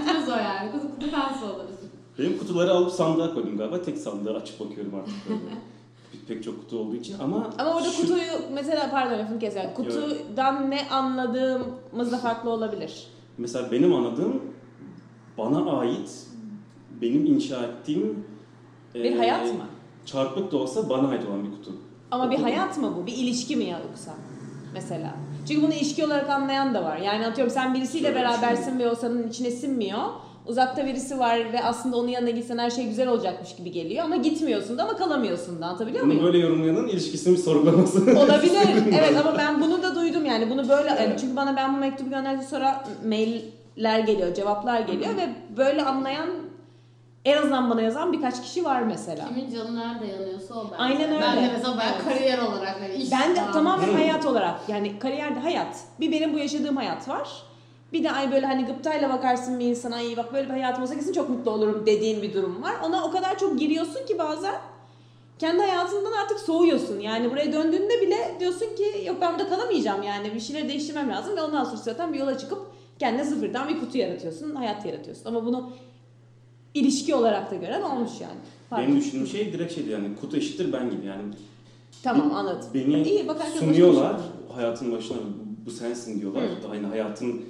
Bitmez 0.00 0.28
o 0.28 0.32
yani. 0.32 0.72
Kutu 0.72 0.90
kutu 0.94 1.10
fensi 1.10 1.44
oluruz. 1.44 1.76
benim 2.18 2.38
kutuları 2.38 2.70
alıp 2.70 2.92
sandığa 2.92 3.34
koydum 3.34 3.56
galiba. 3.58 3.82
Tek 3.82 3.98
sandığı 3.98 4.36
açıp 4.36 4.60
bakıyorum 4.60 4.94
artık 4.94 5.14
Pek 6.28 6.44
çok 6.44 6.60
kutu 6.60 6.78
olduğu 6.78 6.96
için 6.96 7.16
ama 7.18 7.50
Ama 7.58 7.74
orada 7.74 7.90
şu- 7.90 8.00
kutuyu 8.02 8.22
mesela 8.52 8.90
pardon 8.90 9.18
lafını 9.18 9.38
keselim. 9.38 9.74
Kutudan 9.74 10.70
ne 10.70 10.88
anladığımız 10.90 12.12
da 12.12 12.18
farklı 12.18 12.50
olabilir. 12.50 13.06
Mesela 13.38 13.72
benim 13.72 13.94
anladığım 13.94 14.42
bana 15.38 15.78
ait 15.78 16.26
benim 17.02 17.26
inşa 17.26 17.62
ettiğim 17.64 18.24
Bir 18.94 19.04
eee, 19.04 19.16
hayat 19.18 19.44
mı? 19.54 19.60
Çarpık 20.06 20.52
da 20.52 20.56
olsa 20.56 20.90
bana 20.90 21.08
ait 21.08 21.26
olan 21.28 21.44
bir 21.44 21.50
kutu. 21.50 21.72
Ama 22.10 22.30
bir 22.30 22.36
Kutu. 22.36 22.46
hayat 22.48 22.78
mı 22.78 22.94
bu? 22.96 23.06
Bir 23.06 23.12
ilişki 23.12 23.56
mi 23.56 23.70
yoksa? 23.88 24.14
Mesela. 24.74 25.14
Çünkü 25.48 25.62
bunu 25.62 25.72
ilişki 25.74 26.04
olarak 26.06 26.30
anlayan 26.30 26.74
da 26.74 26.84
var. 26.84 26.96
Yani 26.96 27.26
atıyorum 27.26 27.54
sen 27.54 27.74
birisiyle 27.74 28.06
Şöyle 28.08 28.20
berabersin 28.20 28.78
ve 28.78 28.90
o 28.90 28.94
senin 28.94 29.28
içine 29.28 29.50
sinmiyor. 29.50 29.98
Uzakta 30.48 30.86
birisi 30.86 31.18
var 31.18 31.52
ve 31.52 31.64
aslında 31.64 31.96
onun 31.96 32.08
yanına 32.08 32.30
gitsen 32.30 32.58
her 32.58 32.70
şey 32.70 32.86
güzel 32.88 33.08
olacakmış 33.08 33.56
gibi 33.56 33.70
geliyor 33.72 34.04
ama 34.04 34.16
gitmiyorsun 34.16 34.78
da 34.78 34.84
ama 34.84 34.96
kalamıyorsun 34.96 35.60
da 35.60 35.66
anlatabiliyor 35.66 36.04
Bunu 36.04 36.12
muyum? 36.12 36.26
böyle 36.26 36.38
yorumlayanın 36.38 36.88
ilişkisini 36.88 37.36
bir 37.36 37.42
sorgulaması. 37.42 37.98
Olabilir. 38.18 38.68
evet 38.98 39.16
ama 39.20 39.38
ben 39.38 39.62
bunu 39.62 39.82
da 39.82 39.94
duydum 39.94 40.24
yani. 40.24 40.50
Bunu 40.50 40.68
böyle 40.68 40.88
yani 40.88 41.14
çünkü 41.20 41.36
bana 41.36 41.56
ben 41.56 41.74
bu 41.74 41.78
mektubu 41.78 42.10
gönderdikten 42.10 42.48
sonra 42.48 42.84
mailler 43.06 43.98
geliyor, 43.98 44.34
cevaplar 44.34 44.80
geliyor 44.80 45.16
ve 45.16 45.28
böyle 45.56 45.84
anlayan 45.84 46.28
en 47.24 47.36
azından 47.36 47.70
bana 47.70 47.82
yazan 47.82 48.12
birkaç 48.12 48.42
kişi 48.42 48.64
var 48.64 48.82
mesela. 48.82 49.28
Kimin 49.28 49.50
canı 49.50 49.76
nerede 49.76 50.06
yanıyorsa 50.06 50.54
o 50.54 50.64
bence. 50.64 50.82
Aynen 50.82 51.12
öyle. 51.12 51.20
Ben 51.20 51.36
de 51.36 51.50
mesela 51.56 51.76
ben 51.78 51.92
Evet. 51.92 52.04
kariyer 52.04 52.38
olarak 52.38 52.80
hani 52.80 52.94
iş 52.94 53.12
Ben 53.12 53.36
de 53.36 53.40
tamamen 53.52 53.94
hayat 53.94 54.26
olarak 54.26 54.60
yani 54.68 54.98
kariyerde 54.98 55.40
hayat. 55.40 55.76
Bir 56.00 56.12
benim 56.12 56.34
bu 56.34 56.38
yaşadığım 56.38 56.76
hayat 56.76 57.08
var. 57.08 57.28
Bir 57.92 58.04
de 58.04 58.10
ay 58.10 58.32
böyle 58.32 58.46
hani 58.46 58.64
gıptayla 58.64 59.10
bakarsın 59.10 59.60
bir 59.60 59.64
insana 59.64 59.96
ay 59.96 60.16
bak 60.16 60.32
böyle 60.32 60.46
bir 60.46 60.50
hayatım 60.50 60.82
olsa 60.82 60.94
kesin 60.94 61.12
çok 61.12 61.28
mutlu 61.28 61.50
olurum 61.50 61.86
dediğin 61.86 62.22
bir 62.22 62.34
durum 62.34 62.62
var. 62.62 62.74
Ona 62.84 63.04
o 63.04 63.10
kadar 63.10 63.38
çok 63.38 63.58
giriyorsun 63.58 64.06
ki 64.06 64.18
bazen 64.18 64.54
kendi 65.38 65.62
hayatından 65.62 66.12
artık 66.12 66.38
soğuyorsun. 66.38 67.00
Yani 67.00 67.30
buraya 67.30 67.52
döndüğünde 67.52 68.00
bile 68.02 68.36
diyorsun 68.40 68.76
ki 68.76 69.04
yok 69.06 69.16
ben 69.20 69.32
burada 69.32 69.48
kalamayacağım 69.48 70.02
yani 70.02 70.34
bir 70.34 70.40
şeyleri 70.40 70.68
değiştirmem 70.68 71.10
lazım 71.10 71.36
ve 71.36 71.42
ondan 71.42 71.64
sonra 71.64 71.76
zaten 71.76 72.12
bir 72.12 72.18
yola 72.18 72.38
çıkıp 72.38 72.58
kendine 72.98 73.24
sıfırdan 73.24 73.68
bir 73.68 73.80
kutu 73.80 73.98
yaratıyorsun, 73.98 74.54
hayat 74.54 74.86
yaratıyorsun. 74.86 75.24
Ama 75.24 75.44
bunu 75.44 75.70
ilişki 76.74 77.14
olarak 77.14 77.50
da 77.50 77.54
gören 77.54 77.82
olmuş 77.82 78.10
yani. 78.20 78.38
Pardon. 78.70 78.86
Benim 78.86 79.00
düşündüğüm 79.00 79.26
şey 79.26 79.52
direkt 79.52 79.74
şeydi 79.74 79.90
yani 79.90 80.08
kutu 80.20 80.36
eşittir 80.36 80.72
ben 80.72 80.90
gibi 80.90 81.06
yani. 81.06 81.22
Tamam 82.02 82.34
anladım. 82.34 82.68
Beni 82.74 83.02
İyi, 83.02 83.28
bak 83.28 83.42
sunuyorlar 83.58 84.20
hayatın 84.54 84.92
başına 84.92 85.16
bu 85.66 85.70
sensin 85.70 86.20
diyorlar. 86.20 86.42
Hı. 86.42 86.68
Aynı 86.70 86.86
hayatın 86.86 87.44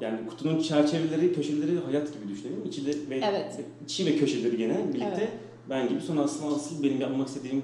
yani 0.00 0.26
kutunun 0.28 0.62
çerçeveleri, 0.62 1.32
köşeleri 1.34 1.78
hayat 1.78 2.12
gibi 2.14 2.32
düşünelim. 2.32 2.64
İçi 2.68 2.86
de 2.86 2.90
ve 3.10 3.20
Evet. 3.24 3.60
içi 3.84 4.06
ve 4.06 4.16
köşeleri 4.16 4.56
gene 4.56 4.78
birlikte 4.88 5.14
Evet. 5.18 5.32
ben 5.70 5.88
gibi 5.88 6.00
sonra 6.00 6.20
aslında 6.20 6.54
asıl 6.54 6.82
benim 6.82 7.00
yapmak 7.00 7.28
istediğim 7.28 7.62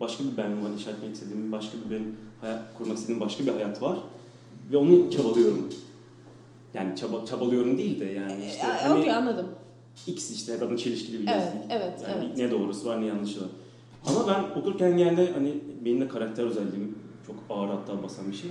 başka 0.00 0.24
bir 0.24 0.36
ben 0.36 0.64
var, 0.64 0.70
inşa 0.70 0.90
etmek 0.90 1.14
istediğim 1.14 1.52
başka 1.52 1.78
bir 1.84 1.90
benim 1.90 2.16
hayat 2.40 2.60
kurmak 2.78 2.96
istediğim 2.96 3.20
başka 3.20 3.46
bir 3.46 3.52
hayat 3.52 3.82
var 3.82 3.98
ve 4.72 4.76
onu 4.76 5.10
çabalıyorum. 5.10 5.68
Yani 6.74 6.96
çaba, 6.96 7.26
çabalıyorum 7.26 7.78
değil 7.78 8.00
de 8.00 8.04
yani 8.04 8.46
işte 8.46 8.66
Ee, 8.66 8.70
hani 8.86 9.00
okey 9.00 9.12
anladım. 9.12 9.46
X 10.06 10.30
işte 10.30 10.56
zaten 10.56 10.76
çelişkili 10.76 11.22
bir 11.22 11.28
Evet, 11.32 11.52
evet, 11.70 11.92
Yani 12.08 12.24
evet. 12.26 12.36
ne 12.38 12.50
doğrusu 12.50 12.88
var 12.88 13.00
ne 13.00 13.06
yanlışı 13.06 13.40
var. 13.40 13.48
Ama 14.06 14.28
ben 14.28 14.60
okurken 14.60 14.96
yani 14.96 15.28
hani 15.34 15.54
benim 15.84 16.00
de 16.00 16.08
karakter 16.08 16.44
özelliğim 16.44 16.98
çok 17.26 17.36
ağır 17.50 17.68
hatta 17.68 18.02
basan 18.02 18.30
bir 18.32 18.36
şey. 18.36 18.50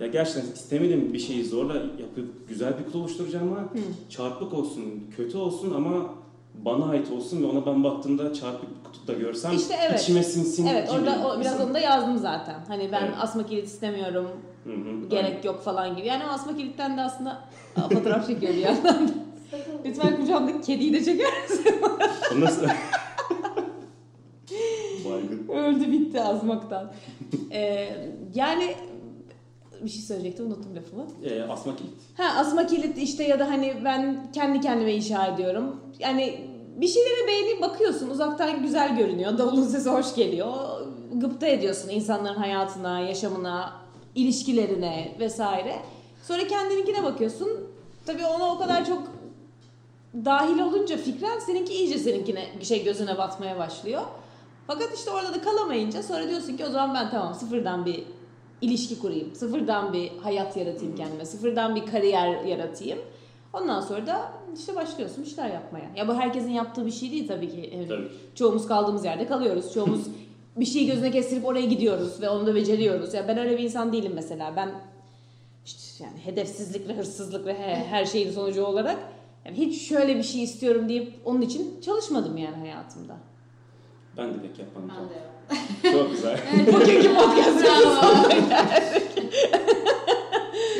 Ya 0.00 0.06
gerçekten 0.06 0.52
istemediğim 0.52 1.12
bir 1.12 1.18
şeyi 1.18 1.44
zorla 1.44 1.74
yapıp 1.74 2.48
güzel 2.48 2.78
bir 2.78 2.84
kutu 2.84 2.98
oluşturacağım 2.98 3.48
ama 3.52 3.60
Hı. 3.60 3.78
çarpık 4.10 4.52
olsun, 4.54 4.82
kötü 5.16 5.38
olsun 5.38 5.74
ama 5.74 6.14
bana 6.54 6.84
ait 6.90 7.10
olsun 7.10 7.42
ve 7.42 7.46
ona 7.46 7.66
ben 7.66 7.84
baktığımda 7.84 8.34
çarpık 8.34 8.70
bir 8.70 8.84
kutu 8.84 9.06
da 9.06 9.12
görsem 9.12 9.52
İşte 9.56 9.74
evet. 9.88 10.00
içime 10.02 10.22
sinsin 10.22 10.66
Evet 10.66 10.90
gibi. 10.90 11.00
orada 11.00 11.28
o, 11.28 11.40
biraz 11.40 11.60
onu 11.60 11.74
da 11.74 11.78
yazdım 11.78 12.18
zaten. 12.18 12.54
Hani 12.68 12.92
ben 12.92 13.02
Evet. 13.02 13.14
asma 13.20 13.46
kilit 13.46 13.66
istemiyorum, 13.66 14.26
Hı 14.64 14.70
hı, 14.72 15.08
gerek 15.10 15.44
yok 15.44 15.62
falan 15.62 15.96
gibi. 15.96 16.06
Yani 16.06 16.22
o 16.24 16.28
asma 16.28 16.56
kilitten 16.56 16.96
de 16.96 17.00
aslında 17.02 17.40
fotoğraf 17.92 18.26
çekiyor 18.26 18.52
bir 18.54 18.58
yandan. 18.58 19.08
da. 19.08 19.12
Lütfen 19.84 20.16
kucağımdaki 20.16 20.60
kediyi 20.60 20.92
de 20.92 21.04
çeker 21.04 21.42
misin? 21.42 21.74
aynen. 22.30 22.44
Nasıl? 22.44 22.66
Baygın. 25.10 25.48
Öldü 25.48 25.92
bitti 25.92 26.20
azmaktan. 26.22 26.92
Ee, 27.52 27.88
yani 28.34 28.74
bir 29.84 29.90
şey 29.90 30.02
söyleyecektim 30.02 30.46
unuttum 30.46 30.76
lafımı. 30.76 31.06
Ee, 31.24 31.42
asma 31.42 31.76
kilit. 31.76 31.92
Ha 32.16 32.24
asma 32.38 32.66
kilit 32.66 32.98
işte 32.98 33.24
ya 33.24 33.38
da 33.38 33.48
hani 33.48 33.74
ben 33.84 34.32
kendi 34.32 34.60
kendime 34.60 34.94
inşa 34.94 35.26
ediyorum. 35.26 35.80
Yani 35.98 36.50
bir 36.76 36.88
şeylere 36.88 37.26
beğenip 37.26 37.62
bakıyorsun 37.62 38.10
uzaktan 38.10 38.62
güzel 38.62 38.96
görünüyor. 38.96 39.38
Davulun 39.38 39.62
sesi 39.62 39.90
hoş 39.90 40.14
geliyor. 40.14 40.80
Gıpta 41.12 41.46
ediyorsun 41.46 41.88
insanların 41.88 42.38
hayatına, 42.38 43.00
yaşamına, 43.00 43.72
ilişkilerine 44.14 45.16
vesaire. 45.20 45.76
Sonra 46.22 46.46
kendininkine 46.46 47.04
bakıyorsun. 47.04 47.48
Tabii 48.06 48.26
ona 48.26 48.54
o 48.54 48.58
kadar 48.58 48.86
çok 48.86 49.02
dahil 50.14 50.58
olunca 50.58 50.96
fikren 50.96 51.38
seninki 51.38 51.74
iyice 51.74 51.98
seninkine 51.98 52.46
şey 52.62 52.84
gözüne 52.84 53.18
batmaya 53.18 53.58
başlıyor. 53.58 54.02
Fakat 54.66 54.94
işte 54.94 55.10
orada 55.10 55.34
da 55.34 55.42
kalamayınca 55.42 56.02
sonra 56.02 56.28
diyorsun 56.28 56.56
ki 56.56 56.64
o 56.66 56.70
zaman 56.70 56.94
ben 56.94 57.10
tamam 57.10 57.34
sıfırdan 57.34 57.86
bir 57.86 58.04
ilişki 58.62 58.98
kurayım. 58.98 59.34
Sıfırdan 59.34 59.92
bir 59.92 60.10
hayat 60.22 60.56
yaratayım 60.56 60.96
kendime. 60.96 61.24
Sıfırdan 61.24 61.76
bir 61.76 61.86
kariyer 61.86 62.44
yaratayım. 62.44 62.98
Ondan 63.52 63.80
sonra 63.80 64.06
da 64.06 64.32
işte 64.58 64.76
başlıyorsun 64.76 65.22
işler 65.22 65.50
yapmaya. 65.50 65.84
Ya 65.96 66.08
bu 66.08 66.14
herkesin 66.14 66.50
yaptığı 66.50 66.86
bir 66.86 66.90
şey 66.90 67.10
değil 67.12 67.28
tabii 67.28 67.48
ki. 67.50 67.70
Yani 67.74 67.88
Tabii. 67.88 68.08
Çoğumuz 68.34 68.66
kaldığımız 68.66 69.04
yerde 69.04 69.26
kalıyoruz. 69.26 69.72
Çoğumuz 69.74 70.00
bir 70.56 70.64
şeyi 70.64 70.86
gözüne 70.86 71.10
kestirip 71.10 71.44
oraya 71.46 71.66
gidiyoruz 71.66 72.22
ve 72.22 72.28
onu 72.28 72.46
da 72.46 72.54
beceriyoruz. 72.54 73.14
Ya 73.14 73.28
ben 73.28 73.38
öyle 73.38 73.58
bir 73.58 73.62
insan 73.62 73.92
değilim 73.92 74.12
mesela. 74.14 74.52
Ben 74.56 74.70
işte 75.66 76.04
yani 76.04 76.18
hedefsizlik 76.24 76.88
ve 76.88 76.96
hırsızlık 76.96 77.46
ve 77.46 77.54
he- 77.54 77.84
her 77.90 78.04
şeyin 78.04 78.30
sonucu 78.32 78.64
olarak 78.64 78.96
yani 79.44 79.56
hiç 79.56 79.82
şöyle 79.88 80.16
bir 80.16 80.22
şey 80.22 80.42
istiyorum 80.42 80.88
deyip 80.88 81.12
onun 81.24 81.40
için 81.40 81.80
çalışmadım 81.80 82.36
yani 82.36 82.56
hayatımda. 82.56 83.16
Ben 84.20 84.34
de 84.34 84.42
pek 84.42 84.58
yapmadım. 84.58 84.90
Ben 84.96 85.08
de 85.08 85.14
yok. 85.14 85.30
Çok 85.92 86.10
güzel. 86.10 86.38
Bugünkü 86.74 87.14
podcast 87.18 87.62
Bravo. 87.62 87.90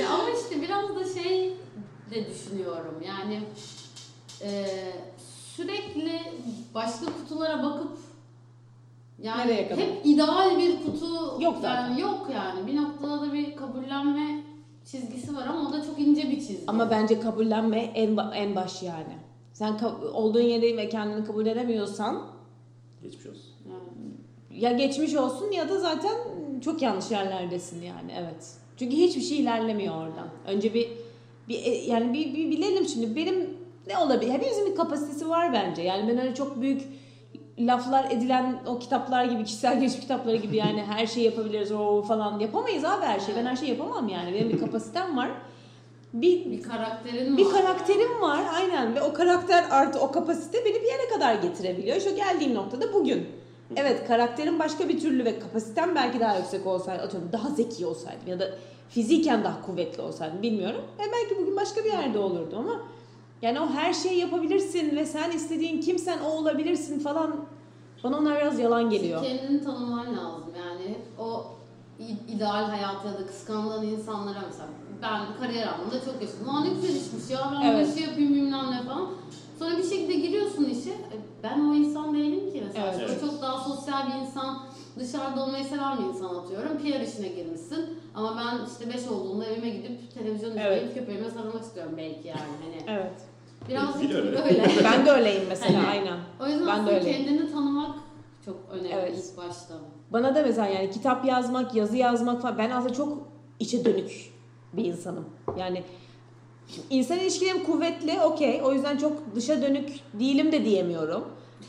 ya 0.01 0.09
ama 0.11 0.31
işte 0.43 0.63
biraz 0.63 0.97
da 0.97 1.05
şey 1.21 1.55
de 2.11 2.27
düşünüyorum 2.31 3.03
yani 3.07 3.41
e, 4.43 4.67
sürekli 5.57 6.21
başka 6.75 7.07
kutulara 7.07 7.63
bakıp 7.63 7.99
yani 9.19 9.39
Nereye 9.41 9.69
kadar? 9.69 9.85
hep 9.85 10.07
ideal 10.07 10.59
bir 10.59 10.85
kutu 10.85 11.07
Yok 11.41 11.57
zaten. 11.63 11.83
yani 11.89 12.01
yok 12.01 12.27
yani 12.35 12.67
bir 12.67 12.77
noktada 12.77 13.21
da 13.21 13.33
bir 13.33 13.57
kabullenme 13.57 14.43
çizgisi 14.85 15.37
var 15.37 15.47
ama 15.47 15.69
o 15.69 15.73
da 15.73 15.87
çok 15.87 15.99
ince 15.99 16.23
bir 16.31 16.37
çizgi. 16.37 16.65
Ama 16.67 16.91
bence 16.91 17.21
kabullenme 17.21 17.79
en, 17.79 18.17
en 18.17 18.57
baş 18.57 18.83
yani. 18.83 19.19
Sen 19.53 19.79
olduğun 20.13 20.41
yeri 20.41 20.77
ve 20.77 20.89
kendini 20.89 21.25
kabul 21.25 21.47
edemiyorsan 21.47 22.23
Geçmiş 23.03 23.27
olsun. 23.27 23.55
Yani 23.69 24.61
ya 24.63 24.73
geçmiş 24.73 25.15
olsun 25.15 25.53
ya 25.53 25.69
da 25.69 25.79
zaten 25.79 26.17
çok 26.61 26.83
yanlış 26.83 27.11
yerlerdesin 27.11 27.83
yani 27.83 28.13
evet. 28.19 28.55
Çünkü 28.77 28.97
hiçbir 28.97 29.21
şey 29.21 29.41
ilerlemiyor 29.41 29.95
oradan. 29.95 30.29
Önce 30.47 30.75
bir 30.75 30.89
bir 31.49 31.65
e, 31.65 31.71
yani 31.71 32.13
bir, 32.13 32.35
bir 32.35 32.51
bilelim 32.51 32.89
şimdi 32.89 33.17
benim 33.17 33.57
ne 33.87 33.99
olabilir? 33.99 34.33
Hepimizin 34.33 34.67
bir 34.71 34.77
kapasitesi 34.77 35.29
var 35.29 35.53
bence. 35.53 35.83
Yani 35.83 36.09
ben 36.09 36.19
öyle 36.19 36.35
çok 36.35 36.61
büyük 36.61 36.83
laflar 37.59 38.11
edilen 38.11 38.63
o 38.67 38.79
kitaplar 38.79 39.25
gibi 39.25 39.45
kişisel 39.45 39.81
gelişim 39.81 40.01
kitapları 40.01 40.37
gibi 40.37 40.57
yani 40.57 40.83
her 40.89 41.07
şeyi 41.07 41.27
yapabiliriz 41.27 41.73
o 41.73 42.03
falan 42.03 42.39
yapamayız 42.39 42.85
abi 42.85 43.05
her 43.05 43.21
şeyi. 43.21 43.37
Ben 43.37 43.47
her 43.47 43.57
şeyi 43.57 43.71
yapamam 43.71 44.09
yani. 44.09 44.35
Benim 44.35 44.49
bir 44.49 44.59
kapasitem 44.59 45.17
var. 45.17 45.31
Bir 46.13 46.51
bir 46.51 46.63
karakterin 46.63 47.37
bir 47.37 47.47
var. 47.47 47.53
karakterim 47.53 48.21
var 48.21 48.41
aynen 48.55 48.95
ve 48.95 49.03
o 49.03 49.13
karakter 49.13 49.65
artı 49.71 50.01
o 50.01 50.11
kapasite 50.13 50.65
beni 50.65 50.75
bir 50.75 50.89
yere 50.89 51.09
kadar 51.15 51.35
getirebiliyor. 51.35 52.01
Şu 52.01 52.17
geldiğim 52.17 52.55
noktada 52.55 52.93
bugün. 52.93 53.29
Evet 53.77 54.07
karakterim 54.09 54.59
başka 54.59 54.89
bir 54.89 55.01
türlü 55.01 55.25
ve 55.25 55.39
kapasitem 55.39 55.95
belki 55.95 56.21
daha 56.21 56.37
yüksek 56.37 56.67
olsaydı 56.67 57.03
atıyorum 57.03 57.33
daha 57.33 57.51
zeki 57.51 57.87
olsaydım 57.87 58.27
ya 58.27 58.41
da 58.41 58.51
fiziken 58.89 59.45
daha 59.45 59.63
kuvvetli 59.63 60.03
olsaydım 60.03 60.43
bilmiyorum. 60.43 60.83
E 60.99 61.13
belki 61.13 61.43
bugün 61.43 61.57
başka 61.57 61.85
bir 61.85 61.93
yerde 61.93 62.19
olurdu 62.19 62.57
ama 62.59 62.81
yani 63.43 63.61
o 63.61 63.69
her 63.69 63.93
şeyi 63.93 64.19
yapabilirsin 64.19 64.97
ve 64.97 65.07
sen 65.07 65.31
istediğin 65.31 65.81
kimsen 65.81 66.19
o 66.21 66.29
olabilirsin 66.29 66.99
falan 66.99 67.37
bana 68.05 68.19
onlar 68.19 68.41
biraz 68.41 68.59
yalan 68.59 68.91
geliyor. 68.91 69.23
Kendini 69.23 69.65
tanıman 69.65 70.07
lazım 70.17 70.53
yani 70.59 70.99
o 71.19 71.47
ideal 72.29 72.65
hayat 72.65 73.05
ya 73.05 73.13
da 73.13 73.27
kıskandığın 73.27 73.83
insanlara 73.87 74.39
mesela 74.47 74.69
ben 75.03 75.21
kariyer 75.41 75.67
anlamında 75.67 76.01
çok 76.05 76.23
yaşadım. 76.23 76.49
Aa 76.49 76.61
ne 76.65 76.69
güzel 76.75 76.89
işmiş 76.97 77.31
ya 77.31 77.51
ben 77.55 77.67
Evet. 77.71 77.89
bu 77.89 77.93
işi 77.93 78.09
yapayım 78.09 78.35
bilmem 78.35 78.71
ne 78.71 78.83
falan. 78.83 79.09
Sonra 79.59 79.79
bir 79.79 79.83
şekilde 79.83 80.13
giriyorsun 80.15 80.65
işe. 80.65 80.91
E, 80.91 81.17
Ben 81.43 81.61
o 81.61 81.75
insan 81.75 82.15
değilim 82.15 82.53
ki 82.53 82.63
mesela. 82.67 82.95
Evet. 82.99 83.09
Çok- 83.21 83.31
Çok 83.31 83.43
daha 83.43 83.59
sosyal 83.61 84.07
bir 84.09 84.15
insan, 84.27 84.59
dışarıda 84.99 85.43
olmayı 85.45 85.65
seven 85.65 85.99
bir 85.99 86.05
insan 86.05 86.35
atıyorum. 86.35 86.79
PR 86.79 87.01
işine 87.01 87.29
girmişsin. 87.29 87.99
Ama 88.15 88.37
ben 88.37 88.67
işte 88.73 88.95
5 88.95 89.09
olduğunda 89.09 89.45
evime 89.47 89.69
gidip 89.71 90.15
televizyon 90.15 90.51
izleyip 90.51 90.69
Evet. 90.73 90.95
köpeğime 90.95 91.31
sarılmak 91.31 91.63
istiyorum 91.63 91.93
belki 91.97 92.29
yani. 92.29 92.41
Hani 92.41 92.97
Evet. 92.99 93.13
biraz 93.69 94.03
Biri 94.03 94.17
öyle. 94.17 94.39
öyle. 94.43 94.65
Ben 94.85 95.07
de 95.07 95.11
öyleyim 95.11 95.43
mesela 95.49 95.79
Hani- 95.79 95.87
aynen. 95.89 96.19
O 96.41 96.47
yüzden 96.49 96.67
Ben 96.69 96.87
de 96.87 96.91
öyleyim. 96.97 97.25
kendini 97.27 97.53
tanımak 97.53 97.97
çok 98.45 98.57
önemli 98.71 98.89
Evet. 98.93 99.19
ilk 99.19 99.37
başta. 99.37 99.75
Bana 100.13 100.35
da 100.35 100.43
mesela 100.43 100.67
yani 100.67 100.91
kitap 100.91 101.25
yazmak, 101.25 101.75
yazı 101.75 101.97
yazmak 101.97 102.43
falan 102.43 102.59
ben 102.59 102.71
aslında 102.71 102.95
çok 102.95 103.19
içe 103.61 103.85
dönük 103.85 104.33
bir 104.73 104.85
insanım. 104.85 105.25
Yani 105.59 105.83
insan 106.91 107.19
ilişkilerim 107.19 107.65
kuvvetli, 107.65 108.21
okey. 108.21 108.61
O 108.65 108.73
yüzden 108.73 108.97
çok 108.97 109.35
dışa 109.35 109.63
dönük 109.63 109.91
değilim 110.15 110.53
de 110.53 110.65
diyemiyorum. 110.65 111.25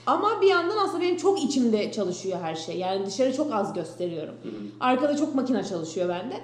Ama 0.06 0.42
bir 0.42 0.48
yandan 0.48 0.78
aslında 0.78 1.02
benim 1.02 1.18
çok 1.18 1.44
içimde 1.44 1.92
çalışıyor 1.92 2.40
her 2.42 2.56
şey. 2.56 2.78
Yani 2.78 3.06
dışarı 3.06 3.36
çok 3.36 3.54
az 3.54 3.74
gösteriyorum. 3.74 4.36
Arkada 4.80 5.18
çok 5.18 5.36
makine 5.36 5.64
çalışıyor 5.64 6.10
bende. 6.10 6.36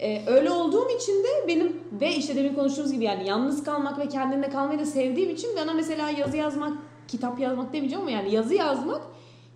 Ee, 0.00 0.22
öyle 0.26 0.50
olduğum 0.50 0.90
için 0.90 1.12
de 1.12 1.48
benim 1.48 1.80
ve 2.00 2.14
işte 2.16 2.36
demin 2.36 2.54
konuştuğumuz 2.54 2.92
gibi 2.92 3.04
yani 3.04 3.28
yalnız 3.28 3.64
kalmak 3.64 3.98
ve 3.98 4.08
kendimle 4.08 4.50
kalmayı 4.50 4.78
da 4.78 4.86
sevdiğim 4.86 5.30
için 5.30 5.50
bana 5.56 5.72
mesela 5.72 6.10
yazı 6.10 6.36
yazmak, 6.36 6.72
kitap 7.08 7.40
yazmak 7.40 7.72
demeyeceğim 7.72 8.02
ama 8.02 8.10
yani 8.10 8.34
yazı 8.34 8.54
yazmak 8.54 9.02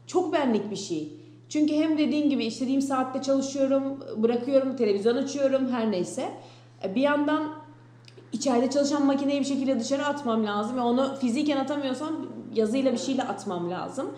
çok 0.07 0.33
benlik 0.33 0.71
bir 0.71 0.77
şey. 0.77 1.13
Çünkü 1.49 1.75
hem 1.75 1.99
dediğin 1.99 2.31
gibi 2.31 2.45
istediğim 2.45 2.83
saatte 2.83 3.23
çalışıyorum, 3.23 3.83
bırakıyorum, 4.17 4.77
televizyon 4.77 5.17
açıyorum 5.17 5.69
her 5.73 5.91
neyse. 5.91 6.29
E, 6.85 6.95
Bir 6.95 7.01
yandan 7.01 7.53
içeride 8.33 8.71
çalışan 8.71 9.07
makineyi 9.07 9.41
bir 9.41 9.45
şekilde 9.45 9.81
dışarı 9.81 10.07
atmam 10.07 10.47
lazım 10.47 10.77
ve 10.77 10.81
onu 10.81 11.17
fiziken 11.21 11.57
atamıyorsam 11.57 12.27
yazıyla 12.55 12.93
bir 12.93 12.99
şeyle 12.99 13.23
atmam 13.23 13.71
lazım. 13.71 14.11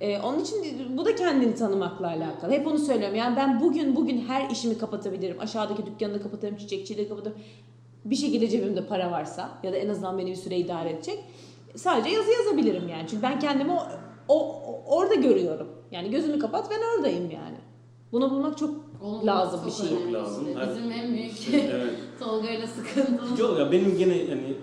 Ee, 0.00 0.18
onun 0.20 0.38
için 0.40 0.56
bu 0.98 1.04
da 1.04 1.14
kendini 1.14 1.54
tanımakla 1.54 2.06
alakalı. 2.06 2.52
Hep 2.52 2.66
onu 2.66 2.78
söylüyorum. 2.78 3.16
Yani 3.16 3.36
ben 3.36 3.60
bugün 3.60 3.96
bugün 3.96 4.24
her 4.28 4.50
işimi 4.50 4.78
kapatabilirim. 4.78 5.40
Aşağıdaki 5.40 5.86
dükkanı 5.86 6.14
da 6.14 6.22
kapatırım, 6.22 6.56
çiçekçiyi 6.56 6.98
de 6.98 7.08
kapatırım. 7.08 7.36
Bir 8.04 8.16
şekilde 8.16 8.48
cebimde 8.48 8.86
para 8.86 9.10
varsa 9.10 9.48
ya 9.62 9.72
da 9.72 9.76
en 9.76 9.88
azından 9.88 10.18
beni 10.18 10.30
bir 10.30 10.36
süre 10.36 10.56
idare 10.58 10.90
edecek. 10.90 11.18
Sadece 11.76 12.10
yazı 12.16 12.30
yazabilirim 12.30 12.88
yani. 12.88 13.06
Çünkü 13.10 13.22
ben 13.22 13.38
kendimi 13.40 13.72
o, 13.72 13.78
o- 14.28 14.82
orada 14.86 15.14
görüyorum. 15.14 15.68
Yani 15.92 16.10
gözümü 16.10 16.38
kapat 16.38 16.70
ben 16.70 16.80
oradayım 16.98 17.30
yani. 17.30 17.56
Bunu 18.12 18.30
bulmak 18.30 18.58
çok 18.58 18.70
Onun 19.02 19.26
Lazım 19.26 19.60
çok 19.60 19.66
bir 19.66 19.88
şey. 19.88 19.96
önemli 19.96 20.12
Lazım. 20.12 20.46
Bizim 20.46 20.92
en 20.92 21.12
büyük 21.14 21.32
evet. 21.52 21.92
Tolga'yla 22.20 22.66
sıkıntımız. 22.66 23.38
Yok 23.40 23.58
ya 23.58 23.72
benim 23.72 23.98
gene 23.98 24.16
yani 24.16 24.54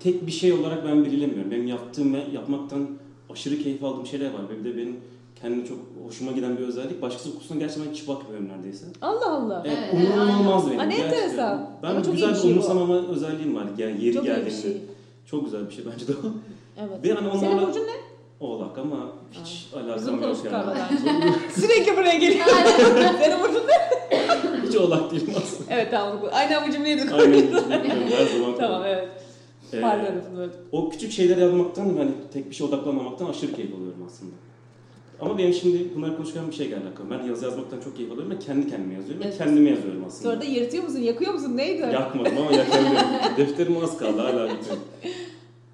tek 0.00 0.26
bir 0.26 0.32
şey 0.32 0.52
olarak 0.52 0.84
ben 0.84 1.04
belirlemiyorum. 1.04 1.50
Benim 1.50 1.66
yaptığım 1.66 2.14
ve 2.14 2.24
yapmaktan 2.32 2.88
aşırı 3.30 3.58
keyif 3.58 3.84
aldığım 3.84 4.06
şeyler 4.06 4.26
var. 4.32 4.40
Benim 4.50 4.64
de 4.64 4.76
benim 4.76 5.00
kendime 5.40 5.66
çok 5.66 5.78
hoşuma 6.06 6.32
giden 6.32 6.56
bir 6.58 6.62
özellik. 6.62 7.02
Başkası 7.02 7.30
okusuna 7.30 7.58
gerçekten 7.58 7.92
hiç 7.92 8.08
bakmıyorum 8.08 8.48
neredeyse. 8.48 8.86
Allah 9.02 9.30
Allah. 9.30 9.62
Evet, 9.66 9.78
Evet, 9.82 9.90
evet, 9.94 10.06
umurum 10.08 10.28
aynen. 10.28 10.38
olmaz 10.46 10.66
benim. 10.66 10.80
Aa, 10.80 10.82
ne 10.82 10.96
gerçekten. 10.96 11.18
enteresan. 11.22 11.70
Ben 11.82 11.90
Ama 11.90 12.02
çok 12.02 12.12
iyi 12.12 12.12
güzel 12.14 12.30
bir 12.30 12.34
bir 12.34 12.40
şey 12.40 12.52
umursamama 12.52 12.94
özelliğim 12.94 13.56
var. 13.56 13.64
Yani 13.78 14.04
yeri 14.04 14.14
Çok 14.14 14.24
iyi 14.24 14.28
bir 14.30 14.34
geldiğinde. 14.34 14.62
şey. 14.62 14.82
Çok 15.26 15.44
güzel 15.44 15.66
bir 15.68 15.74
şey 15.74 15.84
bence 15.92 16.08
de 16.08 16.12
o. 16.12 16.26
Evet. 16.80 17.04
Ve 17.04 17.12
hani 17.12 17.38
Senin 17.40 17.52
onlarla 17.52 17.68
burcun 17.68 17.80
ne? 17.80 18.15
Oğlak 18.40 18.78
ama 18.78 18.96
hiç 19.32 19.66
alakam 19.76 20.22
yok 20.22 20.36
yani. 20.44 21.34
Sürekli 21.54 21.96
buraya 21.96 22.14
geliyor. 22.18 22.46
Senin 23.20 23.40
burcun 23.40 23.62
ne? 23.68 24.06
hiç 24.68 24.76
oğlak 24.76 25.10
değilim 25.12 25.34
aslında. 25.36 25.74
Evet 25.74 25.88
tamam. 25.90 26.20
Aynı 26.32 26.66
burcum 26.66 26.84
neydi? 26.84 27.02
Aynen 27.14 27.32
düşünüyorum 27.32 27.70
her 28.18 28.38
zaman. 28.38 28.54
tamam 28.58 28.82
evet. 28.86 29.08
Ee, 29.72 29.80
Pardon. 29.80 30.06
O 30.72 30.90
küçük 30.90 31.12
şeyler 31.12 31.36
yazmaktan 31.36 31.84
hani 31.84 32.10
tek 32.32 32.50
bir 32.50 32.54
şey 32.54 32.66
odaklanmamaktan 32.66 33.26
aşırı 33.26 33.52
keyif 33.54 33.74
alıyorum 33.74 34.02
aslında. 34.06 34.32
Ama 35.20 35.38
benim 35.38 35.52
şimdi 35.54 35.90
bunları 35.96 36.16
konuşurken 36.16 36.48
bir 36.50 36.54
şey 36.54 36.68
geldi 36.68 36.84
aklıma. 36.92 37.18
Ben 37.18 37.24
yazı 37.26 37.44
yazmaktan 37.44 37.80
çok 37.80 37.96
keyif 37.96 38.12
alıyorum 38.12 38.30
ve 38.32 38.38
kendi 38.38 38.70
kendime 38.70 38.94
yazıyorum 38.94 39.22
Evet. 39.24 39.34
ve 39.40 39.44
kendime 39.44 39.70
yazıyorum 39.70 40.04
aslında. 40.06 40.22
Sonra 40.30 40.40
da 40.40 40.44
yırtıyor 40.44 40.84
musun? 40.84 40.98
Yakıyor 40.98 41.32
musun? 41.34 41.56
Neydi? 41.56 41.80
Yakmadım 41.80 42.32
ama 42.38 42.52
yakabiliyorum. 42.56 43.08
Defterim 43.36 43.76
az 43.84 43.98
kaldı 43.98 44.20
hala 44.20 44.44
bitmedi. 44.44 44.80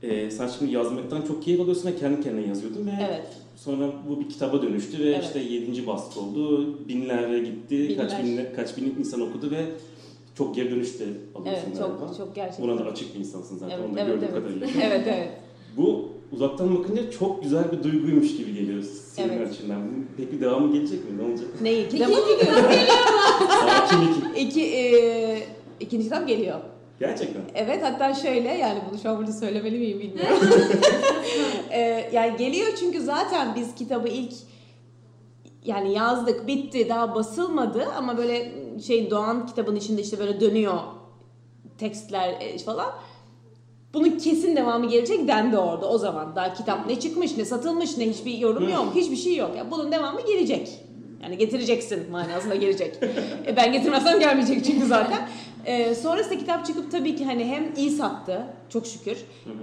Ee, 0.02 0.30
sen 0.30 0.48
şimdi 0.58 0.72
yazmaktan 0.74 1.22
çok 1.22 1.42
keyif 1.42 1.60
alıyorsun 1.60 1.88
ve 1.88 1.96
kendi 1.96 2.20
kendine 2.20 2.46
yazıyordun 2.48 2.86
ve 2.86 2.90
Evet. 3.08 3.26
sonra 3.56 3.92
bu 4.08 4.20
bir 4.20 4.28
kitaba 4.28 4.62
dönüştü 4.62 4.98
ve 5.04 5.08
Evet. 5.10 5.24
işte 5.24 5.38
yedinci 5.38 5.86
baskı 5.86 6.20
oldu. 6.20 6.68
Binlerle 6.88 7.38
gitti, 7.38 7.96
kaç 7.96 8.12
Binler. 8.22 8.50
bin, 8.50 8.56
kaç 8.56 8.76
bin 8.76 8.94
insan 8.98 9.20
okudu 9.20 9.50
ve 9.50 9.64
çok 10.38 10.54
geri 10.54 10.70
dönüşte 10.70 11.04
alıyorsun 11.35 11.64
Evet 11.68 11.79
galiba. 11.79 12.06
çok 12.08 12.16
çok 12.16 12.35
gerçekten. 12.35 12.68
Buna 12.68 12.79
da 12.79 12.85
açık 12.90 13.14
bir 13.14 13.18
insansın 13.20 13.58
zaten, 13.58 13.77
Evet 13.79 13.88
onu 13.88 13.96
da 13.96 14.00
evet 14.00 14.12
gördüğüm 14.14 14.29
evet. 14.33 14.44
kadarıyla. 14.44 14.66
evet 14.87 15.02
evet. 15.06 15.29
Bu 15.77 16.08
uzaktan 16.33 16.79
bakınca 16.79 17.10
çok 17.10 17.42
güzel 17.42 17.64
bir 17.72 17.83
duyguymuş 17.83 18.37
gibi 18.37 18.54
geliyor 18.54 18.83
senin 19.14 19.33
Evet. 19.33 19.50
açından. 19.50 19.83
Peki 20.16 20.40
devamı 20.40 20.72
gelecek 20.72 21.10
mi? 21.10 21.18
Ne 21.18 21.22
olacak? 21.31 21.48
Neyi? 21.62 21.88
Kitabı 21.88 22.10
mı 22.10 22.16
geliyor? 22.40 22.56
Sakin 23.48 23.98
iki. 24.37 24.40
İki, 24.40 24.62
e, 24.77 25.38
ikinci 25.81 26.04
kitap 26.04 26.29
geliyor. 26.29 26.60
Gerçekten. 27.00 27.42
Evet 27.54 27.82
hatta 27.82 28.14
şöyle 28.14 28.48
yani 28.48 28.80
bunu 28.90 28.98
şu 28.98 29.10
an 29.10 29.18
burada 29.18 29.32
söylemeli 29.32 29.78
miyim 29.78 30.00
bilmiyorum. 30.00 30.38
e, 31.70 32.10
yani 32.12 32.36
geliyor 32.36 32.68
çünkü 32.80 33.00
zaten 33.00 33.54
biz 33.56 33.74
kitabı 33.74 34.08
ilk 34.08 34.32
yani 35.64 35.92
yazdık 35.92 36.46
bitti 36.46 36.88
daha 36.88 37.14
basılmadı 37.14 37.86
ama 37.96 38.16
böyle 38.16 38.52
şey 38.86 39.10
Doğan 39.10 39.46
kitabın 39.46 39.76
içinde 39.76 40.02
işte 40.02 40.18
böyle 40.18 40.40
dönüyor 40.40 40.78
tekstler 41.78 42.36
e, 42.40 42.58
falan. 42.58 42.92
Bunun 43.94 44.18
kesin 44.18 44.56
devamı 44.56 44.88
gelecek 44.88 45.28
dendi 45.28 45.58
orada 45.58 45.88
o 45.88 45.98
zaman. 45.98 46.36
Daha 46.36 46.54
kitap 46.54 46.86
ne 46.86 47.00
çıkmış 47.00 47.36
ne 47.36 47.44
satılmış 47.44 47.96
ne 47.96 48.08
hiçbir 48.08 48.38
yorum 48.38 48.68
yok 48.68 48.86
hiçbir 48.94 49.16
şey 49.16 49.36
yok. 49.36 49.56
Ya 49.56 49.70
bunun 49.70 49.92
devamı 49.92 50.20
gelecek. 50.20 50.68
Yani 51.22 51.38
getireceksin 51.38 52.10
manasında 52.10 52.54
gelecek. 52.54 52.98
E, 53.46 53.56
ben 53.56 53.72
getirmezsem 53.72 54.20
gelmeyecek 54.20 54.64
çünkü 54.64 54.86
zaten. 54.86 55.28
E, 55.65 55.94
sonrasında 55.94 56.38
kitap 56.38 56.67
çıkıp 56.67 56.90
tabii 56.90 57.17
ki 57.17 57.25
hani 57.25 57.44
hem 57.44 57.75
iyi 57.77 57.90
sattı 57.90 58.46
çok 58.69 58.87
şükür. 58.87 59.17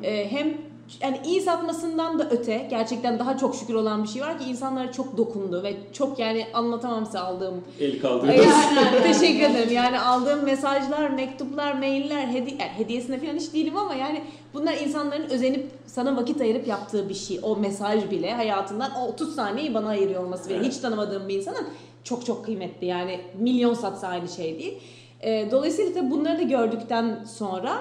E, 0.03 0.31
hem 0.31 0.57
yani 1.01 1.19
iyi 1.25 1.41
satmasından 1.41 2.19
da 2.19 2.29
öte 2.29 2.67
gerçekten 2.69 3.19
daha 3.19 3.37
çok 3.37 3.55
şükür 3.55 3.73
olan 3.73 4.03
bir 4.03 4.07
şey 4.07 4.21
var 4.21 4.39
ki 4.39 4.45
insanlara 4.49 4.91
çok 4.91 5.17
dokundu 5.17 5.63
ve 5.63 5.73
çok 5.93 6.19
yani 6.19 6.47
anlatamam 6.53 7.05
size 7.05 7.19
aldığım 7.19 7.63
El 7.79 8.01
kaldırdı. 8.01 8.31
yani, 8.31 9.03
teşekkür 9.13 9.43
ederim. 9.43 9.73
Yani 9.73 9.99
aldığım 9.99 10.45
mesajlar, 10.45 11.09
mektuplar, 11.09 11.73
mailler, 11.73 12.27
hedi 12.27 12.49
yani 12.49 12.71
hediyesine 12.77 13.19
falan 13.19 13.35
hiç 13.35 13.53
değilim 13.53 13.77
ama 13.77 13.93
yani 13.95 14.21
bunlar 14.53 14.73
insanların 14.73 15.29
özenip 15.29 15.71
sana 15.85 16.17
vakit 16.17 16.41
ayırıp 16.41 16.67
yaptığı 16.67 17.09
bir 17.09 17.13
şey. 17.13 17.39
O 17.43 17.55
mesaj 17.55 18.11
bile 18.11 18.33
hayatından 18.33 18.91
o 18.95 19.07
30 19.07 19.35
saniyeyi 19.35 19.73
bana 19.73 19.87
ayırıyor 19.89 20.23
olması 20.23 20.49
bile. 20.49 20.57
Evet. 20.57 20.67
Hiç 20.67 20.77
tanımadığım 20.77 21.27
bir 21.27 21.35
insanın 21.35 21.67
çok 22.03 22.25
çok 22.25 22.45
kıymetli. 22.45 22.87
Yani 22.87 23.21
milyon 23.39 23.73
satsa 23.73 24.07
aynı 24.07 24.27
şey 24.27 24.59
değil. 24.59 24.79
Ee, 25.23 25.47
dolayısıyla 25.51 25.93
tabii 25.93 26.11
bunları 26.11 26.37
da 26.37 26.43
gördükten 26.43 27.23
sonra 27.23 27.71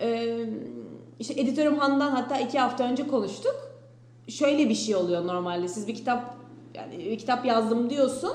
e, 0.00 0.38
işte 1.20 1.40
editörüm 1.40 1.78
Handan 1.78 2.10
hatta 2.10 2.38
iki 2.38 2.58
hafta 2.58 2.84
önce 2.84 3.06
konuştuk. 3.06 3.54
Şöyle 4.28 4.68
bir 4.68 4.74
şey 4.74 4.96
oluyor 4.96 5.26
normalde. 5.26 5.68
Siz 5.68 5.88
bir 5.88 5.94
kitap 5.94 6.36
yani 6.74 6.98
bir 6.98 7.18
kitap 7.18 7.46
yazdım 7.46 7.90
diyorsun. 7.90 8.32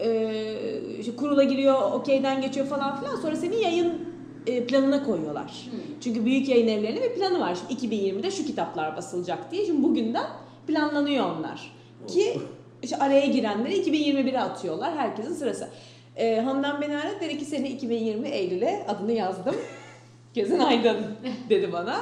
Ee, 0.00 0.80
işte 1.00 1.16
kurula 1.16 1.44
giriyor, 1.44 1.92
okeyden 1.92 2.40
geçiyor 2.40 2.66
falan 2.66 3.00
filan. 3.00 3.16
Sonra 3.16 3.36
seni 3.36 3.62
yayın 3.62 4.08
e, 4.46 4.66
planına 4.66 5.04
koyuyorlar. 5.04 5.68
Hmm. 5.70 5.78
Çünkü 6.00 6.24
büyük 6.24 6.48
yayın 6.48 6.68
evlerinin 6.68 7.02
bir 7.02 7.14
planı 7.14 7.40
var. 7.40 7.58
Şimdi 7.68 7.94
2020'de 7.94 8.30
şu 8.30 8.46
kitaplar 8.46 8.96
basılacak 8.96 9.50
diye. 9.50 9.66
Şimdi 9.66 9.82
bugünden 9.82 10.26
planlanıyor 10.66 11.36
onlar. 11.38 11.72
Ki 12.08 12.38
işte 12.82 12.96
araya 12.96 13.26
girenleri 13.26 13.80
2021'e 13.80 14.40
atıyorlar. 14.40 14.96
Herkesin 14.96 15.34
sırası. 15.34 15.68
Ee, 16.16 16.40
Handan 16.40 16.80
beni 16.80 16.96
aradı 16.96 17.20
dedi 17.20 17.38
ki 17.38 17.44
seni 17.44 17.68
2020 17.68 18.28
Eylül'e 18.28 18.84
adını 18.88 19.12
yazdım. 19.12 19.54
Gözün 20.34 20.58
aydın 20.58 20.96
dedi 21.50 21.72
bana. 21.72 22.00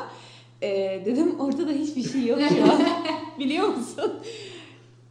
Ee, 0.63 1.03
dedim 1.05 1.41
ortada 1.41 1.71
hiçbir 1.71 2.03
şey 2.03 2.27
yok 2.27 2.39
şu 2.49 2.63
an. 2.73 2.81
Biliyor 3.39 3.69
musun? 3.69 4.21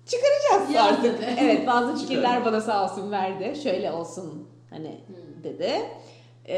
Çıkaracağız 0.05 0.75
Yaz 0.75 0.85
artık. 0.87 1.03
dedi. 1.21 1.35
Evet 1.39 1.67
bazı 1.67 1.97
fikirler 2.01 2.45
bana 2.45 2.61
sağ 2.61 2.83
olsun 2.85 3.11
verdi. 3.11 3.53
Şöyle 3.63 3.91
olsun 3.91 4.47
hani 4.69 4.87
Hmm. 5.07 5.43
dedi. 5.43 5.71
Ee, 6.47 6.55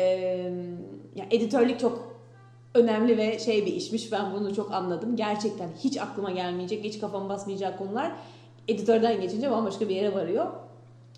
ya 1.15 1.25
editörlük 1.31 1.79
çok 1.79 2.13
önemli 2.75 3.17
ve 3.17 3.39
şey 3.39 3.65
bir 3.65 3.73
işmiş. 3.73 4.11
Ben 4.11 4.33
bunu 4.33 4.55
çok 4.55 4.71
anladım. 4.71 5.15
Gerçekten 5.15 5.69
hiç 5.83 5.97
aklıma 5.97 6.31
gelmeyecek, 6.31 6.83
hiç 6.83 6.99
kafam 6.99 7.29
basmayacak 7.29 7.77
konular 7.77 8.11
editörden 8.67 9.21
geçince 9.21 9.51
bambaşka 9.51 9.89
bir 9.89 9.95
yere 9.95 10.13
varıyor. 10.13 10.45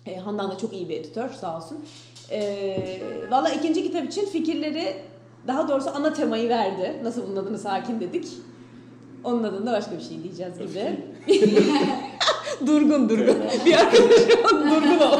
Ee, 0.06 0.16
Handan 0.16 0.50
da 0.50 0.58
çok 0.58 0.72
iyi 0.72 0.88
bir 0.88 0.96
editör 1.00 1.28
sağ 1.28 1.56
olsun. 1.56 1.78
Ee, 2.30 3.00
Valla 3.30 3.50
ikinci 3.50 3.82
kitap 3.82 4.04
için 4.06 4.26
fikirleri 4.26 4.96
daha 5.46 5.68
doğrusu 5.68 5.90
ana 5.94 6.12
temayı 6.12 6.48
verdi. 6.48 7.00
Nasıl 7.02 7.26
bunun 7.28 7.36
adını 7.36 7.58
sakin 7.58 8.00
dedik. 8.00 8.28
Onun 9.24 9.42
adında 9.42 9.72
başka 9.72 9.96
bir 9.96 10.02
şey 10.02 10.22
diyeceğiz 10.22 10.58
gibi. 10.58 11.00
durgun 12.66 13.08
durgun. 13.08 13.36
bir 13.66 13.74
arkadaşım 13.74 14.70
durgun 14.70 14.98
ol. 15.06 15.18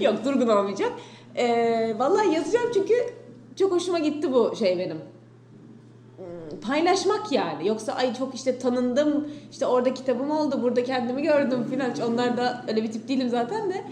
Yok 0.00 0.24
durgun 0.24 0.48
olmayacak. 0.48 0.92
Ee, 1.36 1.94
vallahi 1.98 2.34
yazacağım 2.34 2.70
çünkü 2.74 2.94
çok 3.56 3.72
hoşuma 3.72 3.98
gitti 3.98 4.32
bu 4.32 4.56
şey 4.58 4.78
benim. 4.78 4.98
Paylaşmak 6.62 7.32
yani. 7.32 7.68
Yoksa 7.68 7.92
ay 7.92 8.14
çok 8.14 8.34
işte 8.34 8.58
tanındım, 8.58 9.28
işte 9.50 9.66
orada 9.66 9.94
kitabım 9.94 10.30
oldu, 10.30 10.62
burada 10.62 10.84
kendimi 10.84 11.22
gördüm 11.22 11.66
filan. 11.70 11.90
Onlar 12.12 12.36
da 12.36 12.64
öyle 12.68 12.82
bir 12.82 12.92
tip 12.92 13.08
değilim 13.08 13.28
zaten 13.28 13.70
de. 13.70 13.84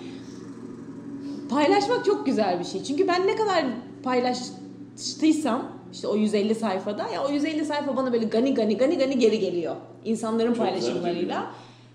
Paylaşmak 1.50 2.04
çok 2.04 2.26
güzel 2.26 2.58
bir 2.58 2.64
şey. 2.64 2.84
Çünkü 2.84 3.08
ben 3.08 3.26
ne 3.26 3.36
kadar 3.36 3.64
paylaştıysam 4.02 5.62
işte 5.92 6.08
o 6.08 6.16
150 6.16 6.54
sayfada 6.54 7.08
ya 7.08 7.24
o 7.24 7.30
150 7.30 7.64
sayfa 7.64 7.96
bana 7.96 8.12
böyle 8.12 8.24
gani 8.24 8.54
gani 8.54 8.76
gani 8.76 8.98
gani 8.98 9.18
geri 9.18 9.38
geliyor. 9.38 9.76
İnsanların 10.04 10.54
Çok 10.54 10.64
paylaşımlarıyla. 10.64 11.50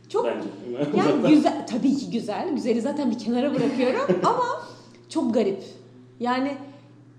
Çok 0.10 0.26
Bence. 0.26 0.98
yani 0.98 1.36
güzel, 1.36 1.68
tabii 1.68 1.98
ki 1.98 2.12
güzel. 2.12 2.50
Güzeli 2.56 2.82
zaten 2.82 3.12
bir 3.12 3.20
kenara 3.20 3.56
bırakıyorum 3.56 4.20
ama 4.24 4.46
çok 5.10 5.34
garip. 5.34 5.64
Yani 6.20 6.58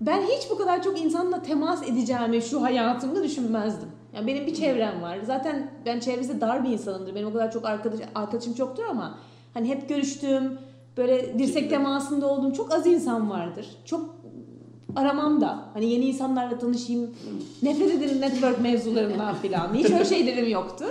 ben 0.01 0.21
hiç 0.21 0.49
bu 0.49 0.57
kadar 0.57 0.83
çok 0.83 1.01
insanla 1.01 1.41
temas 1.41 1.83
edeceğimi 1.89 2.41
şu 2.41 2.61
hayatımda 2.61 3.23
düşünmezdim. 3.23 3.89
Yani 4.13 4.27
benim 4.27 4.47
bir 4.47 4.53
çevrem 4.53 5.01
var. 5.01 5.17
Zaten 5.25 5.71
ben 5.85 5.99
çevresi 5.99 6.41
dar 6.41 6.63
bir 6.63 6.69
insanımdır. 6.69 7.15
Benim 7.15 7.27
o 7.27 7.33
kadar 7.33 7.51
çok 7.51 7.65
arkadaş, 7.65 7.99
arkadaşım 8.15 8.53
çoktur 8.53 8.83
ama 8.89 9.17
hani 9.53 9.69
hep 9.69 9.89
görüştüğüm, 9.89 10.59
böyle 10.97 11.39
dirsek 11.39 11.69
temasında 11.69 12.27
olduğum 12.27 12.53
çok 12.53 12.73
az 12.73 12.87
insan 12.87 13.29
vardır. 13.29 13.67
Çok 13.85 14.15
aramam 14.95 15.41
da. 15.41 15.59
Hani 15.73 15.85
yeni 15.85 16.05
insanlarla 16.05 16.59
tanışayım. 16.59 17.15
Nefret 17.63 17.91
ederim 17.91 18.21
network 18.21 18.61
mevzularından 18.61 19.35
filan. 19.35 19.73
Hiç 19.73 19.91
öyle 19.91 20.05
şeylerim 20.05 20.47
yoktur. 20.47 20.89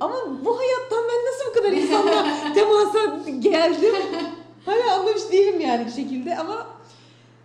Ama 0.00 0.14
bu 0.44 0.58
hayattan 0.58 1.04
ben 1.08 1.20
nasıl 1.26 1.50
bu 1.50 1.54
kadar 1.54 1.72
insanla 1.72 2.24
temasa 2.54 2.98
geldim? 3.38 3.94
Hala 4.64 5.00
anlamış 5.00 5.32
değilim 5.32 5.60
yani 5.60 5.86
bir 5.86 5.92
şekilde 5.92 6.36
ama 6.36 6.66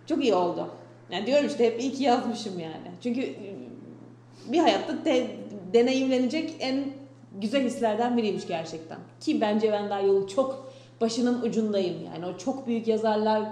çok 0.06 0.24
iyi 0.24 0.34
oldu. 0.34 0.66
Yani 1.12 1.26
diyorum 1.26 1.46
işte 1.46 1.66
hep 1.66 1.80
iyi 1.80 1.92
ki 1.92 2.02
yazmışım 2.04 2.58
yani. 2.60 2.90
Çünkü 3.02 3.34
bir 4.52 4.58
hayatta 4.58 5.04
de- 5.04 5.26
deneyimlenecek 5.72 6.54
en 6.60 6.84
güzel 7.40 7.64
hislerden 7.64 8.16
biriymiş 8.16 8.46
gerçekten. 8.46 8.98
Ki 9.20 9.40
bence 9.40 9.72
ben 9.72 9.90
daha 9.90 10.00
yolun 10.00 10.26
çok 10.26 10.72
başının 11.00 11.42
ucundayım 11.42 11.96
yani. 12.04 12.26
O 12.26 12.38
çok 12.38 12.66
büyük 12.66 12.88
yazarlar 12.88 13.42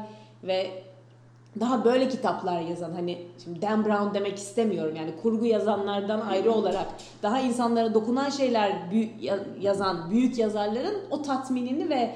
ve 0.45 0.71
daha 1.61 1.85
böyle 1.85 2.09
kitaplar 2.09 2.61
yazan 2.61 2.93
hani 2.93 3.19
şimdi 3.45 3.63
Dan 3.63 3.85
Brown 3.85 4.15
demek 4.15 4.37
istemiyorum 4.39 4.97
yani 4.97 5.11
kurgu 5.23 5.47
yazanlardan 5.47 6.21
ayrı 6.21 6.53
olarak 6.53 6.87
daha 7.23 7.41
insanlara 7.41 7.95
dokunan 7.95 8.31
şeyler 8.31 8.91
büyük 8.91 9.23
ya- 9.23 9.45
yazan 9.61 10.11
büyük 10.11 10.39
yazarların 10.39 10.97
o 11.11 11.23
tatminini 11.23 11.91
ve 11.91 12.11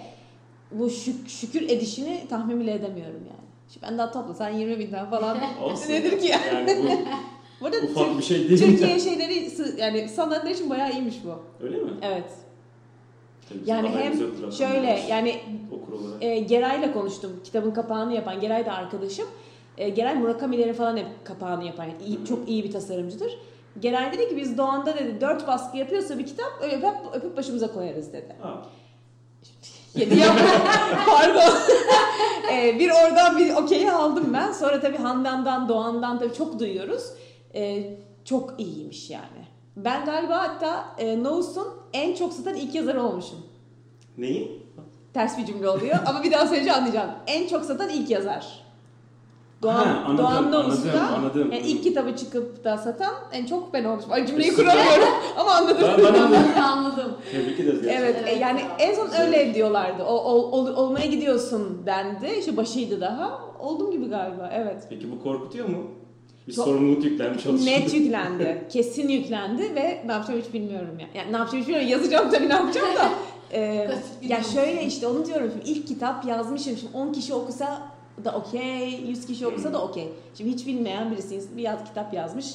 bu 0.72 0.86
şük- 0.90 1.28
şükür 1.28 1.62
edişini 1.62 2.20
tahmin 2.30 2.60
bile 2.60 2.72
edemiyorum 2.74 3.20
yani. 3.30 3.41
Şimdi 3.72 3.86
ben 3.86 3.98
daha 3.98 4.10
toplasan 4.10 4.50
20 4.50 4.78
binden 4.78 5.10
falan 5.10 5.38
Olsun. 5.62 5.92
nedir 5.92 6.20
ki 6.20 6.26
yani? 6.26 6.70
Yani 6.70 7.04
Bu 7.60 7.66
arada 7.66 7.76
bu 7.82 7.86
ufak 7.86 8.08
Tür- 8.10 8.18
bir 8.18 8.22
şey 8.22 8.48
değil. 8.48 8.58
Türkiye 8.66 8.98
şeyleri 9.00 9.48
yani 9.80 10.08
sanatlar 10.08 10.50
için 10.50 10.70
bayağı 10.70 10.90
iyiymiş 10.92 11.16
bu. 11.24 11.64
Öyle 11.64 11.76
mi? 11.76 11.90
Evet. 12.02 12.24
Tabii 13.48 13.60
Yani 13.66 13.88
hem 13.88 14.12
şöyle 14.52 15.00
yani 15.08 15.40
e, 16.20 16.38
Geray'la 16.38 16.92
konuştum. 16.92 17.40
Kitabın 17.44 17.70
kapağını 17.70 18.14
yapan 18.14 18.40
Geray 18.40 18.66
da 18.66 18.72
arkadaşım. 18.72 19.26
E, 19.78 19.88
Geray 19.88 20.14
Murakami'lerin 20.14 20.72
falan 20.72 20.96
hep 20.96 21.06
kapağını 21.24 21.64
yapan. 21.64 21.84
Yani 21.84 21.94
iyi, 22.06 22.24
çok 22.24 22.48
iyi 22.48 22.64
bir 22.64 22.72
tasarımcıdır. 22.72 23.38
Geray 23.80 24.12
dedi 24.12 24.28
ki 24.28 24.36
biz 24.36 24.58
Doğan'da 24.58 24.94
dedi 24.98 25.20
dört 25.20 25.46
baskı 25.46 25.76
yapıyorsa 25.76 26.18
bir 26.18 26.26
kitap 26.26 26.52
öyle 26.62 26.76
öpüp, 26.76 27.14
öpüp 27.14 27.36
başımıza 27.36 27.72
koyarız 27.72 28.12
dedi. 28.12 28.36
Ha, 28.40 28.66
Yedi 29.94 30.18
yapma. 30.18 30.40
Pardon. 31.06 31.52
Ee, 32.52 32.78
bir 32.78 32.90
oradan 32.90 33.38
bir 33.38 33.54
okeyi 33.54 33.92
aldım 33.92 34.30
ben. 34.34 34.52
Sonra 34.52 34.80
tabii 34.80 34.96
Handan'dan, 34.96 35.68
Doğan'dan 35.68 36.18
tabii 36.18 36.34
çok 36.34 36.58
duyuyoruz. 36.58 37.02
Ee, 37.54 37.84
çok 38.24 38.60
iyiymiş 38.60 39.10
yani. 39.10 39.46
Ben 39.76 40.04
galiba 40.04 40.38
hatta 40.38 40.84
e, 40.98 41.22
Nous'un 41.22 41.68
en 41.92 42.14
çok 42.14 42.32
satan 42.32 42.54
ilk 42.54 42.74
yazarı 42.74 43.02
olmuşum. 43.02 43.38
Neyi? 44.18 44.62
Ters 45.14 45.38
bir 45.38 45.46
cümle 45.46 45.68
oluyor 45.68 45.98
ama 46.06 46.22
bir 46.22 46.32
daha 46.32 46.46
söyleyince 46.46 46.72
anlayacağım. 46.72 47.10
En 47.26 47.48
çok 47.48 47.64
satan 47.64 47.88
ilk 47.88 48.10
yazar. 48.10 48.64
Doğan, 49.62 49.74
Ha, 49.74 50.02
anladım, 50.06 50.24
Doğan 50.24 50.36
anladım, 50.36 50.70
Nous'ta 50.70 51.00
anladım. 51.16 51.52
yani 51.52 51.66
ilk 51.66 51.82
kitabı 51.82 52.16
çıkıp 52.16 52.64
da 52.64 52.78
satan 52.78 53.14
en 53.32 53.46
çok 53.46 53.72
ben 53.74 53.84
olmuşum. 53.84 54.12
Ay 54.12 54.26
cümleyi 54.26 54.54
kuramıyorum 54.54 55.08
ama 55.38 55.50
anladım. 55.50 55.88
Ben, 55.98 56.04
ben 56.14 56.20
anladım. 56.20 56.42
Anladım. 56.62 57.12
Tebrik 57.32 57.60
ederiz 57.60 57.82
gerçekten. 57.82 58.02
Evet, 58.02 58.16
Evet. 58.22 58.36
e, 58.36 58.38
yani 58.38 58.60
en 58.78 58.94
son 58.94 59.08
öyle 59.20 59.54
diyorlardı. 59.54 60.02
O, 60.04 60.14
ol- 60.14 60.52
ol- 60.52 60.76
olmaya 60.76 61.06
gidiyorsun 61.06 61.82
dendi. 61.86 62.26
İşte 62.38 62.56
başıydı 62.56 63.00
daha. 63.00 63.40
Oldum 63.60 63.90
gibi 63.90 64.08
galiba. 64.08 64.50
Evet. 64.54 64.82
Peki 64.90 65.10
bu 65.12 65.22
korkutuyor 65.22 65.68
mu? 65.68 65.76
Bir 66.48 66.52
Çok- 66.52 66.64
sorumluluk 66.64 67.04
yüklenmiş 67.04 67.46
oluşu. 67.46 67.66
Net 67.66 67.94
yüklendi. 67.94 68.66
Kesin 68.72 69.08
yüklendi 69.08 69.74
ve 69.74 70.02
ne 70.06 70.12
yapacağım 70.12 70.40
hiç 70.46 70.54
bilmiyorum 70.54 70.98
ya. 71.00 71.06
Yani 71.14 71.32
ne 71.32 71.36
yapacağım 71.36 71.60
hiç 71.62 71.68
bilmiyorum. 71.68 71.90
Yazacağım 71.90 72.30
tabii 72.30 72.48
ne 72.48 72.54
yapacağım 72.54 72.86
da. 72.96 73.10
Ee, 73.52 73.90
ya 74.22 74.42
şöyle 74.54 74.84
işte 74.84 75.06
onu 75.06 75.26
diyorum. 75.26 75.50
Şimdi 75.52 75.70
ilk 75.70 75.86
kitap 75.88 76.24
yazmışım. 76.24 76.76
Şimdi 76.76 76.96
10 76.96 77.12
kişi 77.12 77.34
okusa 77.34 77.82
da 78.24 78.34
okey. 78.34 79.00
100 79.08 79.26
kişi 79.26 79.46
okusa 79.46 79.72
da 79.72 79.82
okey. 79.84 80.08
Şimdi 80.34 80.50
hiç 80.50 80.66
bilmeyen 80.66 81.10
birisi 81.10 81.56
bir 81.56 81.62
yaz 81.62 81.84
kitap 81.84 82.14
yazmış. 82.14 82.54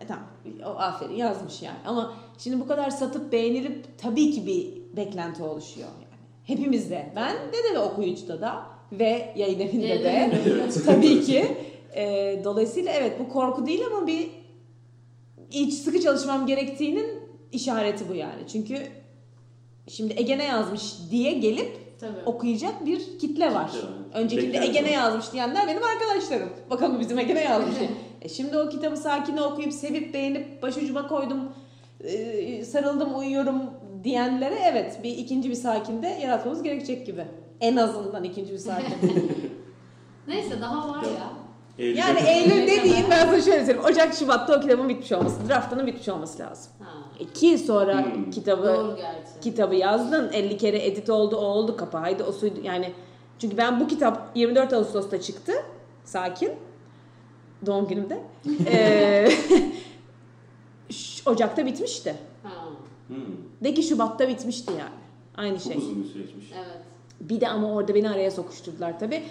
E 0.00 0.06
tamam 0.06 0.24
o 0.66 0.68
aferin 0.68 1.16
yazmış 1.16 1.62
yani. 1.62 1.78
Ama 1.86 2.14
şimdi 2.38 2.60
bu 2.60 2.68
kadar 2.68 2.90
satıp 2.90 3.32
beğenilip 3.32 3.98
tabii 3.98 4.30
ki 4.30 4.46
bir 4.46 4.96
beklenti 4.96 5.42
oluşuyor 5.42 5.88
yani. 5.88 6.20
Hepimizde. 6.44 7.12
Ben 7.16 7.34
de 7.34 7.74
de 7.74 7.78
okuyucuda 7.78 8.40
da 8.40 8.66
ve 8.92 9.32
yayın 9.36 9.60
evinde 9.60 10.04
de. 10.04 10.30
Tabii 10.86 11.22
ki. 11.22 11.56
Ee, 11.96 12.40
dolayısıyla 12.44 12.92
evet 12.92 13.20
bu 13.20 13.28
korku 13.28 13.66
değil 13.66 13.82
ama 13.86 14.06
bir 14.06 14.30
iç 15.50 15.74
sıkı 15.74 16.00
çalışmam 16.00 16.46
gerektiğinin 16.46 17.20
işareti 17.52 18.08
bu 18.08 18.14
yani. 18.14 18.42
Çünkü 18.52 18.88
şimdi 19.88 20.14
Ege 20.16 20.38
ne 20.38 20.44
yazmış 20.44 20.94
diye 21.10 21.32
gelip 21.32 21.83
Tabii. 22.00 22.18
okuyacak 22.26 22.86
bir 22.86 23.18
kitle 23.18 23.54
var. 23.54 23.70
Kitle 23.72 23.82
var. 23.82 23.92
Öncekinde 24.14 24.52
Bekler 24.52 24.62
Ege 24.62 24.80
ne 24.84 24.86
var. 24.86 24.92
yazmış 24.92 25.32
diyenler 25.32 25.66
benim 25.68 25.82
arkadaşlarım. 25.84 26.50
Bakalım 26.70 27.00
bizim 27.00 27.18
Ege 27.18 27.34
ne 27.34 27.44
yazmış. 27.44 27.74
E 28.22 28.28
şimdi 28.28 28.58
o 28.58 28.68
kitabı 28.68 28.96
sakine 28.96 29.42
okuyup 29.42 29.72
sevip 29.72 30.14
beğenip 30.14 30.62
başucuma 30.62 31.08
koydum, 31.08 31.52
e, 32.00 32.64
sarıldım 32.64 33.18
uyuyorum 33.18 33.62
diyenlere 34.04 34.58
evet 34.72 35.00
bir 35.02 35.18
ikinci 35.18 35.50
bir 35.50 35.54
sakinde 35.54 36.06
yaratmamız 36.08 36.62
gerekecek 36.62 37.06
gibi. 37.06 37.24
En 37.60 37.76
azından 37.76 38.24
ikinci 38.24 38.52
bir 38.52 38.58
sakin. 38.58 38.94
Neyse 40.28 40.60
daha 40.60 40.88
var 40.88 41.02
Ya. 41.02 41.43
Eylül'de- 41.78 42.00
yani 42.00 42.20
Eylül 42.20 42.66
dediğin 42.66 43.04
ben 43.10 43.26
sana 43.26 43.40
şöyle 43.40 43.58
söyleyeyim. 43.66 43.80
Ocak, 43.84 44.14
Şubat'ta 44.14 44.58
o 44.58 44.60
kitabın 44.60 44.88
bitmiş 44.88 45.12
olması, 45.12 45.48
draftının 45.48 45.86
bitmiş 45.86 46.08
olması 46.08 46.38
lazım. 46.42 46.72
Ha. 46.80 46.90
İki 47.20 47.46
yıl 47.46 47.58
sonra 47.58 48.04
Hmm. 48.14 48.30
kitabı 48.30 48.98
kitabı 49.42 49.74
yazdın. 49.74 50.30
50 50.32 50.56
kere 50.56 50.86
edit 50.86 51.10
oldu, 51.10 51.36
o 51.36 51.40
oldu, 51.44 51.76
kapağıydı, 51.76 52.24
o 52.24 52.32
suydu. 52.32 52.60
Yani 52.62 52.92
çünkü 53.38 53.56
ben 53.56 53.80
bu 53.80 53.86
kitap 53.86 54.30
24 54.34 54.72
Ağustos'ta 54.72 55.20
çıktı. 55.20 55.52
Sakin. 56.04 56.52
Doğum 57.66 57.88
günümde. 57.88 58.22
Ee, 58.66 59.28
Ocak'ta 61.26 61.66
bitmişti. 61.66 62.14
Ha. 62.42 62.50
Hmm. 63.08 63.16
De 63.64 63.74
ki 63.74 63.82
Şubat'ta 63.82 64.28
bitmişti 64.28 64.72
yani. 64.72 64.94
Aynı 65.36 65.58
Çok 65.58 65.66
şey. 65.72 65.76
uzun 65.76 66.02
bir 66.04 66.08
süreçmiş. 66.08 66.46
Evet. 66.54 66.78
Bir 67.20 67.40
de 67.40 67.48
ama 67.48 67.72
orada 67.72 67.94
beni 67.94 68.10
araya 68.10 68.30
sokuşturdular 68.30 68.98
tabii. 68.98 69.22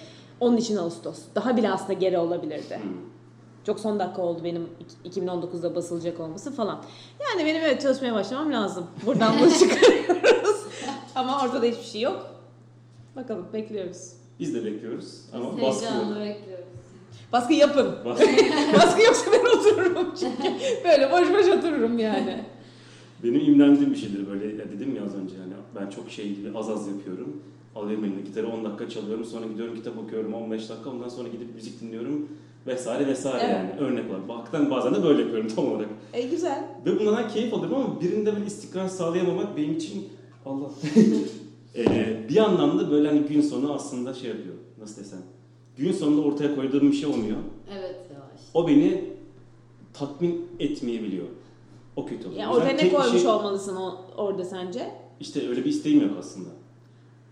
Onun 0.43 0.57
için 0.57 0.77
Ağustos. 0.77 1.19
Daha 1.35 1.57
bile 1.57 1.71
aslında 1.71 1.93
geri 1.93 2.17
olabilirdi. 2.17 2.79
Hmm. 2.81 2.91
Çok 3.65 3.79
son 3.79 3.99
dakika 3.99 4.21
oldu 4.21 4.41
benim 4.43 4.67
ik- 5.05 5.19
2019'da 5.21 5.75
basılacak 5.75 6.19
olması 6.19 6.51
falan. 6.51 6.83
Yani 7.29 7.45
benim 7.45 7.61
evet 7.63 7.81
çalışmaya 7.81 8.13
başlamam 8.13 8.53
lazım. 8.53 8.85
Buradan 9.05 9.33
bunu 9.41 9.49
çıkarıyoruz. 9.59 10.55
Ama 11.15 11.41
ortada 11.43 11.65
hiçbir 11.65 11.83
şey 11.83 12.01
yok. 12.01 12.25
Bakalım 13.15 13.45
bekliyoruz. 13.53 14.13
Biz 14.39 14.55
de 14.55 14.65
bekliyoruz 14.65 15.21
ama 15.33 15.57
Biz 15.57 15.63
baskı 15.63 15.85
yok. 15.85 15.93
heyecanla 15.93 16.19
bekliyoruz. 16.25 16.65
Baskı 17.33 17.53
yapın. 17.53 17.95
Baskı- 18.05 18.27
Baskı 18.73 19.01
yoksa 19.03 19.31
ben 19.31 19.57
otururum 19.57 20.15
çünkü. 20.19 20.43
Böyle 20.85 21.11
boş 21.11 21.33
boş 21.33 21.57
otururum 21.57 21.99
yani. 21.99 22.43
Benim 23.23 23.39
imrendiğim 23.41 23.91
bir 23.91 23.97
şeydir 23.97 24.27
böyle 24.27 24.45
ya 24.45 24.71
dedim 24.71 24.95
ya 24.95 25.03
az 25.05 25.15
önce 25.15 25.35
yani 25.35 25.53
ben 25.75 25.89
çok 25.89 26.09
şey 26.11 26.35
gibi 26.35 26.57
az 26.57 26.69
az 26.69 26.87
yapıyorum. 26.87 27.41
Alıyorum 27.75 28.05
elime 28.05 28.21
gitarı 28.21 28.47
10 28.47 28.65
dakika 28.65 28.89
çalıyorum 28.89 29.25
sonra 29.25 29.45
gidiyorum 29.45 29.75
kitap 29.75 29.97
okuyorum 29.97 30.33
15 30.33 30.69
dakika 30.69 30.89
ondan 30.89 31.09
sonra 31.09 31.29
gidip 31.29 31.55
müzik 31.55 31.81
dinliyorum 31.81 32.27
vesaire 32.67 33.07
vesaire 33.07 33.43
Evet. 33.45 33.55
yani 33.55 33.79
örnek 33.79 34.11
var. 34.11 34.27
Baktan 34.29 34.71
bazen 34.71 34.95
de 34.95 35.03
böyle 35.03 35.21
yapıyorum 35.21 35.47
tam 35.55 35.71
olarak. 35.71 35.89
E 36.13 36.21
güzel. 36.21 36.63
Ve 36.85 36.99
bundan 36.99 37.27
keyif 37.29 37.53
alıyorum 37.53 37.75
ama 37.75 38.01
birinde 38.01 38.33
böyle 38.33 38.45
istikrar 38.45 38.87
sağlayamamak 38.87 39.57
benim 39.57 39.75
için 39.75 40.09
Allah. 40.45 40.69
Ee, 41.75 42.19
bir 42.29 42.35
yandan 42.35 42.79
da 42.79 42.91
böyle 42.91 43.07
hani 43.07 43.19
gün 43.19 43.41
sonu 43.41 43.73
aslında 43.73 44.13
şey 44.13 44.29
yapıyor 44.29 44.55
nasıl 44.79 45.01
desem. 45.01 45.21
Gün 45.77 45.91
sonunda 45.91 46.21
ortaya 46.21 46.55
koyduğum 46.55 46.91
bir 46.91 46.95
şey 46.95 47.09
olmuyor. 47.09 47.37
Evet 47.79 47.95
yavaş. 48.13 48.41
O 48.53 48.67
beni 48.67 49.03
tatmin 49.93 50.47
etmeyebiliyor. 50.59 51.25
O 51.95 52.05
kötü 52.05 52.27
oluyor. 52.27 52.41
Ya 52.41 52.51
O 52.51 52.55
yüzden 52.57 52.73
orada 52.73 52.83
ne 52.83 52.91
koymuş 52.91 53.21
şey- 53.21 53.31
olmalısın 53.31 53.75
o, 53.75 53.97
orada 54.17 54.43
sence? 54.43 54.91
İşte 55.19 55.49
öyle 55.49 55.65
bir 55.65 55.69
isteğim 55.69 56.01
yok 56.01 56.11
aslında. 56.19 56.49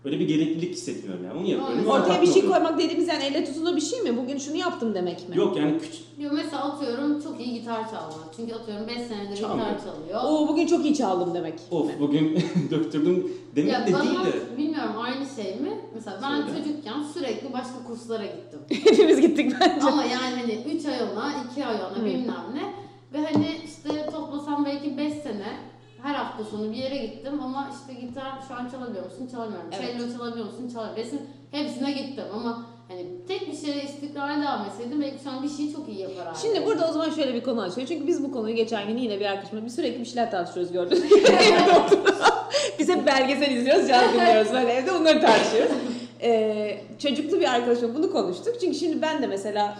Öyle 0.04 0.20
bir 0.20 0.28
gereklilik 0.28 0.74
hissetmiyorum 0.74 1.24
yani. 1.24 1.38
Onu 1.38 1.46
yapıyorum. 1.48 1.86
Ortaya 1.90 2.22
bir 2.22 2.26
şey 2.26 2.42
oluyorum. 2.42 2.52
koymak 2.52 2.78
dediğimiz 2.78 3.08
yani 3.08 3.24
elle 3.24 3.44
tutulur 3.44 3.76
bir 3.76 3.80
şey 3.80 4.00
mi? 4.02 4.16
Bugün 4.16 4.38
şunu 4.38 4.56
yaptım 4.56 4.94
demek 4.94 5.28
mi? 5.28 5.36
Yok 5.36 5.56
yani 5.56 5.78
küçük. 5.78 6.02
Yo, 6.18 6.30
mesela 6.32 6.62
atıyorum 6.64 7.22
çok 7.22 7.40
iyi 7.40 7.54
gitar 7.60 7.90
çalmak. 7.90 8.28
Çünkü 8.36 8.54
atıyorum 8.54 8.86
5 8.88 8.94
senedir 8.96 9.36
Çalmıyor. 9.36 9.68
gitar 9.68 9.78
çalıyor. 9.84 10.20
Oo 10.24 10.48
bugün 10.48 10.66
çok 10.66 10.84
iyi 10.84 10.94
çaldım 10.94 11.34
demek. 11.34 11.54
Of 11.70 12.00
bugün 12.00 12.34
döktürdüm 12.70 13.32
demek 13.56 13.72
ya 13.72 13.86
de 13.86 13.92
bana 13.92 14.02
değil 14.02 14.14
de. 14.14 14.58
bilmiyorum 14.58 14.94
aynı 15.02 15.26
şey 15.36 15.60
mi? 15.60 15.80
Mesela 15.94 16.18
ben 16.22 16.46
Söyle. 16.46 16.58
çocukken 16.58 17.02
sürekli 17.14 17.52
başka 17.52 17.84
kurslara 17.86 18.24
gittim. 18.24 18.60
Hepimiz 18.84 19.20
gittik 19.20 19.52
bence. 19.60 19.86
Ama 19.86 20.04
yani 20.04 20.40
hani 20.40 20.52
3 20.76 20.86
ay 20.86 21.02
ona, 21.12 21.32
2 21.52 21.66
ay 21.66 21.74
ona 21.76 21.98
Hı. 21.98 22.04
bilmem 22.04 22.44
ne. 22.54 22.72
Ve 23.12 23.26
hani 23.32 23.46
işte 23.64 24.06
toplasam 24.12 24.64
belki 24.64 24.96
5 24.98 25.12
sene 25.12 25.56
her 26.02 26.14
hafta 26.14 26.44
sonu 26.44 26.72
bir 26.72 26.76
yere 26.76 26.96
gittim 26.96 27.40
ama 27.42 27.70
işte 27.80 28.00
gitar 28.00 28.32
şu 28.48 28.54
an 28.54 28.68
çalabiliyor 28.68 29.04
musun? 29.04 29.28
Çalamıyorum. 29.32 29.70
Evet. 29.72 29.96
Cello 29.98 30.12
çalabiliyor 30.12 30.46
musun? 30.46 30.70
Çalamıyorum. 30.72 31.04
Resim 31.04 31.20
hepsine 31.50 31.92
gittim 31.92 32.24
ama 32.34 32.66
hani 32.88 33.06
tek 33.28 33.52
bir 33.52 33.56
şeye 33.56 33.84
istikrarlı 33.84 34.42
devam 34.42 34.66
etseydim 34.66 35.00
belki 35.00 35.22
şu 35.24 35.30
an 35.30 35.42
bir 35.42 35.48
şeyi 35.48 35.72
çok 35.72 35.88
iyi 35.88 36.00
yapar 36.00 36.26
halde. 36.26 36.38
Şimdi 36.38 36.66
burada 36.66 36.88
o 36.88 36.92
zaman 36.92 37.10
şöyle 37.10 37.34
bir 37.34 37.42
konu 37.42 37.62
açıyor. 37.62 37.86
Çünkü 37.86 38.06
biz 38.06 38.22
bu 38.22 38.32
konuyu 38.32 38.56
geçen 38.56 38.88
gün 38.88 38.96
yine 38.96 39.20
bir 39.20 39.24
arkadaşımla 39.24 39.64
bir 39.64 39.70
sürekli 39.70 40.00
bir 40.00 40.04
şeyler 40.04 40.30
tartışıyoruz 40.30 40.72
gördünüz. 40.72 41.12
Evde 41.12 41.82
biz 42.78 42.88
hep 42.88 43.06
belgesel 43.06 43.50
izliyoruz, 43.50 43.88
caz 43.88 44.14
dinliyoruz. 44.14 44.52
Böyle 44.52 44.72
evde 44.72 44.92
onları 44.92 45.20
tartışıyoruz. 45.20 45.72
Ee, 46.22 46.80
çocuklu 46.98 47.40
bir 47.40 47.54
arkadaşımla 47.54 47.94
bunu 47.94 48.12
konuştuk. 48.12 48.60
Çünkü 48.60 48.78
şimdi 48.78 49.02
ben 49.02 49.22
de 49.22 49.26
mesela 49.26 49.78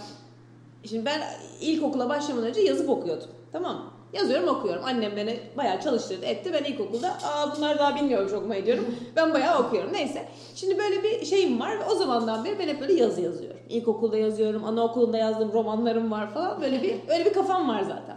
Şimdi 0.88 1.06
ben 1.06 1.20
ilkokula 1.60 2.08
başlamadan 2.08 2.48
önce 2.48 2.60
yazıp 2.60 2.90
okuyordum. 2.90 3.28
Tamam 3.52 3.76
mı? 3.76 3.90
Yazıyorum 4.12 4.48
okuyorum. 4.48 4.84
Annem 4.84 5.16
beni 5.16 5.40
bayağı 5.56 5.80
çalıştırdı 5.80 6.26
etti. 6.26 6.52
Ben 6.52 6.64
ilkokulda 6.64 7.10
aa 7.10 7.56
bunlar 7.56 7.78
daha 7.78 7.96
bilmiyormuş 7.96 8.32
okumayı 8.32 8.66
diyorum. 8.66 8.86
Ben 9.16 9.34
bayağı 9.34 9.66
okuyorum. 9.66 9.92
Neyse. 9.92 10.28
Şimdi 10.54 10.78
böyle 10.78 11.02
bir 11.02 11.24
şeyim 11.24 11.60
var 11.60 11.80
ve 11.80 11.84
o 11.84 11.94
zamandan 11.94 12.44
beri 12.44 12.58
ben 12.58 12.68
hep 12.68 12.80
böyle 12.80 12.92
yazı 12.92 13.20
yazıyorum. 13.20 13.60
İlkokulda 13.68 14.16
yazıyorum. 14.16 14.64
Anaokulunda 14.64 15.18
yazdığım 15.18 15.52
romanlarım 15.52 16.10
var 16.10 16.34
falan. 16.34 16.60
Böyle 16.60 16.82
bir 16.82 16.94
öyle 17.08 17.24
bir 17.24 17.32
kafam 17.32 17.68
var 17.68 17.82
zaten. 17.82 18.16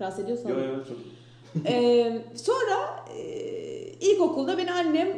Rahatsız 0.00 0.24
ediyorsan. 0.24 0.50
Yo 0.50 0.56
yo 0.56 0.84
çok. 0.88 0.96
Ee, 1.66 2.22
sonra 2.34 3.04
e, 3.18 3.22
ilkokulda 4.00 4.58
beni 4.58 4.72
annem 4.72 5.08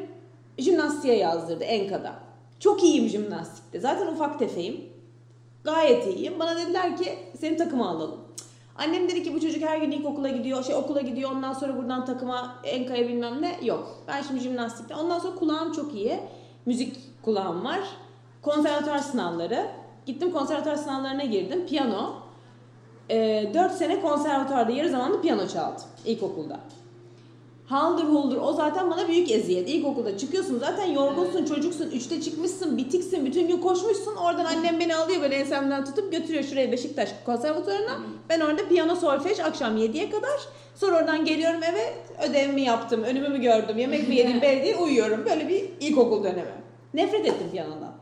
jimnastiğe 0.58 1.16
yazdırdı 1.16 1.64
Enka'da. 1.64 2.12
Çok 2.60 2.82
iyiyim 2.82 3.08
jimnastikte. 3.08 3.80
Zaten 3.80 4.06
ufak 4.06 4.38
tefeyim. 4.38 4.80
Gayet 5.64 6.06
iyiyim. 6.06 6.38
Bana 6.38 6.56
dediler 6.56 6.96
ki 6.96 7.18
seni 7.40 7.56
takıma 7.56 7.88
alalım. 7.88 8.27
Annem 8.78 9.08
dedi 9.08 9.22
ki 9.22 9.34
bu 9.34 9.40
çocuk 9.40 9.62
her 9.62 9.78
gün 9.78 9.90
ilkokula 9.90 10.28
gidiyor, 10.28 10.64
şey 10.64 10.74
okula 10.74 11.00
gidiyor. 11.00 11.30
Ondan 11.30 11.52
sonra 11.52 11.76
buradan 11.76 12.04
takıma 12.04 12.54
Enka'ya 12.64 13.08
bilmem 13.08 13.42
ne. 13.42 13.58
Yok. 13.62 14.02
Ben 14.08 14.22
şimdi 14.22 14.40
jimnastikte. 14.40 14.94
Ondan 14.94 15.18
sonra 15.18 15.34
kulağım 15.34 15.72
çok 15.72 15.94
iyi. 15.94 16.20
Müzik 16.66 16.96
kulağım 17.22 17.64
var. 17.64 17.80
Konservatuar 18.42 18.98
sınavları. 18.98 19.66
Gittim 20.06 20.32
konservatuar 20.32 20.76
sınavlarına 20.76 21.24
girdim. 21.24 21.66
Piyano. 21.66 22.14
Ee, 23.10 23.50
4 23.54 23.72
sene 23.72 24.00
konservatuarda 24.00 24.72
yarı 24.72 24.88
zamanlı 24.88 25.22
piyano 25.22 25.48
çaldım 25.48 25.84
ilkokulda. 26.06 26.60
Haldır 27.68 28.04
huldur 28.04 28.36
o 28.36 28.52
zaten 28.52 28.90
bana 28.90 29.08
büyük 29.08 29.30
eziyet. 29.30 29.68
İlkokulda 29.68 30.18
çıkıyorsun 30.18 30.58
zaten 30.58 30.86
yorgunsun 30.86 31.44
çocuksun. 31.44 31.90
Üçte 31.90 32.20
çıkmışsın 32.20 32.76
bitiksin 32.76 33.26
bütün 33.26 33.48
gün 33.48 33.60
koşmuşsun. 33.60 34.16
Oradan 34.16 34.44
annem 34.44 34.80
beni 34.80 34.96
alıyor 34.96 35.22
böyle 35.22 35.34
ensemden 35.34 35.84
tutup 35.84 36.12
götürüyor 36.12 36.44
şuraya 36.44 36.72
Beşiktaş 36.72 37.08
konservatuarına. 37.26 37.98
Ben 38.28 38.40
orada 38.40 38.68
piyano 38.68 38.96
solfej 38.96 39.40
akşam 39.40 39.76
7'ye 39.76 40.10
kadar. 40.10 40.40
Sonra 40.74 40.96
oradan 40.96 41.24
geliyorum 41.24 41.62
eve 41.62 41.94
ödevimi 42.28 42.62
yaptım. 42.62 43.02
Önümü 43.02 43.28
mü 43.28 43.40
gördüm 43.40 43.78
yemek 43.78 44.08
mi 44.08 44.14
yedim 44.14 44.42
belli 44.42 44.62
değil 44.62 44.76
uyuyorum. 44.80 45.24
Böyle 45.24 45.48
bir 45.48 45.70
ilkokul 45.80 46.24
dönemi. 46.24 46.54
Nefret 46.94 47.26
ettim 47.26 47.50
piyanodan. 47.52 47.92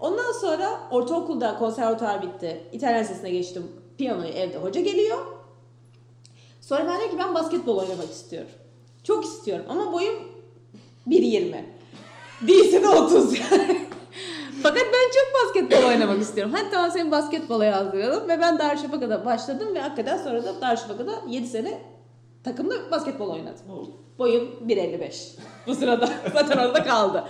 Ondan 0.00 0.32
sonra 0.32 0.80
ortaokulda 0.90 1.58
konservatuar 1.58 2.22
bitti. 2.22 2.62
İtalyan 2.72 3.02
sesine 3.02 3.30
geçtim. 3.30 3.72
Piyanoyu 3.98 4.28
evde 4.28 4.58
hoca 4.58 4.80
geliyor. 4.80 5.18
Sonra 6.60 6.80
ben 6.80 6.98
diyorum 6.98 7.10
ki 7.10 7.18
ben 7.18 7.34
basketbol 7.34 7.76
oynamak 7.76 8.10
istiyorum. 8.10 8.50
Çok 9.04 9.24
istiyorum 9.24 9.64
ama 9.68 9.92
boyum 9.92 10.14
1.20. 11.08 11.54
Değilse 12.46 12.82
de 12.82 12.88
30 12.88 13.38
yani. 13.38 13.80
Fakat 14.62 14.82
ben 14.82 15.10
çok 15.14 15.44
basketbol 15.44 15.88
oynamak 15.88 16.22
istiyorum. 16.22 16.52
Hadi 16.56 16.70
tamam 16.70 16.90
seni 16.90 17.10
basketbola 17.10 17.64
yazdıralım. 17.64 18.28
Ve 18.28 18.40
ben 18.40 18.58
Darüşşafaka'da 18.58 19.24
başladım 19.24 19.68
ve 19.74 19.80
hakikaten 19.80 20.18
sonra 20.18 20.44
da 20.44 20.60
Darüşşafaka'da 20.60 21.12
7 21.28 21.46
sene 21.46 21.80
takımda 22.44 22.90
basketbol 22.90 23.28
oynadım. 23.30 23.66
Boyum 24.18 24.50
1.55. 24.66 25.30
Bu 25.66 25.74
sırada 25.74 26.08
zaten 26.32 26.58
orada 26.58 26.84
kaldı. 26.84 27.24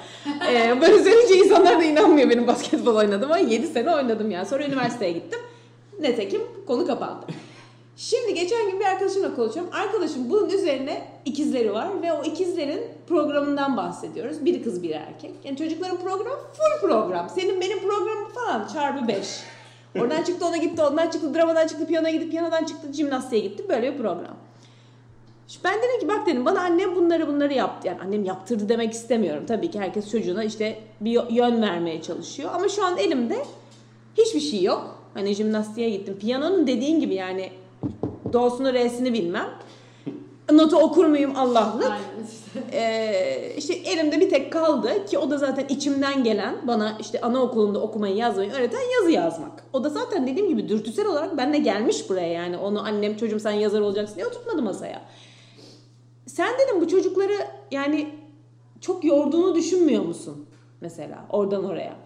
Ee, 0.51 0.81
böyle 0.81 1.03
söyleyince 1.03 1.37
insanlar 1.37 1.79
da 1.81 1.85
inanmıyor 1.85 2.31
benim 2.31 2.47
basketbol 2.47 2.95
oynadım 2.95 3.33
ama 3.33 3.39
7 3.39 3.67
sene 3.67 3.95
oynadım 3.95 4.31
yani. 4.31 4.47
Sonra 4.47 4.65
üniversiteye 4.67 5.13
gittim. 5.13 5.41
Netekim 6.01 6.43
konu 6.67 6.87
kapandı. 6.87 7.27
Şimdi 7.97 8.35
geçen 8.35 8.71
gün 8.71 8.81
bir 8.81 8.85
arkadaşımla 8.85 9.35
konuşuyorum. 9.35 9.73
Arkadaşım 9.75 10.31
bunun 10.31 10.49
üzerine 10.49 11.09
ikizleri 11.25 11.73
var 11.73 12.03
ve 12.03 12.13
o 12.13 12.25
ikizlerin 12.25 12.81
programından 13.09 13.77
bahsediyoruz. 13.77 14.45
Biri 14.45 14.63
kız 14.63 14.83
biri 14.83 14.93
erkek. 14.93 15.35
Yani 15.45 15.57
çocukların 15.57 15.97
programı 15.97 16.37
full 16.37 16.89
program. 16.89 17.29
Senin 17.29 17.61
benim 17.61 17.79
programım 17.79 18.29
falan 18.35 18.67
çarpı 18.73 19.09
5. 19.09 19.41
Oradan 19.99 20.23
çıktı 20.23 20.47
ona 20.47 20.57
gitti, 20.57 20.83
ondan 20.83 21.11
çıktı, 21.11 21.35
dramadan 21.35 21.67
çıktı, 21.67 21.87
piyanoya 21.87 22.13
gitti, 22.13 22.31
piyanodan 22.31 22.65
çıktı, 22.65 22.93
jimnastiğe 22.93 23.43
gitti. 23.43 23.69
Böyle 23.69 23.93
bir 23.93 23.99
program. 23.99 24.37
Şimdi 25.49 25.65
ben 25.65 25.79
dedim 25.79 26.01
ki 26.01 26.09
bak 26.09 26.27
dedim 26.27 26.45
bana 26.45 26.61
annem 26.61 26.97
bunları 26.97 27.29
bunları 27.29 27.55
yaptı. 27.55 27.89
Yani 27.89 28.01
annem 28.01 28.25
yaptırdı 28.25 28.69
demek 28.69 28.93
istemiyorum. 28.93 29.45
Tabii 29.47 29.71
ki 29.71 29.81
herkes 29.81 30.11
çocuğuna 30.11 30.45
işte 30.45 30.79
bir 31.01 31.31
yön 31.31 31.63
vermeye 31.63 32.03
çalışıyor. 32.03 32.51
Ama 32.55 32.69
şu 32.69 32.85
an 32.85 32.99
elimde 32.99 33.37
hiçbir 34.19 34.41
şey 34.41 34.63
yok. 34.63 34.99
Hani 35.15 35.35
jimnastiğe 35.35 35.91
gittim. 35.91 36.19
Piyanonun 36.21 36.67
dediğin 36.67 37.01
gibi 37.01 37.15
yani 37.15 37.51
do'sunu 38.33 38.73
re'sini 38.73 39.13
bilmem. 39.13 39.49
Notu 40.53 40.77
okur 40.77 41.07
muyum 41.07 41.33
Allah'lık. 41.37 41.91
Aynen 41.91 42.27
işte. 42.33 42.77
Ee, 42.77 43.55
işte 43.57 43.75
elimde 43.75 44.21
bir 44.21 44.31
tek 44.31 44.53
kaldı 44.53 45.07
ki 45.07 45.19
o 45.19 45.31
da 45.31 45.39
zaten 45.39 45.67
içimden 45.69 46.25
gelen 46.25 46.57
bana 46.67 46.97
işte 47.01 47.21
anaokulunda 47.21 47.81
okumayı 47.81 48.17
yazmayı 48.17 48.53
öğreten 48.53 48.81
yazı 48.99 49.11
yazmak. 49.11 49.65
O 49.73 49.85
da 49.85 49.89
zaten 49.89 50.27
dediğim 50.27 50.49
gibi 50.49 50.69
dürtüsel 50.69 51.07
olarak 51.07 51.37
benimle 51.37 51.59
gelmiş 51.59 52.11
buraya 52.11 52.33
yani 52.33 52.57
onu 52.57 52.87
annem 52.87 53.17
çocuğum 53.17 53.41
sen 53.41 53.51
yazar 53.51 53.81
olacaksın 53.81 54.17
diye 54.17 54.27
oturtmadı 54.27 54.63
masaya. 54.63 55.03
Sen 56.27 56.55
dedim 56.59 56.81
bu 56.81 56.89
çocukları 56.89 57.37
yani 57.71 58.15
çok 58.81 59.05
yorduğunu 59.05 59.55
düşünmüyor 59.55 60.05
musun 60.05 60.47
mesela 60.81 61.27
oradan 61.31 61.65
oraya? 61.65 61.97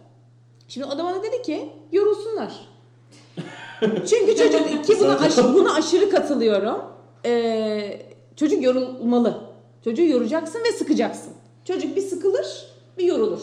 Şimdi 0.68 0.86
o 0.86 0.98
da 0.98 1.04
bana 1.04 1.22
dedi 1.22 1.42
ki 1.42 1.72
yorulsunlar. 1.92 2.67
Çünkü 3.80 4.36
çocuk 4.36 4.84
ki 4.84 4.96
buna, 5.00 5.18
aş- 5.18 5.38
buna 5.54 5.74
aşırı 5.74 6.10
katılıyorum. 6.10 6.76
Ee, 7.26 8.00
çocuk 8.36 8.62
yorulmalı. 8.62 9.40
Çocuğu 9.84 10.02
yoracaksın 10.04 10.60
ve 10.68 10.72
sıkacaksın. 10.72 11.32
Çocuk 11.64 11.96
bir 11.96 12.02
sıkılır, 12.02 12.66
bir 12.98 13.04
yorulur. 13.04 13.40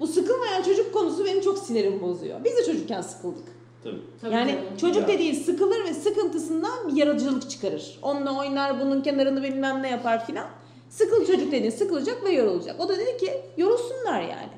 Bu 0.00 0.06
sıkılmayan 0.06 0.62
çocuk 0.62 0.92
konusu 0.94 1.24
benim 1.24 1.40
çok 1.40 1.58
sinirimi 1.58 2.02
bozuyor. 2.02 2.44
Biz 2.44 2.56
de 2.56 2.64
çocukken 2.64 3.00
sıkıldık. 3.00 3.44
Tabii. 3.84 4.00
Tabii 4.20 4.34
yani 4.34 4.50
canım. 4.50 4.76
çocuk 4.80 5.08
dediğin 5.08 5.34
sıkılır 5.34 5.84
ve 5.84 5.94
sıkıntısından 5.94 6.88
bir 6.88 6.96
yaratıcılık 6.96 7.50
çıkarır. 7.50 7.98
Onunla 8.02 8.38
oynar, 8.38 8.80
bunun 8.80 9.00
kenarını 9.00 9.42
bilmem 9.42 9.82
ne 9.82 9.90
yapar 9.90 10.26
filan. 10.26 10.46
Sıkıl 10.90 11.26
çocuk 11.26 11.52
dediğin 11.52 11.70
sıkılacak 11.70 12.24
ve 12.24 12.30
yorulacak. 12.32 12.80
O 12.80 12.88
da 12.88 12.98
dedi 12.98 13.16
ki 13.16 13.32
yorulsunlar 13.56 14.20
yani. 14.22 14.48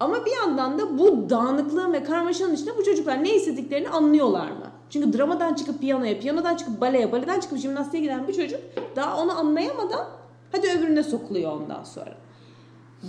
Ama 0.00 0.24
bir 0.26 0.32
yandan 0.32 0.78
da 0.78 0.98
bu 0.98 1.30
dağınıklığın 1.30 1.92
ve 1.92 2.04
karmaşanın 2.04 2.54
içinde 2.54 2.76
bu 2.76 2.84
çocuklar 2.84 3.24
ne 3.24 3.34
istediklerini 3.34 3.88
anlıyorlar 3.88 4.50
mı? 4.50 4.70
Çünkü 4.90 5.18
dramadan 5.18 5.54
çıkıp 5.54 5.80
piyanoya, 5.80 6.20
piyanodan 6.20 6.56
çıkıp 6.56 6.80
baleye, 6.80 7.12
baleden 7.12 7.40
çıkıp 7.40 7.58
jimnastiğe 7.58 8.02
giden 8.02 8.28
bir 8.28 8.34
çocuk 8.34 8.60
daha 8.96 9.22
onu 9.22 9.38
anlayamadan 9.38 10.06
hadi 10.52 10.68
öbürüne 10.70 11.02
sokuluyor 11.02 11.52
ondan 11.52 11.84
sonra. 11.84 12.14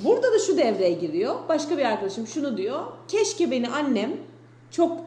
Burada 0.03 0.33
da 0.33 0.39
şu 0.39 0.57
devreye 0.57 0.91
giriyor. 0.91 1.36
Başka 1.49 1.77
bir 1.77 1.86
arkadaşım 1.86 2.27
şunu 2.27 2.57
diyor. 2.57 2.83
Keşke 3.07 3.51
beni 3.51 3.69
annem 3.69 4.11
çok 4.71 4.97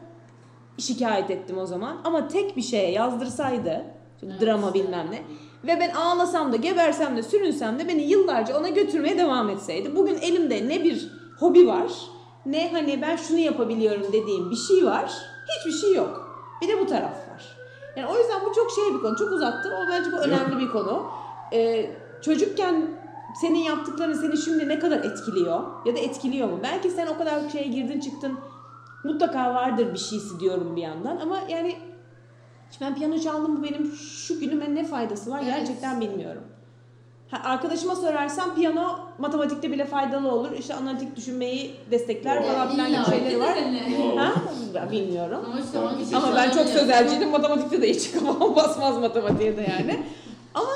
şikayet 0.77 1.31
ettim 1.31 1.57
o 1.57 1.65
zaman 1.65 1.97
ama 2.03 2.27
tek 2.27 2.57
bir 2.57 2.61
şeye 2.61 2.91
yazdırsaydı 2.91 3.85
Evet. 4.23 4.41
drama 4.41 4.73
bilmem 4.73 5.07
ne 5.11 5.21
ve 5.63 5.79
ben 5.79 5.89
ağlasam 5.89 6.51
da 6.51 6.55
gebersem 6.55 7.17
de 7.17 7.23
sürünsem 7.23 7.79
de 7.79 7.87
beni 7.87 8.01
yıllarca 8.01 8.59
ona 8.59 8.69
götürmeye 8.69 9.17
devam 9.17 9.49
etseydi 9.49 9.95
bugün 9.95 10.15
elimde 10.15 10.69
ne 10.69 10.83
bir 10.83 11.18
hobi 11.39 11.67
var 11.67 11.91
ne 12.45 12.71
hani 12.71 13.01
ben 13.01 13.15
şunu 13.15 13.39
yapabiliyorum 13.39 14.13
dediğim 14.13 14.51
bir 14.51 14.55
şey 14.55 14.85
var 14.85 15.13
hiçbir 15.57 15.71
şey 15.71 15.93
yok. 15.93 16.29
Bir 16.61 16.67
de 16.67 16.79
bu 16.81 16.85
taraf 16.85 17.29
var. 17.33 17.57
Yani 17.95 18.07
o 18.11 18.17
yüzden 18.17 18.41
bu 18.45 18.53
çok 18.53 18.71
şey 18.71 18.93
bir 18.93 18.99
konu 18.99 19.17
çok 19.17 19.31
uzattım 19.31 19.71
ama 19.73 19.91
bence 19.91 20.11
bu 20.11 20.15
önemli 20.15 20.59
bir 20.59 20.69
konu. 20.69 21.03
Ee, 21.53 21.91
çocukken 22.21 22.99
senin 23.41 23.59
yaptıkların 23.59 24.13
seni 24.13 24.37
şimdi 24.37 24.67
ne 24.67 24.79
kadar 24.79 24.97
etkiliyor 24.97 25.63
ya 25.85 25.95
da 25.95 25.99
etkiliyor 25.99 26.49
mu? 26.49 26.59
Belki 26.63 26.89
sen 26.89 27.07
o 27.07 27.17
kadar 27.17 27.49
şeye 27.49 27.67
girdin 27.67 27.99
çıktın. 27.99 28.39
Mutlaka 29.03 29.53
vardır 29.55 29.93
bir 29.93 29.99
şeysi 29.99 30.39
diyorum 30.39 30.75
bir 30.75 30.81
yandan. 30.81 31.17
Ama 31.17 31.39
yani 31.49 31.75
ben 32.81 32.95
piyano 32.95 33.19
çaldım 33.19 33.57
bu 33.57 33.63
benim 33.63 33.91
şu 33.95 34.39
günüme 34.39 34.75
ne 34.75 34.85
faydası 34.85 35.31
var 35.31 35.39
Evet. 35.43 35.55
gerçekten 35.55 36.01
bilmiyorum. 36.01 36.43
Ha, 37.31 37.41
arkadaşıma 37.43 37.95
sorarsam 37.95 38.55
piyano 38.55 38.99
matematikte 39.17 39.71
bile 39.71 39.85
faydalı 39.85 40.31
olur. 40.31 40.51
İşte 40.59 40.73
analitik 40.73 41.15
düşünmeyi 41.15 41.75
destekler 41.91 42.43
falan 42.47 42.69
filan 42.71 42.87
gibi 42.89 43.05
şeyleri 43.15 43.39
var. 43.39 43.57
Ha? 44.17 44.33
Ben 44.73 44.91
bilmiyorum. 44.91 45.39
Ama 45.45 45.57
şey 46.07 46.17
Ama 46.17 46.35
ben 46.35 46.51
çok 46.51 46.67
sözelciydim. 46.67 47.29
Matematikte 47.29 47.81
de 47.81 47.89
hiç 47.89 48.11
kafam 48.13 48.55
basmaz 48.55 48.97
matematiğe 48.97 49.57
de 49.57 49.61
yani. 49.61 49.99
Ama 50.53 50.69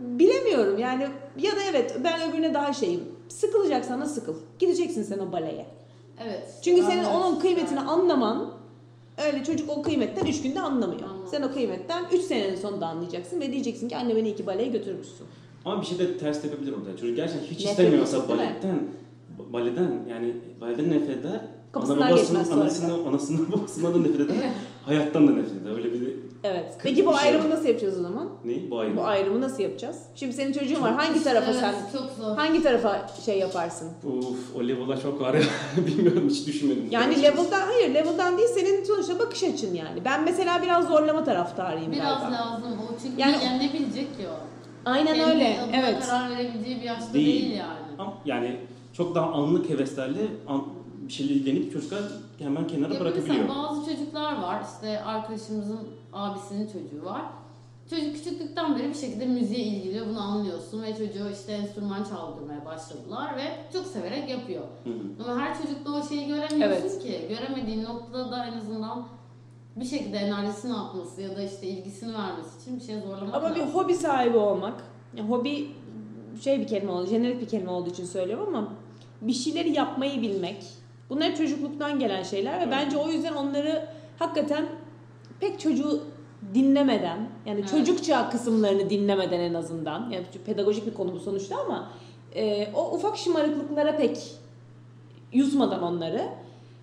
bilemiyorum 0.00 0.78
yani 0.78 1.06
ya 1.38 1.52
da 1.56 1.60
evet 1.70 1.96
ben 2.04 2.30
öbürüne 2.30 2.54
daha 2.54 2.72
şeyim. 2.72 3.04
Sıkılacaksan 3.28 4.00
da 4.00 4.06
sıkıl. 4.06 4.34
Gideceksin 4.58 5.02
sen 5.02 5.18
o 5.18 5.32
baleye. 5.32 5.66
Evet. 6.24 6.42
Çünkü 6.62 6.82
senin 6.82 7.04
Evet. 7.04 7.14
onun 7.16 7.40
kıymetini 7.40 7.80
anlaman 7.80 8.50
öyle 9.26 9.44
çocuk 9.44 9.70
o 9.70 9.82
kıymetten 9.82 10.26
3 10.26 10.42
günde 10.42 10.60
anlamıyor. 10.60 11.02
Anladım. 11.02 11.28
Sen 11.30 11.42
o 11.42 11.52
kıymetten 11.52 12.04
3 12.12 12.22
senenin 12.22 12.56
sonunda 12.56 12.86
anlayacaksın 12.86 13.40
ve 13.40 13.52
diyeceksin 13.52 13.88
ki 13.88 13.96
anne 13.96 14.16
beni 14.16 14.28
iki 14.28 14.46
baleye 14.46 14.68
götürmüşsün. 14.68 15.26
Ama 15.68 15.80
bir 15.80 15.86
şey 15.86 15.98
de 15.98 16.18
ters 16.18 16.42
tepebilir 16.42 16.72
orada. 16.72 16.96
Çocuk 16.96 17.16
gerçekten 17.16 17.46
hiç 17.46 17.50
Nefret 17.64 17.70
istemiyorsa 17.70 18.28
baletten, 18.28 18.78
baleden 19.52 19.90
yani 20.10 20.34
baleden 20.60 20.90
nefret 20.90 21.16
eder. 21.18 21.40
Kapısından 21.72 22.00
Ana 22.02 22.10
babasının, 22.10 22.28
geçmez 22.28 22.48
sonra. 22.48 22.60
anasından, 22.60 23.04
anasından 23.04 23.52
babasından 23.58 23.94
da 23.94 23.98
nefret 23.98 24.20
eder. 24.20 24.36
hayattan 24.86 25.28
da 25.28 25.32
nefret 25.32 25.62
eder. 25.62 25.70
Öyle 25.76 25.92
bir 25.92 25.98
Evet. 26.44 26.74
Peki 26.82 27.06
bu 27.06 27.14
şey. 27.14 27.28
ayrımı 27.28 27.50
nasıl 27.50 27.64
yapacağız 27.64 27.98
o 27.98 28.02
zaman? 28.02 28.28
ne? 28.44 28.70
Bu 28.70 28.78
ayrı. 28.78 28.96
Bu 28.96 29.02
ayrımı 29.04 29.40
nasıl 29.40 29.62
yapacağız? 29.62 29.96
Şimdi 30.14 30.32
senin 30.32 30.52
çocuğun 30.52 30.82
var. 30.82 30.92
Hangi 30.94 31.24
tarafa 31.24 31.50
Evet, 31.50 31.60
sen 31.60 31.74
Çok 31.98 32.10
zor. 32.10 32.36
hangi 32.36 32.62
tarafa 32.62 33.06
şey 33.24 33.38
yaparsın? 33.38 33.88
Uf, 34.04 34.56
o 34.56 34.68
level'a 34.68 35.00
çok 35.00 35.20
var 35.20 35.34
ya. 35.34 35.42
Bilmiyorum 35.86 36.28
hiç 36.30 36.46
düşünmedim. 36.46 36.88
Yani 36.90 37.22
level'dan 37.22 37.60
hayır 37.60 37.94
level'dan 37.94 38.38
değil 38.38 38.48
senin 38.48 38.84
sonuçta 38.84 39.18
bakış 39.18 39.42
açın 39.42 39.74
yani. 39.74 40.04
Ben 40.04 40.24
mesela 40.24 40.62
biraz 40.62 40.88
zorlama 40.88 41.24
taraftarıyım 41.24 41.92
Biraz 41.92 42.20
galiba. 42.20 42.36
lazım 42.36 42.64
o 42.72 42.94
çünkü 43.02 43.20
Yani- 43.20 43.44
yani, 43.44 43.58
ne 43.68 43.72
bilecek 43.72 44.16
ki 44.18 44.22
o? 44.28 44.47
Aynen 44.88 45.14
Kendi 45.14 45.22
öyle. 45.30 45.60
adına 45.60 45.76
Evet. 45.76 46.06
karar 46.06 46.30
verebileceği 46.30 46.76
bir 46.76 46.82
yaşta 46.82 47.14
Değil. 47.14 47.42
değil, 47.42 47.56
yani. 47.56 47.78
Ama 47.98 48.12
yani 48.24 48.56
çok 48.92 49.14
daha 49.14 49.30
anlık 49.32 49.70
heveslerle 49.70 50.26
an, 50.48 50.64
bir 51.06 51.12
şeyle 51.12 51.32
ilgilenip 51.32 51.72
çocuklar 51.72 52.02
hemen 52.38 52.66
kenara 52.66 52.94
Ya 52.94 53.00
bırakabiliyor. 53.00 53.36
Mesela 53.44 53.48
bazı 53.48 53.90
çocuklar 53.90 54.42
var, 54.42 54.62
işte 54.74 55.04
arkadaşımızın 55.04 55.80
abisinin 56.12 56.66
çocuğu 56.66 57.04
var. 57.04 57.22
Çocuk 57.90 58.14
küçüklükten 58.14 58.78
beri 58.78 58.88
bir 58.88 58.94
şekilde 58.94 59.26
müziğe 59.26 59.60
ilgiliyor, 59.64 60.06
bunu 60.06 60.20
anlıyorsun 60.20 60.82
ve 60.82 60.92
çocuğu 60.96 61.30
işte 61.32 61.52
enstrüman 61.52 62.04
çaldırmaya 62.04 62.64
başladılar 62.64 63.36
ve 63.36 63.42
çok 63.72 63.86
severek 63.86 64.30
yapıyor. 64.30 64.62
Hı 64.84 64.90
hı. 64.90 65.30
Ama 65.30 65.40
her 65.40 65.62
çocukta 65.62 65.92
o 65.92 66.02
şeyi 66.08 66.26
göremiyorsun 66.26 66.60
Evet. 66.62 67.02
ki. 67.02 67.20
Göremediğin 67.28 67.84
noktada 67.84 68.30
da 68.30 68.46
en 68.46 68.52
azından 68.58 69.04
bir 69.80 69.84
şekilde 69.84 70.16
enerjisini 70.16 70.74
atması 70.74 71.22
ya 71.22 71.36
da 71.36 71.42
işte 71.42 71.66
ilgisini 71.66 72.14
vermesi 72.14 72.60
için 72.62 72.80
bir 72.80 72.84
şey 72.84 73.00
zorlamak 73.00 73.34
Ama 73.34 73.54
bir 73.54 73.60
lazım. 73.60 73.74
hobi 73.74 73.94
sahibi 73.94 74.36
olmak. 74.36 74.84
Ya 75.16 75.24
hobi 75.24 75.68
şey 76.42 76.60
bir 76.60 76.66
kelime 76.66 76.92
oldu, 76.92 77.06
jenerik 77.06 77.40
bir 77.40 77.48
kelime 77.48 77.70
olduğu 77.70 77.90
için 77.90 78.04
söylüyorum 78.04 78.54
ama 78.54 78.68
bir 79.20 79.32
şeyleri 79.32 79.72
yapmayı 79.76 80.22
bilmek. 80.22 80.64
Bunlar 81.10 81.36
çocukluktan 81.36 81.98
gelen 81.98 82.22
şeyler 82.22 82.52
ve 82.52 82.62
Evet. 82.62 82.68
bence 82.70 82.96
o 82.96 83.08
yüzden 83.10 83.32
onları 83.34 83.88
hakikaten 84.18 84.68
pek 85.40 85.60
çocuğu 85.60 86.02
dinlemeden 86.54 87.28
yani 87.46 87.60
Evet. 87.60 87.70
çocukça 87.70 88.30
kısımlarını 88.30 88.90
dinlemeden 88.90 89.40
en 89.40 89.54
azından 89.54 90.10
yani 90.10 90.26
pedagojik 90.46 90.86
bir 90.86 90.94
konu 90.94 91.12
bu 91.12 91.20
sonuçta 91.20 91.56
ama 91.60 91.90
e, 92.34 92.72
o 92.74 92.90
ufak 92.94 93.16
şımarıklıklara 93.16 93.96
pek 93.96 94.18
yutmadan 95.32 95.82
onları 95.82 96.28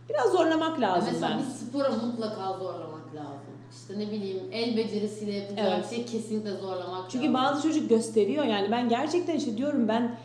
biraz 0.09 0.31
zorlamak 0.31 0.81
lazım 0.81 1.09
Mesela 1.13 1.29
ben. 1.31 1.39
bir 1.39 1.43
spora 1.43 1.89
mutlaka 2.05 2.53
zorlamak 2.53 3.15
lazım. 3.15 3.39
İşte 3.81 3.99
ne 3.99 4.11
bileyim 4.11 4.39
el 4.51 4.77
becerisiyle 4.77 5.31
yapacağı 5.31 5.67
Evet. 5.75 5.91
bir 5.91 5.95
şey 5.95 6.05
kesinlikle 6.05 6.51
zorlamak 6.55 7.09
Çünkü 7.11 7.33
lazım. 7.33 7.33
bazı 7.33 7.61
çocuk 7.67 7.89
gösteriyor 7.89 8.45
yani 8.45 8.71
ben 8.71 8.89
gerçekten 8.89 9.35
işte 9.35 9.57
diyorum 9.57 9.87
ben 9.87 10.17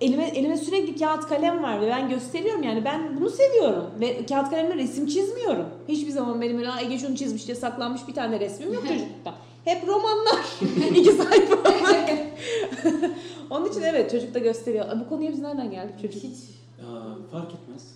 elime 0.00 0.28
elime 0.28 0.56
sürekli 0.56 0.96
kağıt 0.98 1.28
kalem 1.28 1.62
var 1.62 1.80
ve 1.80 1.86
ben 1.88 2.08
gösteriyorum 2.08 2.62
yani 2.62 2.84
ben 2.84 3.16
bunu 3.20 3.30
seviyorum 3.30 3.84
ve 4.00 4.26
kağıt 4.26 4.50
kalemle 4.50 4.74
resim 4.74 5.06
çizmiyorum. 5.06 5.66
Hiçbir 5.88 6.10
zaman 6.10 6.40
benim 6.40 6.58
öyle 6.58 6.70
"Aa, 6.70 6.80
Ege 6.80 6.98
şunu 6.98 7.16
çizmiş 7.16 7.46
diye 7.46 7.54
saklanmış 7.54 8.08
bir 8.08 8.14
tane 8.14 8.40
resmim 8.40 8.72
yok 8.74 8.82
çocuklukta. 8.88 9.34
Hep 9.64 9.88
romanlar. 9.88 10.40
iki 10.96 11.12
sayfa. 11.12 11.56
Onun 13.50 13.68
için 13.70 13.82
evet 13.82 14.10
çocuk 14.10 14.34
da 14.34 14.38
gösteriyor. 14.38 14.88
Aa, 14.88 15.00
Bu 15.00 15.08
konuya 15.08 15.32
biz 15.32 15.38
nereden 15.38 15.70
geldik 15.70 15.94
çocuk? 16.02 16.22
Hiç. 16.22 16.38
Ya, 16.80 16.86
fark 17.32 17.52
etmez. 17.54 17.95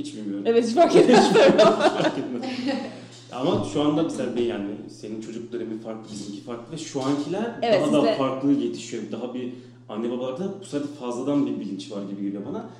Hiç 0.00 0.16
bilmiyorum. 0.16 0.44
Evet 0.46 0.66
hiç 0.66 0.74
fark 0.74 0.96
etmez. 0.96 1.32
fark 1.58 2.18
etmez. 2.18 2.42
Ama 3.32 3.64
şu 3.72 3.82
anda 3.82 4.02
mesela 4.02 4.36
bir 4.36 4.46
yani 4.46 4.68
senin 4.88 5.20
çocuk 5.20 5.52
dönemi 5.52 5.80
farklı, 5.80 6.12
bizimki 6.12 6.40
farklı 6.40 6.72
ve 6.72 6.78
şu 6.78 7.02
ankiler 7.02 7.58
Evet, 7.62 7.92
daha 7.92 8.02
da 8.02 8.14
farklı 8.14 8.52
yetişiyor. 8.52 9.02
Daha 9.12 9.34
bir 9.34 9.52
anne 9.88 10.10
babalarda 10.10 10.60
bu 10.60 10.64
sefer 10.64 10.88
fazladan 11.00 11.46
bir 11.46 11.60
bilinç 11.60 11.92
var 11.92 12.02
gibi 12.10 12.22
geliyor 12.22 12.42
bana. 12.46 12.70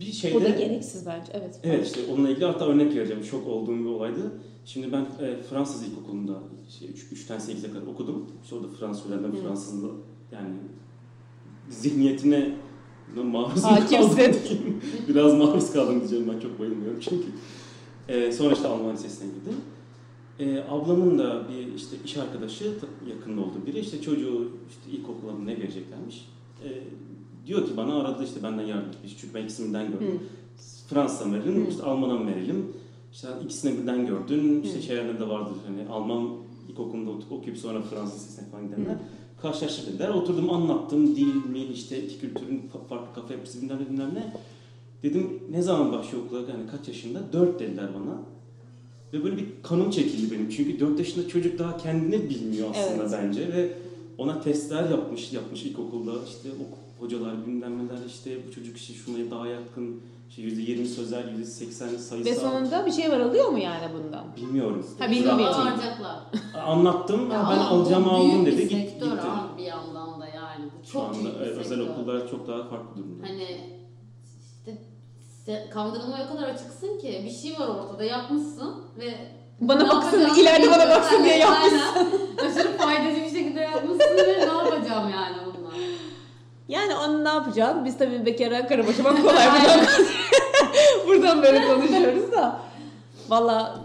Bir 0.00 0.12
şeyde... 0.12 0.34
Bu 0.34 0.44
da 0.44 0.48
gereksiz 0.48 1.06
bence 1.06 1.32
evet. 1.32 1.60
Evet 1.62 1.86
işte 1.86 2.00
onunla 2.12 2.30
ilgili 2.30 2.44
hatta 2.44 2.66
örnek 2.66 2.96
vereceğim. 2.96 3.24
Şok 3.24 3.46
olduğum 3.46 3.78
bir 3.78 3.84
olaydı. 3.84 4.32
Şimdi 4.64 4.92
ben 4.92 5.26
e, 5.26 5.36
Fransız 5.50 5.88
ilkokulunda 5.88 6.38
şey, 6.78 6.88
3'ten 6.88 7.38
8'e 7.38 7.72
kadar 7.72 7.86
okudum. 7.86 8.30
İşte 8.42 8.56
orada 8.56 8.68
Fransız 8.68 9.10
öğrendim. 9.10 9.36
Fransızlı 9.42 9.90
yani 10.32 10.54
zihniyetine 11.68 12.50
maruz 13.24 13.62
kaldım. 13.62 14.16
Biraz 15.08 15.34
maruz 15.34 15.72
kaldım 15.72 16.00
diyeceğim 16.00 16.30
ben 16.34 16.40
çok 16.40 16.60
bayılmıyorum 16.60 17.00
çünkü. 17.00 17.26
E, 18.08 18.32
sonra 18.32 18.54
işte 18.54 18.68
Alman 18.68 18.92
Lisesi'ne 18.92 19.28
gittim. 19.28 19.54
E, 20.38 20.64
ablamın 20.70 21.18
da 21.18 21.42
bir 21.48 21.74
işte 21.74 21.96
iş 22.04 22.16
arkadaşı 22.16 22.72
yakında 23.08 23.40
olduğu 23.40 23.66
biri 23.66 23.78
işte 23.78 24.00
çocuğu 24.00 24.48
işte 24.68 24.96
ilkokula 24.96 25.32
mı 25.32 25.46
ne 25.46 25.58
vereceklermiş. 25.58 26.28
E, 26.64 26.68
diyor 27.46 27.66
ki 27.66 27.76
bana 27.76 28.00
aradı 28.00 28.24
işte 28.24 28.42
benden 28.42 28.62
yardım 28.62 28.88
etmiş 28.88 29.16
çünkü 29.20 29.34
ben 29.34 29.44
ikisinden 29.44 29.92
gördüm. 29.92 30.06
Hı. 30.06 30.18
Fransa'dan 30.88 31.34
verelim, 31.34 31.66
Hı. 31.66 31.70
işte 31.70 31.82
Alman'dan 31.82 32.26
verelim. 32.26 32.72
İşte 33.12 33.28
ikisini 33.44 33.78
birden 33.78 34.06
gördün, 34.06 34.62
işte 34.62 34.82
şeylerde 34.82 35.20
de 35.20 35.28
vardır 35.28 35.54
hani 35.66 35.88
Alman 35.88 36.28
ilkokulunda 36.68 37.10
okuyup 37.30 37.58
sonra 37.58 37.82
Fransız 37.82 38.14
lisesine 38.14 38.50
falan 38.50 38.68
gidenler. 38.68 38.90
Hı. 38.90 38.98
Karşılaştır 39.44 39.86
dediler. 39.86 40.08
Oturdum 40.08 40.50
anlattım 40.50 41.16
dil, 41.16 41.34
mil, 41.52 41.70
işte 41.70 42.02
iki 42.02 42.18
kültürün 42.20 42.62
fa- 42.74 42.88
farklı 42.88 43.14
kafa 43.14 43.32
yapısı 43.34 43.62
bilmem 43.62 43.78
ne 43.82 43.90
bilmem 43.90 44.10
ne. 44.14 44.34
Dedim 45.02 45.40
ne 45.50 45.62
zaman 45.62 45.92
başlıyor 45.92 46.24
okula 46.26 46.38
yani 46.40 46.70
kaç 46.70 46.88
yaşında? 46.88 47.20
Dört 47.32 47.60
dediler 47.60 47.88
bana. 47.94 48.18
Ve 49.12 49.24
böyle 49.24 49.36
bir 49.36 49.46
kanım 49.62 49.90
çekildi 49.90 50.34
benim. 50.34 50.48
Çünkü 50.48 50.80
4 50.80 50.98
yaşında 50.98 51.28
çocuk 51.28 51.58
daha 51.58 51.76
kendini 51.76 52.30
bilmiyor 52.30 52.68
aslında 52.70 53.02
Evet. 53.02 53.12
bence 53.12 53.52
ve 53.52 53.72
ona 54.18 54.40
testler 54.40 54.90
yapmış 54.90 55.32
yapmış 55.32 55.62
ilkokulda 55.62 56.12
işte 56.28 56.48
o 56.48 56.64
hocalar 57.04 57.46
bilmem 57.46 57.78
neler 57.78 57.98
işte 58.06 58.38
bu 58.48 58.54
çocuk 58.54 58.76
işte 58.76 58.94
şuna 58.94 59.30
daha 59.30 59.46
yakın 59.46 60.00
işte 60.38 60.42
%20 60.42 60.84
sözel 60.86 61.22
%80 61.28 61.72
sayısal 61.72 62.24
Ve 62.24 62.34
sonunda 62.34 62.86
bir 62.86 62.92
şey 62.92 63.10
var 63.12 63.20
alıyor 63.20 63.48
mu 63.48 63.58
yani 63.58 63.88
bundan? 63.94 64.24
bilmiyorum. 64.36 64.86
Ha, 64.98 65.10
bilmiyorum. 65.10 65.38
Bıraktım. 65.38 65.62
Alacaklar. 65.68 66.16
Anlattım 66.66 67.20
Ya 67.30 67.30
ben 67.30 67.58
ama 67.58 67.68
alacağımı 67.68 68.06
bu 68.06 68.10
aldım 68.10 68.30
büyük 68.44 68.46
dedi 68.46 68.56
bir 68.56 68.62
git, 68.70 68.90
sektör 68.90 69.06
gitti. 69.06 69.20
abi 69.28 69.58
bir 69.58 69.64
yandan 69.66 70.20
da 70.20 70.26
yani. 70.26 70.64
Bu 70.82 70.86
Şu 70.86 70.92
çok 70.92 71.02
anda 71.08 71.14
büyük 71.24 71.34
bir 71.34 71.40
özel 71.40 71.64
sektör. 71.64 71.88
okullar 71.88 72.30
çok 72.30 72.48
daha 72.48 72.64
farklı 72.68 72.96
durumda. 72.96 73.26
Hani 73.28 73.46
işte 74.58 74.82
se- 75.46 75.70
kandırılmaya 75.70 76.28
o 76.30 76.36
kadar 76.36 76.48
açıksın 76.48 76.98
ki 76.98 77.22
bir 77.24 77.30
şey 77.30 77.60
var 77.60 77.68
ortada 77.68 78.04
yapmışsın 78.04 78.74
ve 78.98 79.14
Bana 79.60 79.82
ne 79.82 79.88
baksın, 79.88 80.20
ileride 80.40 80.70
bana 80.70 80.90
baksın 80.90 81.24
diye 81.24 81.32
Aynen, 81.34 81.46
yapmışsın. 81.46 81.78
aynen. 81.96 82.50
Aşırı 82.50 82.76
faydacı 82.76 83.20
bir 83.24 83.30
şekilde 83.38 83.60
yapmışsın 83.60 84.16
ve 84.16 84.38
ne 84.38 84.44
yapacağım 84.44 85.10
yani. 85.10 85.36
Yani 86.68 86.94
onu 86.94 87.24
ne 87.24 87.28
yapacağız? 87.28 87.76
Biz 87.84 87.98
tabii 87.98 88.26
bekara 88.26 88.66
karabaşımak 88.66 89.22
kolay 89.22 89.46
buradan, 89.46 89.86
buradan 91.06 91.42
böyle 91.42 91.66
konuşuyoruz 91.66 92.32
da. 92.32 92.60
Valla 93.28 93.80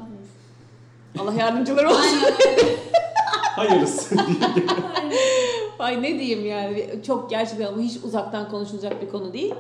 Allah 1.20 1.34
yardımcılar 1.34 1.84
olsun. 1.84 2.00
Aynen 2.00 2.58
öyle. 2.58 2.78
Hayırlısı. 3.56 4.16
Ay 5.80 6.02
ne 6.02 6.20
diyeyim 6.20 6.46
yani 6.46 6.90
çok 7.08 7.30
gerçekten 7.30 7.78
bu 7.78 7.82
hiç 7.82 7.98
uzaktan 8.04 8.50
konuşulacak 8.50 9.02
bir 9.02 9.10
konu 9.10 9.34
değil. 9.34 9.54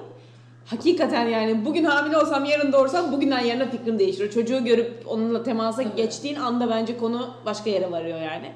Hakikaten 0.66 1.28
yani 1.28 1.66
bugün 1.66 1.84
hamile 1.84 2.18
olsam 2.18 2.46
yarın 2.46 2.74
doğursam 2.74 3.12
bugünden 3.12 3.40
yarına 3.40 3.70
fikrim 3.70 4.00
değişir. 4.00 4.32
Çocuğu 4.32 4.66
görüp 4.66 5.04
onunla 5.08 5.44
temasa 5.44 5.84
geçtiğin 5.84 6.36
anda 6.36 6.70
bence 6.70 6.98
konu 6.98 7.30
başka 7.46 7.70
yere 7.70 7.92
varıyor 7.92 8.22
yani. 8.22 8.52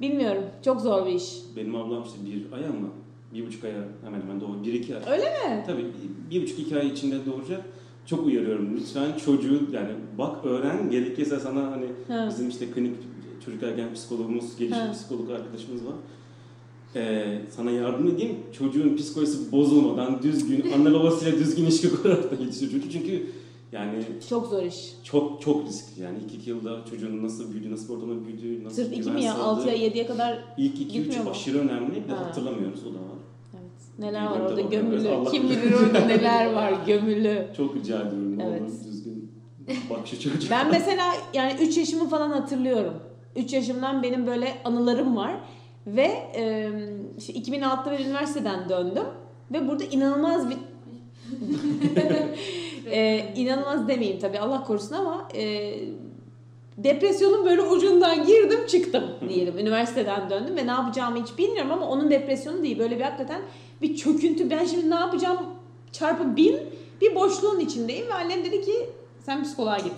Bilmiyorum. 0.00 0.42
Çok 0.64 0.80
zor 0.80 1.06
bir 1.06 1.12
iş. 1.12 1.32
Benim 1.56 1.74
ablam 1.76 2.02
işte 2.02 2.16
bir 2.26 2.52
ay 2.52 2.64
ama 2.64 2.88
bir 3.34 3.46
buçuk 3.46 3.64
aya 3.64 3.88
hemen 4.04 4.20
hemen 4.20 4.40
doğru. 4.40 4.64
Bir 4.64 4.72
iki 4.72 4.96
ay. 4.96 5.02
Öyle 5.12 5.24
mi? 5.24 5.64
Tabii 5.66 5.86
bir, 6.30 6.42
buçuk 6.42 6.58
iki 6.58 6.76
ay 6.78 6.88
içinde 6.88 7.16
doğuracak. 7.26 7.62
Çok 8.06 8.26
uyarıyorum 8.26 8.76
lütfen 8.76 9.16
çocuğu 9.24 9.60
yani 9.72 9.90
bak 10.18 10.44
öğren 10.44 10.90
gerekirse 10.90 11.40
sana 11.40 11.70
hani 11.70 11.86
Ha. 12.08 12.26
bizim 12.30 12.48
işte 12.48 12.66
klinik 12.70 12.96
çocuk 13.44 13.62
ergen 13.62 13.94
psikologumuz, 13.94 14.56
gelişim 14.56 14.78
Ha. 14.86 14.92
psikolog 14.92 15.30
arkadaşımız 15.30 15.86
var. 15.86 15.94
Ee, 16.96 17.38
sana 17.50 17.70
yardım 17.70 18.06
edeyim. 18.08 18.36
Çocuğun 18.58 18.96
psikolojisi 18.96 19.52
bozulmadan 19.52 20.22
düzgün, 20.22 20.64
anne 20.74 20.92
babasıyla 20.94 21.38
düzgün 21.38 21.62
ilişki 21.64 21.90
kurarak 21.90 22.30
da 22.38 22.42
yetişiyor 22.42 22.72
çocuk. 22.72 22.92
Çünkü 22.92 23.26
yani 23.72 24.04
Çok 24.28 24.46
zor 24.46 24.62
iş. 24.62 24.92
çok 25.04 25.42
çok 25.42 25.68
riskli 25.68 26.02
yani 26.02 26.18
ilk 26.26 26.34
iki 26.34 26.50
yılda 26.50 26.84
çocuğun 26.90 27.22
nasıl 27.24 27.52
büyüdüğü, 27.52 27.70
nasıl 27.72 27.94
ortamda 27.96 28.26
büyüdüğü, 28.26 28.64
nasıl 28.64 28.82
Sırf 28.82 28.92
iki 28.98 29.10
mi 29.10 29.22
ya? 29.24 29.34
sağladığı. 29.34 29.68
6'ya 29.70 29.88
7'ye 29.88 30.06
kadar 30.06 30.38
İlk 30.58 30.80
iki 30.80 31.00
üç 31.02 31.14
aşırı 31.30 31.58
önemli. 31.58 31.90
Bir 32.04 32.08
de 32.08 32.12
Ha. 32.12 32.26
hatırlamıyoruz 32.26 32.80
o 32.86 32.88
da 32.94 32.98
var. 32.98 33.17
Neler 33.98 34.26
var 34.26 34.40
orada 34.40 34.60
gömülü. 34.60 35.30
Kim 35.30 35.48
bilir. 35.48 35.72
orada 35.72 36.06
neler 36.06 36.52
var 36.52 36.72
gömülü. 36.86 37.46
Çok 37.56 37.76
rica 37.76 37.96
ediyorum. 37.96 38.40
Evet. 38.40 38.62
olur 38.62 38.84
düzgün 38.84 39.32
bak 39.90 39.98
şu 40.06 40.20
çocuğa. 40.20 40.50
Ben 40.50 40.70
mesela 40.70 41.12
yani 41.34 41.52
3 41.60 41.76
yaşımı 41.76 42.08
falan 42.08 42.30
hatırlıyorum. 42.30 42.94
3 43.36 43.52
yaşımdan 43.52 44.02
benim 44.02 44.26
böyle 44.26 44.54
anılarım 44.64 45.16
var. 45.16 45.34
Ve 45.86 46.30
e, 46.36 46.70
işte 47.18 47.32
2006'da 47.32 47.90
ben 47.90 48.04
üniversiteden 48.04 48.68
döndüm. 48.68 49.04
Ve 49.52 49.68
burada 49.68 49.84
inanılmaz 49.84 50.50
bir... 50.50 50.56
e, 52.90 53.32
inanılmaz 53.36 53.88
demeyeyim 53.88 54.20
tabii 54.20 54.38
Allah 54.38 54.64
korusun 54.64 54.94
ama 54.94 55.28
e, 55.34 55.74
depresyonun 56.78 57.46
böyle 57.46 57.62
ucundan 57.62 58.26
girdim 58.26 58.66
çıktım 58.66 59.04
diyelim. 59.28 59.58
Üniversiteden 59.58 60.30
döndüm 60.30 60.56
ve 60.56 60.66
ne 60.66 60.70
yapacağımı 60.70 61.22
hiç 61.22 61.38
bilmiyorum 61.38 61.72
ama 61.72 61.88
onun 61.88 62.10
depresyonu 62.10 62.62
değil. 62.62 62.78
Böyle 62.78 62.98
bir 62.98 63.02
hakikaten 63.02 63.42
bir 63.82 63.96
çöküntü. 63.96 64.50
Ben 64.50 64.64
şimdi 64.64 64.90
ne 64.90 64.94
yapacağım 64.94 65.38
çarpı 65.92 66.36
bin 66.36 66.56
bir 67.00 67.14
boşluğun 67.14 67.60
içindeyim 67.60 68.06
ve 68.06 68.14
annem 68.14 68.44
dedi 68.44 68.62
ki 68.62 68.90
sen 69.26 69.44
psikoloğa 69.44 69.78
git. 69.78 69.92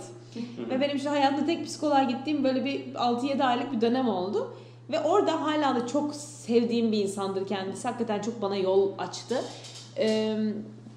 Ve 0.70 0.81
benim 0.81 0.97
işte 0.97 1.09
hayatımda 1.09 1.47
tek 1.47 1.66
psikoloğa 1.66 2.03
gittiğim 2.03 2.45
böyle 2.45 2.64
bir 2.64 2.95
6-7 2.95 3.45
aylık 3.45 3.72
bir 3.72 3.81
dönem 3.81 4.09
oldu. 4.09 4.55
Ve 4.91 5.01
orada 5.01 5.43
hala 5.43 5.76
da 5.76 5.87
çok 5.87 6.14
sevdiğim 6.14 6.93
bir 6.93 6.99
insandır 6.99 7.47
kendisi. 7.47 7.89
Hakikaten 7.89 8.20
çok 8.20 8.43
bana 8.43 8.57
yol 8.57 8.93
açtı. 8.99 9.43
Ee, 9.99 10.37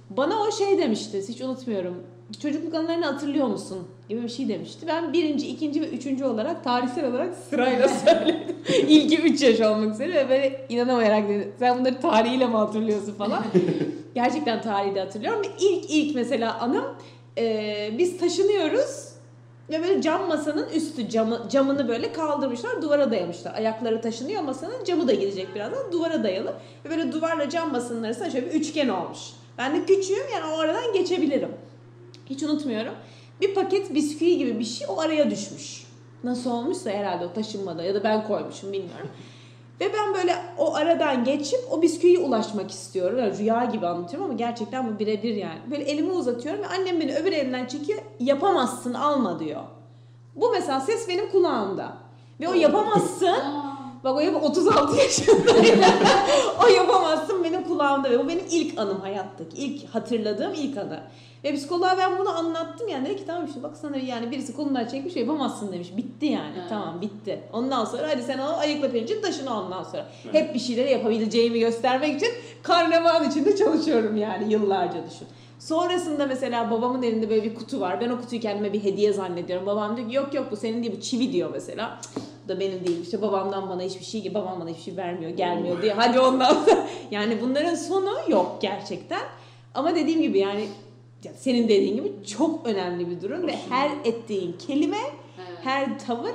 bana 0.10 0.42
o 0.42 0.52
şey 0.52 0.78
demişti, 0.78 1.24
hiç 1.30 1.42
unutmuyorum. 1.42 2.04
Çocukluk 2.42 2.74
anılarını 2.74 3.06
hatırlıyor 3.06 3.48
musun? 3.48 3.88
gibi 4.10 4.24
bir 4.24 4.30
şey 4.30 4.50
demişti. 4.50 4.88
Ben 4.88 5.14
birinci, 5.14 5.48
ikinci 5.48 5.82
ve 5.82 5.90
üçüncü 5.90 6.26
olarak 6.26 6.64
tarihsel 6.64 7.06
olarak 7.06 7.34
sırayla 7.50 7.88
söyledim. 8.06 8.56
İlki 8.88 9.22
üç 9.22 9.42
yaş 9.42 9.62
olmak 9.62 9.94
üzere 9.94 10.14
ve 10.14 10.30
böyle 10.30 10.66
inanamayarak 10.70 11.30
dedi. 11.30 11.52
Sen 11.60 11.80
bunları 11.80 12.02
tarihiyle 12.02 12.48
mi 12.48 12.56
hatırlıyorsun 12.56 13.14
falan. 13.14 13.44
Gerçekten 14.16 14.62
tarihi 14.62 14.96
de 14.96 15.00
hatırlıyorum. 15.00 15.42
İlk 15.60 15.90
ilk 15.90 16.16
mesela 16.16 16.60
anım 16.60 16.86
e, 17.38 17.90
biz 17.98 18.18
taşınıyoruz 18.18 19.14
ve 19.70 19.84
böyle 19.84 20.02
cam 20.02 20.28
masanın 20.28 20.70
üstü 20.70 21.10
camı, 21.10 21.42
camını 21.50 21.88
böyle 21.88 22.14
kaldırmışlar 22.14 22.82
duvara 22.82 23.12
dayamışlar. 23.12 23.56
Ayakları 23.56 24.02
taşınıyor 24.02 24.42
masanın 24.42 24.84
camı 24.84 25.08
da 25.08 25.14
gidecek 25.14 25.56
birazdan 25.56 25.92
duvara 25.92 26.24
dayalı. 26.24 26.54
Ve 26.86 26.90
böyle 26.90 27.12
duvarla 27.12 27.50
cam 27.50 27.72
masanın 27.72 28.04
arasında 28.04 28.30
şöyle 28.30 28.46
bir 28.46 28.52
üçgen 28.52 28.90
olmuş. 28.90 29.20
Ben 29.58 29.76
de 29.76 29.86
küçüğüm 29.86 30.30
yani 30.34 30.54
o 30.54 30.60
aradan 30.60 30.94
geçebilirim. 30.94 31.50
Hiç 32.26 32.44
unutmuyorum. 32.44 32.94
Bir 33.42 33.54
paket 33.54 33.94
bisküvi 33.94 34.38
gibi 34.38 34.60
bir 34.60 34.66
şey 34.66 34.88
o 34.90 35.00
araya 35.00 35.32
düşmüş. 35.32 35.84
Nasıl 36.24 36.52
olmuşsa 36.52 36.90
herhalde 36.90 37.26
o 37.26 37.34
taşınmada 37.34 37.84
ya 37.84 37.96
da 37.96 38.04
ben 38.04 38.28
koymuşum 38.28 38.74
bilmiyorum. 38.74 39.10
Ve 39.82 39.94
ben 39.94 40.14
böyle 40.14 40.36
o 40.58 40.76
aradan 40.76 41.24
geçip 41.24 41.60
o 41.72 41.82
bisküviye 41.82 42.20
ulaşmak 42.20 42.72
istiyorum. 42.72 43.20
Yani 43.20 43.38
rüya 43.38 43.66
gibi 43.66 43.88
anlatıyorum 43.88 44.30
ama 44.30 44.38
gerçekten 44.38 44.94
bu 44.94 45.00
birebir 45.00 45.36
yani. 45.36 45.60
Böyle 45.72 45.84
elimi 45.84 46.12
uzatıyorum 46.12 46.62
ve 46.62 46.68
annem 46.68 47.00
beni 47.00 47.16
öbür 47.16 47.32
elimden 47.32 47.66
çekiyor. 47.66 48.00
Yapamazsın 48.20 48.94
alma 48.94 49.40
diyor. 49.40 49.62
Bu 50.36 50.52
mesela 50.52 50.80
ses 50.80 51.08
benim 51.08 51.32
kulağımda. 51.32 51.98
Ve 52.40 52.50
o 52.50 52.54
yapamazsın. 52.54 53.36
Bak 54.04 54.16
o 54.16 54.20
yap 54.20 54.44
36 54.44 54.98
yaşındayım. 54.98 55.80
o 56.64 56.68
yapamazsın 56.68 57.43
kulağımda 57.74 58.10
ve 58.12 58.20
bu 58.20 58.28
benim 58.28 58.46
ilk 58.52 58.80
anım 58.80 59.00
hayattaki. 59.02 59.58
ilk 59.58 59.90
hatırladığım 59.90 60.54
ilk 60.54 60.78
anı. 60.78 61.00
Ve 61.44 61.54
psikoloğa 61.54 61.98
ben 61.98 62.20
bunu 62.20 62.30
anlattım 62.30 62.88
yani 62.88 63.06
dedi 63.06 63.16
ki 63.16 63.24
tamam 63.28 63.46
işte 63.46 63.64
bak 63.64 63.78
sana 63.78 63.98
yani 63.98 64.32
birisi 64.32 64.56
kolundan 64.56 64.86
çekmiş 64.88 65.16
yapamazsın 65.16 65.72
demiş. 65.72 65.98
Bitti 65.98 66.26
yani 66.26 66.54
Evet. 66.60 66.70
tamam 66.70 67.02
bitti. 67.02 67.40
Ondan 67.54 67.86
sonra 67.86 68.10
hadi 68.10 68.24
sen 68.24 68.38
onu 68.40 68.58
ayıkla 68.58 68.92
pirincin 68.92 69.22
taşını 69.22 69.60
ondan 69.60 69.84
sonra. 69.84 70.06
Evet. 70.26 70.36
Hep 70.36 70.54
bir 70.54 70.60
şeyleri 70.60 70.92
yapabileceğimi 70.92 71.60
göstermek 71.60 72.16
için 72.16 72.30
karnavan 72.64 73.30
içinde 73.30 73.56
çalışıyorum 73.56 74.18
yani 74.18 74.54
yıllarca 74.54 75.06
düşün. 75.12 75.28
Sonrasında 75.60 76.26
mesela 76.26 76.72
babamın 76.72 77.04
elinde 77.04 77.30
böyle 77.30 77.44
bir 77.44 77.56
kutu 77.56 77.80
var. 77.80 78.02
Ben 78.02 78.10
o 78.10 78.22
kutuyu 78.22 78.42
kendime 78.42 78.74
bir 78.74 78.84
hediye 78.84 79.14
zannediyorum. 79.14 79.66
Babam 79.66 79.98
diyor 79.98 80.10
ki 80.10 80.16
yok 80.16 80.34
yok 80.34 80.48
bu 80.52 80.56
senin 80.56 80.84
değil 80.84 80.96
bu 80.98 81.02
çivi 81.02 81.34
diyor 81.34 81.50
mesela. 81.54 82.00
Cık, 82.02 82.24
Bu 82.44 82.50
da 82.50 82.60
benim 82.60 82.88
değil. 82.88 83.02
İşte 83.02 83.22
babamdan 83.22 83.70
bana 83.70 83.82
hiçbir 83.82 84.06
şey, 84.06 84.34
babam 84.34 84.60
bana 84.60 84.70
hiçbir 84.70 84.82
şey 84.82 84.98
vermiyor, 84.98 85.32
gelmiyor 85.32 85.82
diye. 85.82 85.94
Hadi 85.94 86.20
ondan. 86.20 86.58
Yani 87.12 87.42
bunların 87.42 87.76
sonu 87.76 88.12
yok 88.28 88.58
gerçekten. 88.62 89.22
Ama 89.74 89.96
dediğim 89.96 90.22
gibi 90.22 90.40
yani 90.40 90.68
ya 91.24 91.32
senin 91.36 91.64
dediğin 91.64 91.96
gibi 91.96 92.26
çok 92.26 92.68
önemli 92.68 93.10
bir 93.10 93.22
durum 93.22 93.48
ve 93.48 93.56
her 93.70 93.92
ettiğin 94.04 94.54
kelime, 94.68 94.98
evet. 95.38 95.58
her 95.64 96.00
tavır, 96.00 96.34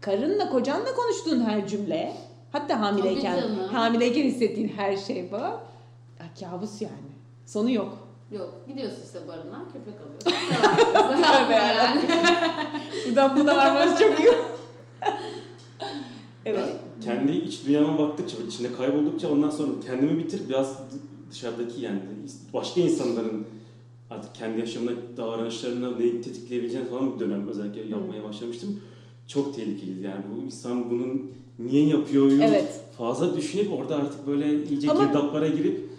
karınla 0.00 0.50
kocanla 0.50 0.94
konuştuğun 0.94 1.40
her 1.40 1.68
cümle, 1.68 2.16
hatta 2.52 2.80
hamileyken, 2.80 3.40
hamileyken 3.72 4.22
hissettiğin 4.22 4.68
her 4.68 4.96
şey. 4.96 5.30
Ya, 5.30 6.50
kabus 6.50 6.82
yani. 6.82 7.10
Sonu 7.46 7.70
yok. 7.70 7.98
Yok 8.30 8.54
gidiyorsun 8.68 9.02
işte 9.04 9.28
barınağa 9.28 9.64
köpek 9.72 9.94
alıyorsun. 10.00 11.22
Tövbe 11.22 11.54
yani. 11.54 12.00
Buradan 13.06 13.36
buna 13.36 13.56
varmanız 13.56 13.98
çok 13.98 14.20
iyi. 14.20 14.28
Evet. 16.46 16.64
Kendi 17.04 17.32
iç 17.32 17.66
dünyama 17.66 17.98
baktıkça, 17.98 18.36
içinde 18.48 18.72
kayboldukça 18.72 19.32
ondan 19.32 19.50
sonra 19.50 19.68
kendimi 19.86 20.18
bitir 20.18 20.40
biraz 20.48 20.78
dışarıdaki 21.30 21.80
yani 21.82 21.98
başka 22.54 22.80
insanların 22.80 23.44
artık 24.10 24.34
kendi 24.34 24.60
yaşamına, 24.60 24.90
davranışlarına 25.16 25.96
neyi 25.96 26.20
tetikleyebileceğini 26.22 26.88
falan 26.88 27.14
bir 27.14 27.20
dönem 27.20 27.48
özellikle 27.48 27.80
yapmaya 27.80 28.24
başlamıştım. 28.24 28.80
Çok 29.26 29.56
tehlikeli 29.56 30.02
yani 30.02 30.22
bu 30.36 30.42
insan 30.46 30.90
bunun 30.90 31.30
niye 31.58 31.86
yapıyor 31.86 32.30
Evet. 32.42 32.80
fazla 32.98 33.36
düşünüp 33.36 33.72
orada 33.72 33.96
artık 33.96 34.26
böyle 34.26 34.64
iyice 34.68 34.90
Ama- 34.90 35.04
girdaplara 35.04 35.48
girip 35.48 35.89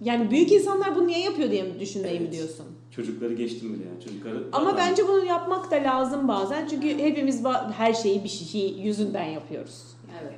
Yani 0.00 0.30
büyük 0.30 0.52
insanlar 0.52 0.96
bunu 0.96 1.06
niye 1.06 1.20
yapıyor 1.20 1.50
diye 1.50 1.62
mi 1.62 1.80
düşünmeyi 1.80 2.20
mi 2.20 2.24
Evet. 2.24 2.32
diyorsun? 2.32 2.66
çocukları 2.90 3.34
geçtim 3.34 3.74
bile 3.74 3.84
yani 3.88 4.04
çocukları 4.04 4.44
Ama 4.52 4.76
bence 4.76 5.08
bunu 5.08 5.24
yapmak 5.24 5.70
da 5.70 5.76
lazım 5.76 6.28
bazen. 6.28 6.66
Çünkü 6.68 6.98
hepimiz 6.98 7.42
her 7.76 7.92
şeyi 7.94 8.24
bir 8.24 8.28
şey 8.28 8.68
yüzünden 8.78 9.24
yapıyoruz. 9.24 9.82
Evet. 10.22 10.34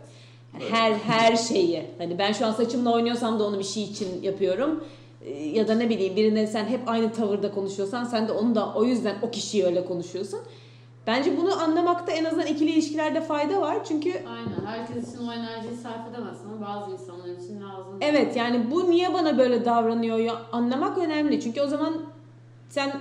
Evet. 0.60 0.72
Her 0.72 0.92
her 0.92 1.36
şeyi. 1.36 1.84
Hani 1.98 2.18
ben 2.18 2.32
şu 2.32 2.46
an 2.46 2.52
saçımla 2.52 2.92
oynuyorsam 2.94 3.38
da 3.38 3.44
onu 3.46 3.58
bir 3.58 3.64
şey 3.64 3.82
için 3.82 4.22
yapıyorum. 4.22 4.84
Ee, 5.24 5.30
Ya 5.30 5.68
da 5.68 5.74
ne 5.74 5.88
bileyim 5.90 6.16
birine 6.16 6.46
sen 6.46 6.64
hep 6.64 6.80
aynı 6.86 7.12
tavırda 7.12 7.50
konuşuyorsan 7.50 8.04
sen 8.04 8.28
de 8.28 8.32
onu 8.32 8.54
da 8.54 8.74
o 8.74 8.84
yüzden 8.84 9.16
o 9.22 9.30
kişiyi 9.30 9.64
öyle 9.64 9.84
konuşuyorsun. 9.84 10.40
Bence 11.06 11.36
bunu 11.36 11.62
anlamakta 11.62 12.12
en 12.12 12.24
azından 12.24 12.46
ikili 12.46 12.70
ilişkilerde 12.70 13.20
fayda 13.20 13.60
var. 13.60 13.84
Çünkü 13.84 14.10
Aynen. 14.10 14.66
Herkes 14.66 15.14
için 15.14 15.28
o 15.28 15.32
enerjiyi 15.32 15.76
sarf 15.76 16.08
edemezsin 16.10 16.48
ama 16.48 16.66
bazı 16.66 16.90
insanlar 16.90 17.28
için 17.28 17.60
lazım. 17.60 17.98
Evet 18.00 18.36
yani 18.36 18.70
bu 18.70 18.90
niye 18.90 19.14
bana 19.14 19.38
böyle 19.38 19.64
davranıyor 19.64 20.18
ya 20.18 20.42
anlamak 20.52 20.98
önemli. 20.98 21.40
Çünkü 21.40 21.60
o 21.60 21.66
zaman 21.66 21.94
sen 22.68 22.92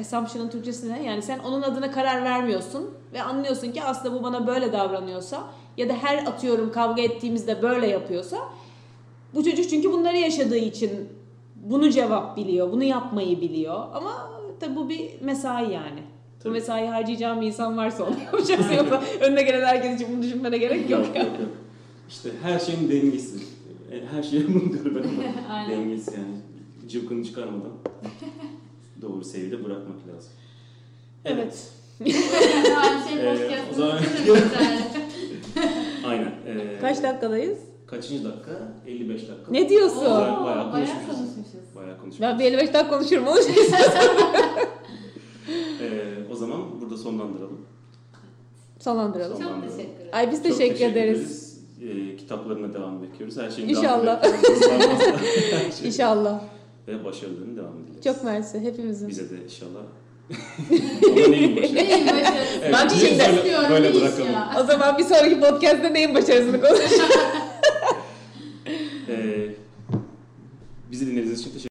assumption'ın 0.00 0.48
Türkçesi 0.48 0.92
ne? 0.92 1.04
Yani 1.04 1.22
sen 1.22 1.38
onun 1.38 1.62
adına 1.62 1.90
karar 1.90 2.24
vermiyorsun 2.24 2.90
ve 3.12 3.22
anlıyorsun 3.22 3.72
ki 3.72 3.82
aslında 3.82 4.18
bu 4.18 4.22
bana 4.22 4.46
böyle 4.46 4.72
davranıyorsa 4.72 5.42
ya 5.76 5.88
da 5.88 5.94
her 5.94 6.26
atıyorum 6.26 6.72
kavga 6.72 7.02
ettiğimizde 7.02 7.62
böyle 7.62 7.86
yapıyorsa 7.86 8.36
bu 9.34 9.44
çocuk 9.44 9.70
çünkü 9.70 9.92
bunları 9.92 10.16
yaşadığı 10.16 10.56
için 10.56 11.08
bunu 11.56 11.90
cevap 11.90 12.36
biliyor, 12.36 12.72
bunu 12.72 12.84
yapmayı 12.84 13.40
biliyor 13.40 13.86
ama 13.94 14.30
tabi 14.60 14.76
bu 14.76 14.88
bir 14.88 15.20
mesai 15.20 15.72
yani. 15.72 16.02
Bu 16.38 16.42
Tabii. 16.42 16.52
mesai 16.52 16.86
harcayacağım 16.86 17.40
bir 17.40 17.46
insan 17.46 17.76
varsa 17.76 18.04
onu 18.04 18.16
yapacaksın 18.24 18.72
yoksa 18.72 19.02
önüne 19.20 19.42
gelen 19.42 19.64
herkes 19.66 19.94
için 20.00 20.06
bunu 20.12 20.22
düşünmene 20.22 20.58
gerek 20.58 20.90
yok. 20.90 21.06
yok, 21.06 21.16
yok, 21.16 21.26
yok. 21.40 21.50
İşte 22.08 22.30
her 22.42 22.58
şeyin 22.58 22.88
dengesi. 22.90 23.36
E, 23.92 24.00
Her 24.16 24.22
şeye 24.22 24.48
bunu 24.54 24.72
diyorum 24.72 25.02
ben 25.04 25.70
dengesi 25.70 26.10
yani. 26.10 26.88
Cıvkını 26.88 27.24
çıkarmadan 27.24 27.72
doğru 29.02 29.24
seviyede 29.24 29.64
bırakmak 29.64 29.96
lazım. 30.14 30.30
Evet. 31.24 31.68
Şey 32.04 32.14
Ee, 33.18 33.58
o 33.72 33.74
zaman- 33.74 33.98
Güzel. 34.26 34.78
Aynen. 36.06 36.24
Ee, 36.46 36.78
Kaç 36.80 37.02
dakikadayız? 37.02 37.58
Kaçıncı 37.86 38.24
dakika? 38.24 38.50
55 38.86 39.20
dakika. 39.22 39.50
Ne 39.52 39.68
diyorsun? 39.68 39.96
Oo, 40.04 40.10
Bayağı- 40.20 40.44
bayağı 40.44 40.70
konuşmuşuz. 40.72 41.74
Bayağı 41.76 41.96
konuşmuşuz. 42.00 42.20
Ben 42.20 42.38
bir 42.38 42.44
55 42.44 42.74
dakika 42.74 42.88
konuşurum. 42.88 43.26
Olur. 43.26 43.40
Ee, 45.48 46.32
o 46.32 46.36
zaman 46.36 46.80
burada 46.80 46.96
sonlandıralım. 46.96 47.60
Sonlandıralım. 48.78 49.38
Çok 49.42 49.62
teşekkür 49.62 49.74
ederim. 49.84 49.90
Ay 50.12 50.30
biz 50.30 50.42
Çok 50.42 50.58
teşekkür, 50.58 50.84
ederiz. 50.84 51.58
Ee, 51.82 52.16
kitaplarına 52.16 52.74
devam 52.74 53.02
bekliyoruz. 53.02 53.36
Her 53.36 53.50
şeyin 53.50 53.68
İnşallah. 53.68 54.22
devamını 54.22 54.42
bekliyoruz. 54.42 54.66
Her 55.52 55.72
şey. 55.72 55.88
İnşallah. 55.88 56.40
Ve 56.88 57.04
başarılarının 57.04 57.56
devamını 57.56 57.86
dileriz. 57.86 58.04
Çok 58.04 58.24
mersi 58.24 58.60
hepimizin. 58.60 59.08
Bize 59.08 59.30
de 59.30 59.34
inşallah. 59.44 59.80
Ona 61.12 61.28
neyin 61.28 61.56
başarılı? 61.56 61.74
Neyin 61.74 62.06
başarısı? 62.06 62.58
Evet, 62.62 62.72
Ben 62.72 62.88
şimdi- 62.88 63.18
böyle, 63.20 63.36
istiyorum, 63.36 63.66
böyle 63.70 63.94
bırakalım. 63.94 64.32
ya. 64.32 64.56
O 64.62 64.66
zaman 64.66 64.98
bir 64.98 65.04
sonraki 65.04 65.40
podcast'te 65.40 65.94
neyin 65.94 66.14
başarısını 66.14 66.60
konuşacağız. 66.60 67.10
Ee, 69.08 69.48
bizi 70.90 71.06
dinlediğiniz 71.06 71.32
için 71.40 71.44
teşekkür 71.44 71.60